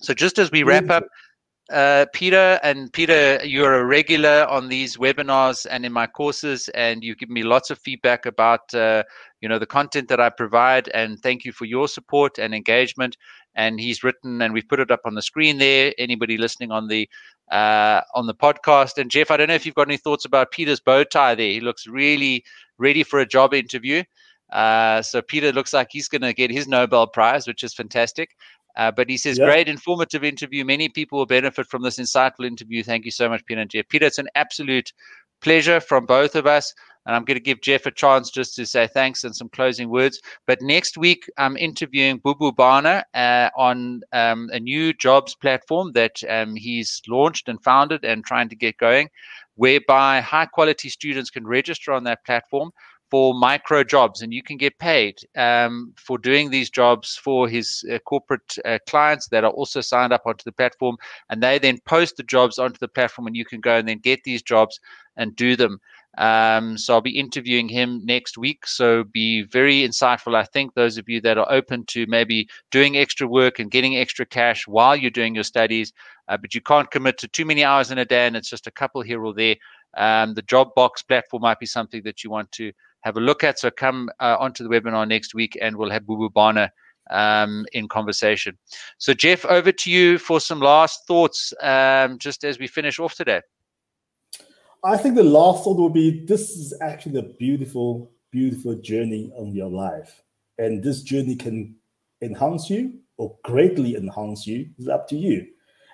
So 0.01 0.13
just 0.13 0.37
as 0.37 0.51
we 0.51 0.63
wrap 0.63 0.89
up, 0.89 1.05
uh, 1.71 2.05
Peter, 2.13 2.59
and 2.63 2.91
Peter, 2.93 3.39
you're 3.43 3.75
a 3.75 3.85
regular 3.85 4.45
on 4.49 4.69
these 4.69 4.97
webinars 4.97 5.65
and 5.69 5.85
in 5.85 5.91
my 5.91 6.07
courses, 6.07 6.69
and 6.69 7.03
you 7.03 7.15
give 7.15 7.29
me 7.29 7.43
lots 7.43 7.69
of 7.69 7.79
feedback 7.79 8.25
about 8.25 8.73
uh, 8.73 9.03
you 9.41 9.49
know 9.49 9.59
the 9.59 9.65
content 9.65 10.07
that 10.07 10.19
I 10.19 10.29
provide. 10.29 10.89
And 10.93 11.19
thank 11.19 11.45
you 11.45 11.51
for 11.51 11.65
your 11.65 11.87
support 11.87 12.37
and 12.37 12.53
engagement. 12.55 13.17
And 13.57 13.79
he's 13.79 14.03
written, 14.03 14.41
and 14.41 14.53
we've 14.53 14.67
put 14.69 14.79
it 14.79 14.91
up 14.91 15.01
on 15.03 15.15
the 15.15 15.21
screen 15.21 15.57
there. 15.57 15.91
Anybody 15.97 16.37
listening 16.37 16.71
on 16.71 16.87
the 16.87 17.09
uh, 17.51 18.01
on 18.13 18.27
the 18.27 18.35
podcast. 18.35 18.97
And 18.97 19.11
Jeff, 19.11 19.31
I 19.31 19.37
don't 19.37 19.47
know 19.47 19.55
if 19.55 19.65
you've 19.65 19.75
got 19.75 19.87
any 19.87 19.97
thoughts 19.97 20.25
about 20.25 20.51
Peter's 20.51 20.79
bow 20.79 21.03
tie 21.03 21.35
there. 21.35 21.49
He 21.49 21.59
looks 21.59 21.87
really 21.87 22.43
ready 22.77 23.03
for 23.03 23.19
a 23.19 23.25
job 23.25 23.53
interview. 23.53 24.03
Uh, 24.51 25.01
so 25.01 25.21
Peter 25.21 25.51
looks 25.51 25.73
like 25.73 25.87
he's 25.91 26.07
going 26.07 26.21
to 26.21 26.33
get 26.33 26.51
his 26.51 26.67
Nobel 26.67 27.07
Prize, 27.07 27.47
which 27.47 27.63
is 27.63 27.73
fantastic. 27.73 28.35
Uh, 28.77 28.91
but 28.91 29.09
he 29.09 29.17
says, 29.17 29.39
yeah. 29.39 29.45
great 29.45 29.67
informative 29.67 30.23
interview. 30.23 30.63
Many 30.63 30.87
people 30.87 31.17
will 31.17 31.25
benefit 31.25 31.67
from 31.67 31.81
this 31.81 31.97
insightful 31.97 32.45
interview. 32.45 32.83
Thank 32.83 33.05
you 33.05 33.11
so 33.11 33.27
much, 33.27 33.43
Peter 33.45 33.61
and 33.61 33.69
Jeff. 33.69 33.87
Peter, 33.89 34.05
it's 34.05 34.19
an 34.19 34.29
absolute 34.35 34.93
pleasure 35.41 35.79
from 35.79 36.05
both 36.05 36.35
of 36.35 36.45
us. 36.45 36.73
And 37.07 37.15
I'm 37.15 37.23
going 37.23 37.37
to 37.37 37.41
give 37.43 37.61
Jeff 37.61 37.85
a 37.85 37.91
chance 37.91 38.29
just 38.29 38.53
to 38.57 38.65
say 38.65 38.85
thanks 38.85 39.23
and 39.23 39.33
some 39.33 39.47
closing 39.47 39.89
words. 39.89 40.21
But 40.45 40.61
next 40.61 40.97
week, 40.97 41.29
I'm 41.37 41.55
interviewing 41.55 42.19
Bubu 42.19 42.53
Bana 42.53 43.05
uh, 43.13 43.49
on 43.57 44.01
um, 44.11 44.49
a 44.51 44.59
new 44.59 44.93
jobs 44.93 45.33
platform 45.33 45.93
that 45.93 46.21
um, 46.29 46.55
he's 46.55 47.01
launched 47.07 47.47
and 47.47 47.63
founded 47.63 48.03
and 48.03 48.25
trying 48.25 48.49
to 48.49 48.57
get 48.57 48.77
going, 48.77 49.09
whereby 49.55 50.19
high 50.19 50.47
quality 50.47 50.89
students 50.89 51.29
can 51.29 51.47
register 51.47 51.93
on 51.93 52.03
that 52.03 52.25
platform 52.25 52.71
for 53.09 53.33
micro 53.33 53.85
jobs. 53.85 54.21
And 54.21 54.33
you 54.33 54.43
can 54.43 54.57
get 54.57 54.77
paid 54.77 55.19
um, 55.37 55.93
for 55.95 56.17
doing 56.17 56.49
these 56.49 56.69
jobs 56.69 57.15
for 57.15 57.47
his 57.47 57.85
uh, 57.89 57.99
corporate 57.99 58.57
uh, 58.65 58.79
clients 58.85 59.29
that 59.29 59.45
are 59.45 59.51
also 59.51 59.79
signed 59.79 60.11
up 60.11 60.23
onto 60.25 60.43
the 60.43 60.51
platform. 60.51 60.97
And 61.29 61.41
they 61.41 61.57
then 61.57 61.79
post 61.85 62.17
the 62.17 62.23
jobs 62.23 62.59
onto 62.59 62.79
the 62.79 62.89
platform 62.89 63.27
and 63.27 63.35
you 63.37 63.45
can 63.45 63.61
go 63.61 63.77
and 63.77 63.87
then 63.87 63.99
get 63.99 64.25
these 64.25 64.41
jobs 64.41 64.79
and 65.15 65.35
do 65.35 65.55
them 65.55 65.79
um, 66.17 66.77
so 66.77 66.93
I'll 66.93 67.01
be 67.01 67.17
interviewing 67.17 67.69
him 67.69 68.01
next 68.03 68.37
week. 68.37 68.65
So 68.65 69.03
be 69.03 69.43
very 69.43 69.81
insightful. 69.81 70.35
I 70.35 70.43
think 70.43 70.73
those 70.73 70.97
of 70.97 71.07
you 71.07 71.21
that 71.21 71.37
are 71.37 71.51
open 71.51 71.85
to 71.87 72.05
maybe 72.07 72.47
doing 72.71 72.97
extra 72.97 73.27
work 73.27 73.59
and 73.59 73.69
getting 73.69 73.97
extra 73.97 74.25
cash 74.25 74.67
while 74.67 74.95
you're 74.95 75.11
doing 75.11 75.35
your 75.35 75.43
studies, 75.43 75.93
uh, 76.27 76.37
but 76.37 76.55
you 76.55 76.61
can't 76.61 76.89
commit 76.89 77.19
to 77.19 77.27
too 77.27 77.45
many 77.45 77.63
hours 77.63 77.91
in 77.91 77.99
a 77.99 78.05
day 78.05 78.25
and 78.25 78.35
it's 78.35 78.49
just 78.49 78.67
a 78.67 78.71
couple 78.71 79.01
here 79.01 79.23
or 79.23 79.33
there. 79.33 79.55
Um, 79.95 80.33
the 80.33 80.41
job 80.41 80.69
box 80.75 81.03
platform 81.03 81.41
might 81.41 81.59
be 81.59 81.65
something 81.65 82.01
that 82.03 82.23
you 82.23 82.31
want 82.31 82.51
to 82.53 82.71
have 83.01 83.17
a 83.17 83.21
look 83.21 83.43
at. 83.43 83.59
So 83.59 83.69
come 83.69 84.09
uh, 84.19 84.37
onto 84.39 84.67
the 84.67 84.69
webinar 84.69 85.07
next 85.07 85.35
week 85.35 85.57
and 85.61 85.75
we'll 85.75 85.91
have 85.91 86.03
Bubu 86.03 86.33
Bana 86.33 86.71
um, 87.11 87.65
in 87.73 87.87
conversation. 87.87 88.57
So, 88.97 89.13
Jeff, 89.13 89.45
over 89.45 89.71
to 89.71 89.91
you 89.91 90.17
for 90.17 90.39
some 90.39 90.59
last 90.59 91.07
thoughts 91.07 91.53
um, 91.61 92.17
just 92.17 92.43
as 92.43 92.59
we 92.59 92.67
finish 92.67 92.99
off 92.99 93.13
today. 93.13 93.41
I 94.83 94.97
think 94.97 95.15
the 95.15 95.23
last 95.23 95.63
thought 95.63 95.77
will 95.77 95.89
be 95.89 96.25
this 96.25 96.51
is 96.51 96.73
actually 96.81 97.19
a 97.19 97.23
beautiful, 97.23 98.11
beautiful 98.31 98.75
journey 98.75 99.31
on 99.35 99.53
your 99.53 99.69
life. 99.69 100.21
And 100.57 100.83
this 100.83 101.01
journey 101.01 101.35
can 101.35 101.75
enhance 102.21 102.69
you 102.69 102.99
or 103.17 103.35
greatly 103.43 103.95
enhance 103.95 104.45
you. 104.45 104.69
It's 104.77 104.87
up 104.87 105.07
to 105.09 105.15
you. 105.15 105.47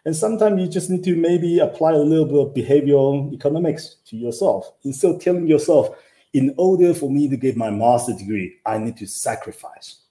And 0.05 0.15
sometimes 0.15 0.59
you 0.61 0.67
just 0.67 0.89
need 0.89 1.03
to 1.05 1.15
maybe 1.15 1.59
apply 1.59 1.93
a 1.93 1.97
little 1.97 2.25
bit 2.25 2.39
of 2.39 2.53
behavioral 2.53 3.33
economics 3.33 3.97
to 4.07 4.17
yourself. 4.17 4.73
Instead 4.83 5.15
of 5.15 5.21
telling 5.21 5.47
yourself, 5.47 5.95
in 6.33 6.53
order 6.57 6.93
for 6.93 7.09
me 7.09 7.29
to 7.29 7.37
get 7.37 7.55
my 7.55 7.69
master 7.69 8.13
degree, 8.13 8.57
I 8.65 8.79
need 8.79 8.97
to 8.97 9.07
sacrifice. 9.07 10.01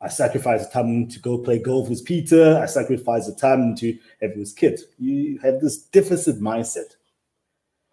I 0.00 0.08
sacrifice 0.08 0.66
the 0.66 0.72
time 0.72 1.08
to 1.08 1.18
go 1.20 1.38
play 1.38 1.58
golf 1.58 1.88
with 1.88 2.04
Peter. 2.04 2.58
I 2.58 2.66
sacrifice 2.66 3.26
the 3.26 3.34
time 3.34 3.76
to 3.76 3.96
have 4.20 4.36
with 4.36 4.56
kids. 4.56 4.84
You 4.98 5.38
have 5.38 5.60
this 5.60 5.78
deficit 5.78 6.40
mindset. 6.40 6.96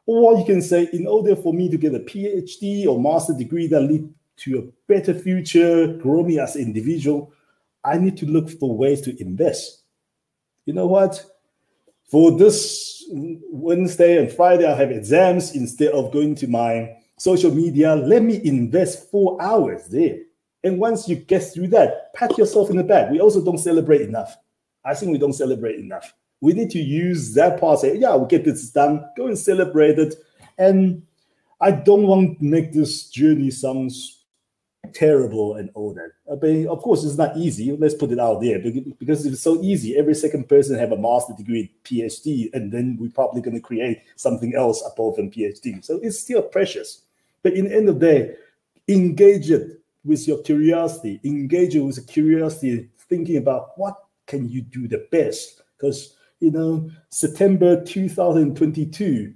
Or 0.05 0.37
you 0.37 0.45
can 0.45 0.61
say, 0.61 0.89
in 0.91 1.07
order 1.07 1.35
for 1.35 1.53
me 1.53 1.69
to 1.69 1.77
get 1.77 1.95
a 1.95 1.99
PhD 1.99 2.85
or 2.85 2.99
master 2.99 3.33
degree 3.33 3.67
that 3.67 3.81
lead 3.81 4.13
to 4.37 4.59
a 4.59 4.91
better 4.91 5.13
future, 5.13 5.87
grow 5.97 6.23
me 6.23 6.39
as 6.39 6.55
an 6.55 6.63
individual, 6.63 7.31
I 7.83 7.97
need 7.97 8.17
to 8.17 8.25
look 8.25 8.49
for 8.49 8.75
ways 8.75 9.01
to 9.01 9.21
invest. 9.21 9.83
You 10.65 10.73
know 10.73 10.87
what? 10.87 11.23
For 12.09 12.37
this 12.37 13.05
Wednesday 13.09 14.17
and 14.17 14.31
Friday, 14.31 14.65
I 14.65 14.75
have 14.75 14.91
exams. 14.91 15.55
Instead 15.55 15.93
of 15.93 16.11
going 16.11 16.35
to 16.35 16.47
my 16.47 16.95
social 17.17 17.53
media, 17.53 17.95
let 17.95 18.23
me 18.23 18.41
invest 18.43 19.09
four 19.09 19.41
hours 19.41 19.87
there. 19.87 20.17
And 20.63 20.79
once 20.79 21.07
you 21.09 21.15
get 21.15 21.39
through 21.39 21.67
that, 21.69 22.13
pat 22.13 22.37
yourself 22.37 22.69
in 22.69 22.77
the 22.77 22.83
back. 22.83 23.09
We 23.09 23.19
also 23.19 23.43
don't 23.43 23.57
celebrate 23.57 24.01
enough. 24.01 24.37
I 24.85 24.93
think 24.93 25.11
we 25.11 25.17
don't 25.17 25.33
celebrate 25.33 25.79
enough. 25.79 26.13
We 26.43 26.51
need 26.51 26.71
to 26.71 26.79
use 26.79 27.33
that 27.35 27.57
part. 27.57 27.79
Say, 27.79 27.95
yeah, 27.97 28.17
we 28.17 28.27
get 28.27 28.43
this 28.43 28.69
done. 28.69 29.09
Go 29.15 29.27
and 29.27 29.39
celebrate 29.39 29.97
it. 29.97 30.15
And 30.57 31.03
I 31.61 31.71
don't 31.71 32.05
want 32.05 32.39
to 32.39 32.43
make 32.43 32.73
this 32.73 33.07
journey 33.07 33.49
sounds 33.49 34.25
terrible 34.93 35.55
and 35.55 35.69
all 35.73 35.93
that. 35.93 36.11
Uh, 36.29 36.35
but 36.35 36.49
of 36.69 36.81
course, 36.81 37.05
it's 37.05 37.17
not 37.17 37.37
easy. 37.37 37.71
Let's 37.71 37.93
put 37.93 38.11
it 38.11 38.19
out 38.19 38.41
there 38.41 38.59
because 38.59 39.25
it's 39.25 39.41
so 39.41 39.61
easy. 39.61 39.95
Every 39.95 40.13
second 40.13 40.49
person 40.49 40.77
have 40.77 40.91
a 40.91 40.97
master 40.97 41.33
degree, 41.33 41.71
PhD, 41.85 42.53
and 42.53 42.73
then 42.73 42.97
we're 42.99 43.09
probably 43.09 43.41
going 43.41 43.55
to 43.55 43.61
create 43.61 44.01
something 44.17 44.53
else 44.53 44.83
above 44.85 45.15
than 45.15 45.31
PhD. 45.31 45.81
So 45.81 46.01
it's 46.03 46.19
still 46.19 46.41
precious. 46.41 47.03
But 47.41 47.53
in 47.53 47.69
the 47.69 47.75
end 47.77 47.87
of 47.87 48.01
the 48.01 48.05
day, 48.05 48.35
engage 48.89 49.49
it 49.49 49.79
with 50.03 50.27
your 50.27 50.39
curiosity. 50.39 51.21
Engage 51.23 51.73
it 51.73 51.79
with 51.79 52.05
curiosity, 52.05 52.89
thinking 53.07 53.37
about 53.37 53.77
what 53.77 53.95
can 54.27 54.49
you 54.49 54.61
do 54.61 54.89
the 54.89 55.07
best. 55.09 55.61
Because 55.77 56.17
you 56.43 56.51
know, 56.51 56.89
September 57.09 57.83
2022 57.83 59.33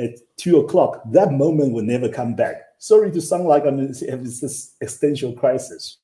at 0.00 0.10
two 0.36 0.58
o'clock, 0.58 1.02
that 1.12 1.32
moment 1.32 1.72
will 1.72 1.84
never 1.84 2.08
come 2.08 2.34
back. 2.34 2.62
Sorry 2.78 3.10
to 3.12 3.20
sound 3.20 3.44
like 3.44 3.64
I'm 3.64 3.78
in 3.78 3.88
this 3.88 4.74
existential 4.82 5.32
crisis. 5.32 5.98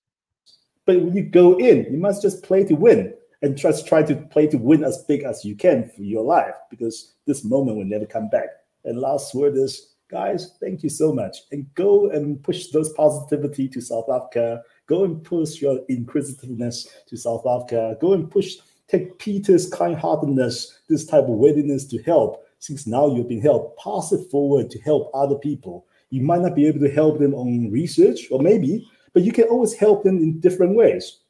But 0.84 1.00
when 1.00 1.16
you 1.16 1.24
go 1.24 1.58
in, 1.58 1.90
you 1.90 1.98
must 1.98 2.22
just 2.22 2.44
play 2.44 2.62
to 2.64 2.74
win 2.74 3.12
and 3.42 3.56
just 3.56 3.88
try 3.88 4.02
to 4.04 4.14
play 4.14 4.46
to 4.46 4.56
win 4.56 4.84
as 4.84 4.98
big 5.08 5.24
as 5.24 5.44
you 5.44 5.56
can 5.56 5.90
for 5.96 6.02
your 6.02 6.22
life 6.22 6.54
because 6.70 7.14
this 7.26 7.44
moment 7.44 7.76
will 7.76 7.84
never 7.84 8.06
come 8.06 8.28
back. 8.28 8.48
And 8.84 9.00
last 9.00 9.34
word 9.34 9.56
is, 9.56 9.94
guys, 10.08 10.52
thank 10.60 10.84
you 10.84 10.88
so 10.88 11.12
much. 11.12 11.38
And 11.50 11.66
go 11.74 12.10
and 12.10 12.40
push 12.42 12.68
those 12.68 12.92
positivity 12.92 13.68
to 13.70 13.80
South 13.80 14.08
Africa. 14.08 14.62
Go 14.86 15.04
and 15.04 15.24
push 15.24 15.60
your 15.60 15.80
inquisitiveness 15.88 16.86
to 17.08 17.16
South 17.16 17.44
Africa. 17.46 17.96
Go 18.00 18.12
and 18.12 18.30
push, 18.30 18.58
take 18.88 19.18
Peter's 19.18 19.68
kind-heartedness, 19.70 20.80
this 20.88 21.04
type 21.06 21.24
of 21.24 21.38
readiness 21.38 21.84
to 21.86 22.02
help. 22.02 22.46
Since 22.58 22.86
now 22.86 23.14
you've 23.14 23.28
been 23.28 23.40
helped, 23.40 23.78
pass 23.78 24.12
it 24.12 24.30
forward 24.30 24.70
to 24.70 24.80
help 24.80 25.10
other 25.14 25.36
people. 25.36 25.86
You 26.10 26.22
might 26.22 26.40
not 26.40 26.54
be 26.54 26.66
able 26.66 26.80
to 26.80 26.90
help 26.90 27.18
them 27.18 27.34
on 27.34 27.70
research, 27.70 28.28
or 28.30 28.40
maybe, 28.40 28.88
but 29.12 29.22
you 29.22 29.32
can 29.32 29.44
always 29.44 29.74
help 29.74 30.04
them 30.04 30.18
in 30.18 30.40
different 30.40 30.76
ways. 30.76 31.20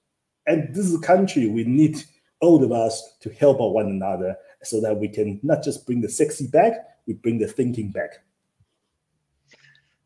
And 0.47 0.69
this 0.75 0.87
is 0.87 0.95
a 0.95 1.01
country 1.01 1.49
we 1.49 1.65
need 1.65 2.03
all 2.41 2.63
of 2.63 2.71
us 2.73 3.17
to 3.21 3.31
help 3.31 3.61
out 3.61 3.73
one 3.73 3.87
another 3.87 4.37
so 4.63 4.81
that 4.81 4.97
we 4.97 5.09
can 5.09 5.41
not 5.43 5.63
just 5.63 5.87
bring 5.87 6.01
the 6.01 6.09
sexy 6.09 6.47
back, 6.47 6.75
we 7.07 7.15
bring 7.15 7.39
the 7.39 7.47
thinking 7.47 7.91
back. 7.91 8.23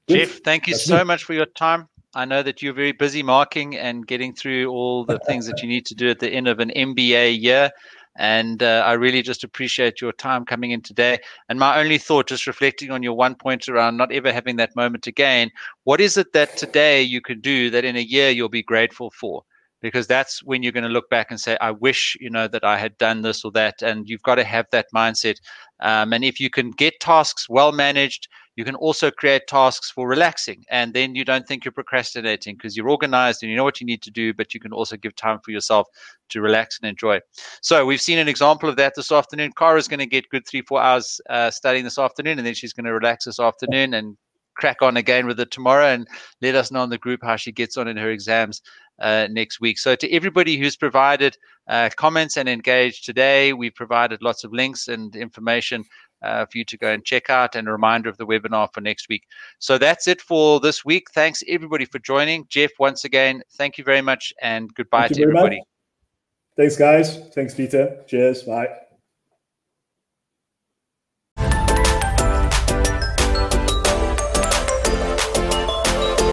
Jeff, 0.08 0.40
thank 0.42 0.66
you 0.66 0.74
so 0.74 1.04
much 1.04 1.24
for 1.24 1.34
your 1.34 1.46
time. 1.46 1.88
I 2.14 2.24
know 2.24 2.42
that 2.42 2.60
you're 2.60 2.74
very 2.74 2.92
busy 2.92 3.22
marking 3.22 3.76
and 3.76 4.06
getting 4.06 4.34
through 4.34 4.68
all 4.68 5.04
the 5.04 5.20
things 5.20 5.46
that 5.46 5.62
you 5.62 5.68
need 5.68 5.86
to 5.86 5.94
do 5.94 6.10
at 6.10 6.18
the 6.18 6.28
end 6.28 6.48
of 6.48 6.58
an 6.58 6.72
MBA 6.74 7.40
year. 7.40 7.70
And 8.16 8.62
uh, 8.64 8.82
I 8.84 8.94
really 8.94 9.22
just 9.22 9.44
appreciate 9.44 10.00
your 10.00 10.12
time 10.12 10.44
coming 10.44 10.72
in 10.72 10.82
today. 10.82 11.20
And 11.48 11.60
my 11.60 11.78
only 11.80 11.98
thought, 11.98 12.26
just 12.26 12.48
reflecting 12.48 12.90
on 12.90 13.04
your 13.04 13.12
one 13.12 13.36
point 13.36 13.68
around 13.68 13.96
not 13.96 14.10
ever 14.10 14.32
having 14.32 14.56
that 14.56 14.74
moment 14.74 15.06
again, 15.06 15.50
what 15.84 16.00
is 16.00 16.16
it 16.16 16.32
that 16.32 16.56
today 16.56 17.00
you 17.00 17.20
can 17.20 17.40
do 17.40 17.70
that 17.70 17.84
in 17.84 17.96
a 17.96 18.00
year 18.00 18.30
you'll 18.30 18.48
be 18.48 18.62
grateful 18.62 19.10
for? 19.10 19.42
Because 19.80 20.08
that's 20.08 20.42
when 20.42 20.62
you're 20.62 20.72
going 20.72 20.84
to 20.84 20.90
look 20.90 21.08
back 21.08 21.28
and 21.30 21.40
say, 21.40 21.56
I 21.60 21.70
wish, 21.70 22.16
you 22.20 22.28
know, 22.28 22.48
that 22.48 22.64
I 22.64 22.76
had 22.76 22.98
done 22.98 23.22
this 23.22 23.44
or 23.44 23.52
that. 23.52 23.80
And 23.82 24.08
you've 24.08 24.22
got 24.22 24.34
to 24.34 24.44
have 24.44 24.66
that 24.72 24.88
mindset. 24.94 25.36
Um, 25.78 26.12
and 26.12 26.24
if 26.24 26.40
you 26.40 26.50
can 26.50 26.72
get 26.72 27.00
tasks 27.00 27.48
well 27.48 27.72
managed, 27.72 28.28
you 28.60 28.64
can 28.66 28.74
also 28.74 29.10
create 29.10 29.46
tasks 29.46 29.90
for 29.90 30.06
relaxing. 30.06 30.62
And 30.68 30.92
then 30.92 31.14
you 31.14 31.24
don't 31.24 31.48
think 31.48 31.64
you're 31.64 31.72
procrastinating 31.72 32.56
because 32.56 32.76
you're 32.76 32.90
organized 32.90 33.42
and 33.42 33.48
you 33.48 33.56
know 33.56 33.64
what 33.64 33.80
you 33.80 33.86
need 33.86 34.02
to 34.02 34.10
do, 34.10 34.34
but 34.34 34.52
you 34.52 34.60
can 34.60 34.70
also 34.70 34.98
give 34.98 35.16
time 35.16 35.38
for 35.42 35.50
yourself 35.50 35.88
to 36.28 36.42
relax 36.42 36.78
and 36.78 36.90
enjoy. 36.90 37.20
So 37.62 37.86
we've 37.86 38.02
seen 38.02 38.18
an 38.18 38.28
example 38.28 38.68
of 38.68 38.76
that 38.76 38.92
this 38.94 39.10
afternoon. 39.10 39.52
Kara's 39.56 39.88
going 39.88 40.00
to 40.00 40.04
get 40.04 40.28
good 40.28 40.46
three, 40.46 40.60
four 40.60 40.78
hours 40.78 41.22
uh, 41.30 41.50
studying 41.50 41.84
this 41.84 41.98
afternoon, 41.98 42.36
and 42.38 42.46
then 42.46 42.52
she's 42.52 42.74
going 42.74 42.84
to 42.84 42.92
relax 42.92 43.24
this 43.24 43.40
afternoon 43.40 43.94
and 43.94 44.18
crack 44.56 44.82
on 44.82 44.98
again 44.98 45.26
with 45.26 45.40
it 45.40 45.50
tomorrow 45.50 45.86
and 45.86 46.06
let 46.42 46.54
us 46.54 46.70
know 46.70 46.84
in 46.84 46.90
the 46.90 46.98
group 46.98 47.20
how 47.22 47.36
she 47.36 47.50
gets 47.50 47.78
on 47.78 47.88
in 47.88 47.96
her 47.96 48.10
exams 48.10 48.60
uh, 49.00 49.26
next 49.30 49.58
week. 49.58 49.78
So, 49.78 49.96
to 49.96 50.12
everybody 50.12 50.58
who's 50.58 50.76
provided 50.76 51.34
uh, 51.66 51.88
comments 51.96 52.36
and 52.36 52.46
engaged 52.46 53.06
today, 53.06 53.54
we've 53.54 53.74
provided 53.74 54.22
lots 54.22 54.44
of 54.44 54.52
links 54.52 54.88
and 54.88 55.16
information 55.16 55.84
uh, 56.22 56.46
for 56.46 56.58
you 56.58 56.64
to 56.64 56.76
go 56.76 56.90
and 56.90 57.04
check 57.04 57.30
out 57.30 57.54
and 57.54 57.68
a 57.68 57.72
reminder 57.72 58.08
of 58.08 58.16
the 58.16 58.26
webinar 58.26 58.72
for 58.72 58.80
next 58.80 59.08
week. 59.08 59.24
So 59.58 59.78
that's 59.78 60.08
it 60.08 60.20
for 60.20 60.60
this 60.60 60.84
week. 60.84 61.10
Thanks 61.12 61.42
everybody 61.48 61.84
for 61.84 61.98
joining. 61.98 62.46
Jeff, 62.48 62.70
once 62.78 63.04
again, 63.04 63.42
thank 63.52 63.78
you 63.78 63.84
very 63.84 64.02
much 64.02 64.32
and 64.42 64.72
goodbye 64.74 65.08
to 65.08 65.22
everybody. 65.22 65.58
Much. 65.58 65.66
Thanks, 66.56 66.76
guys. 66.76 67.18
Thanks, 67.34 67.54
Peter. 67.54 68.02
Cheers. 68.06 68.42
Bye. 68.42 68.68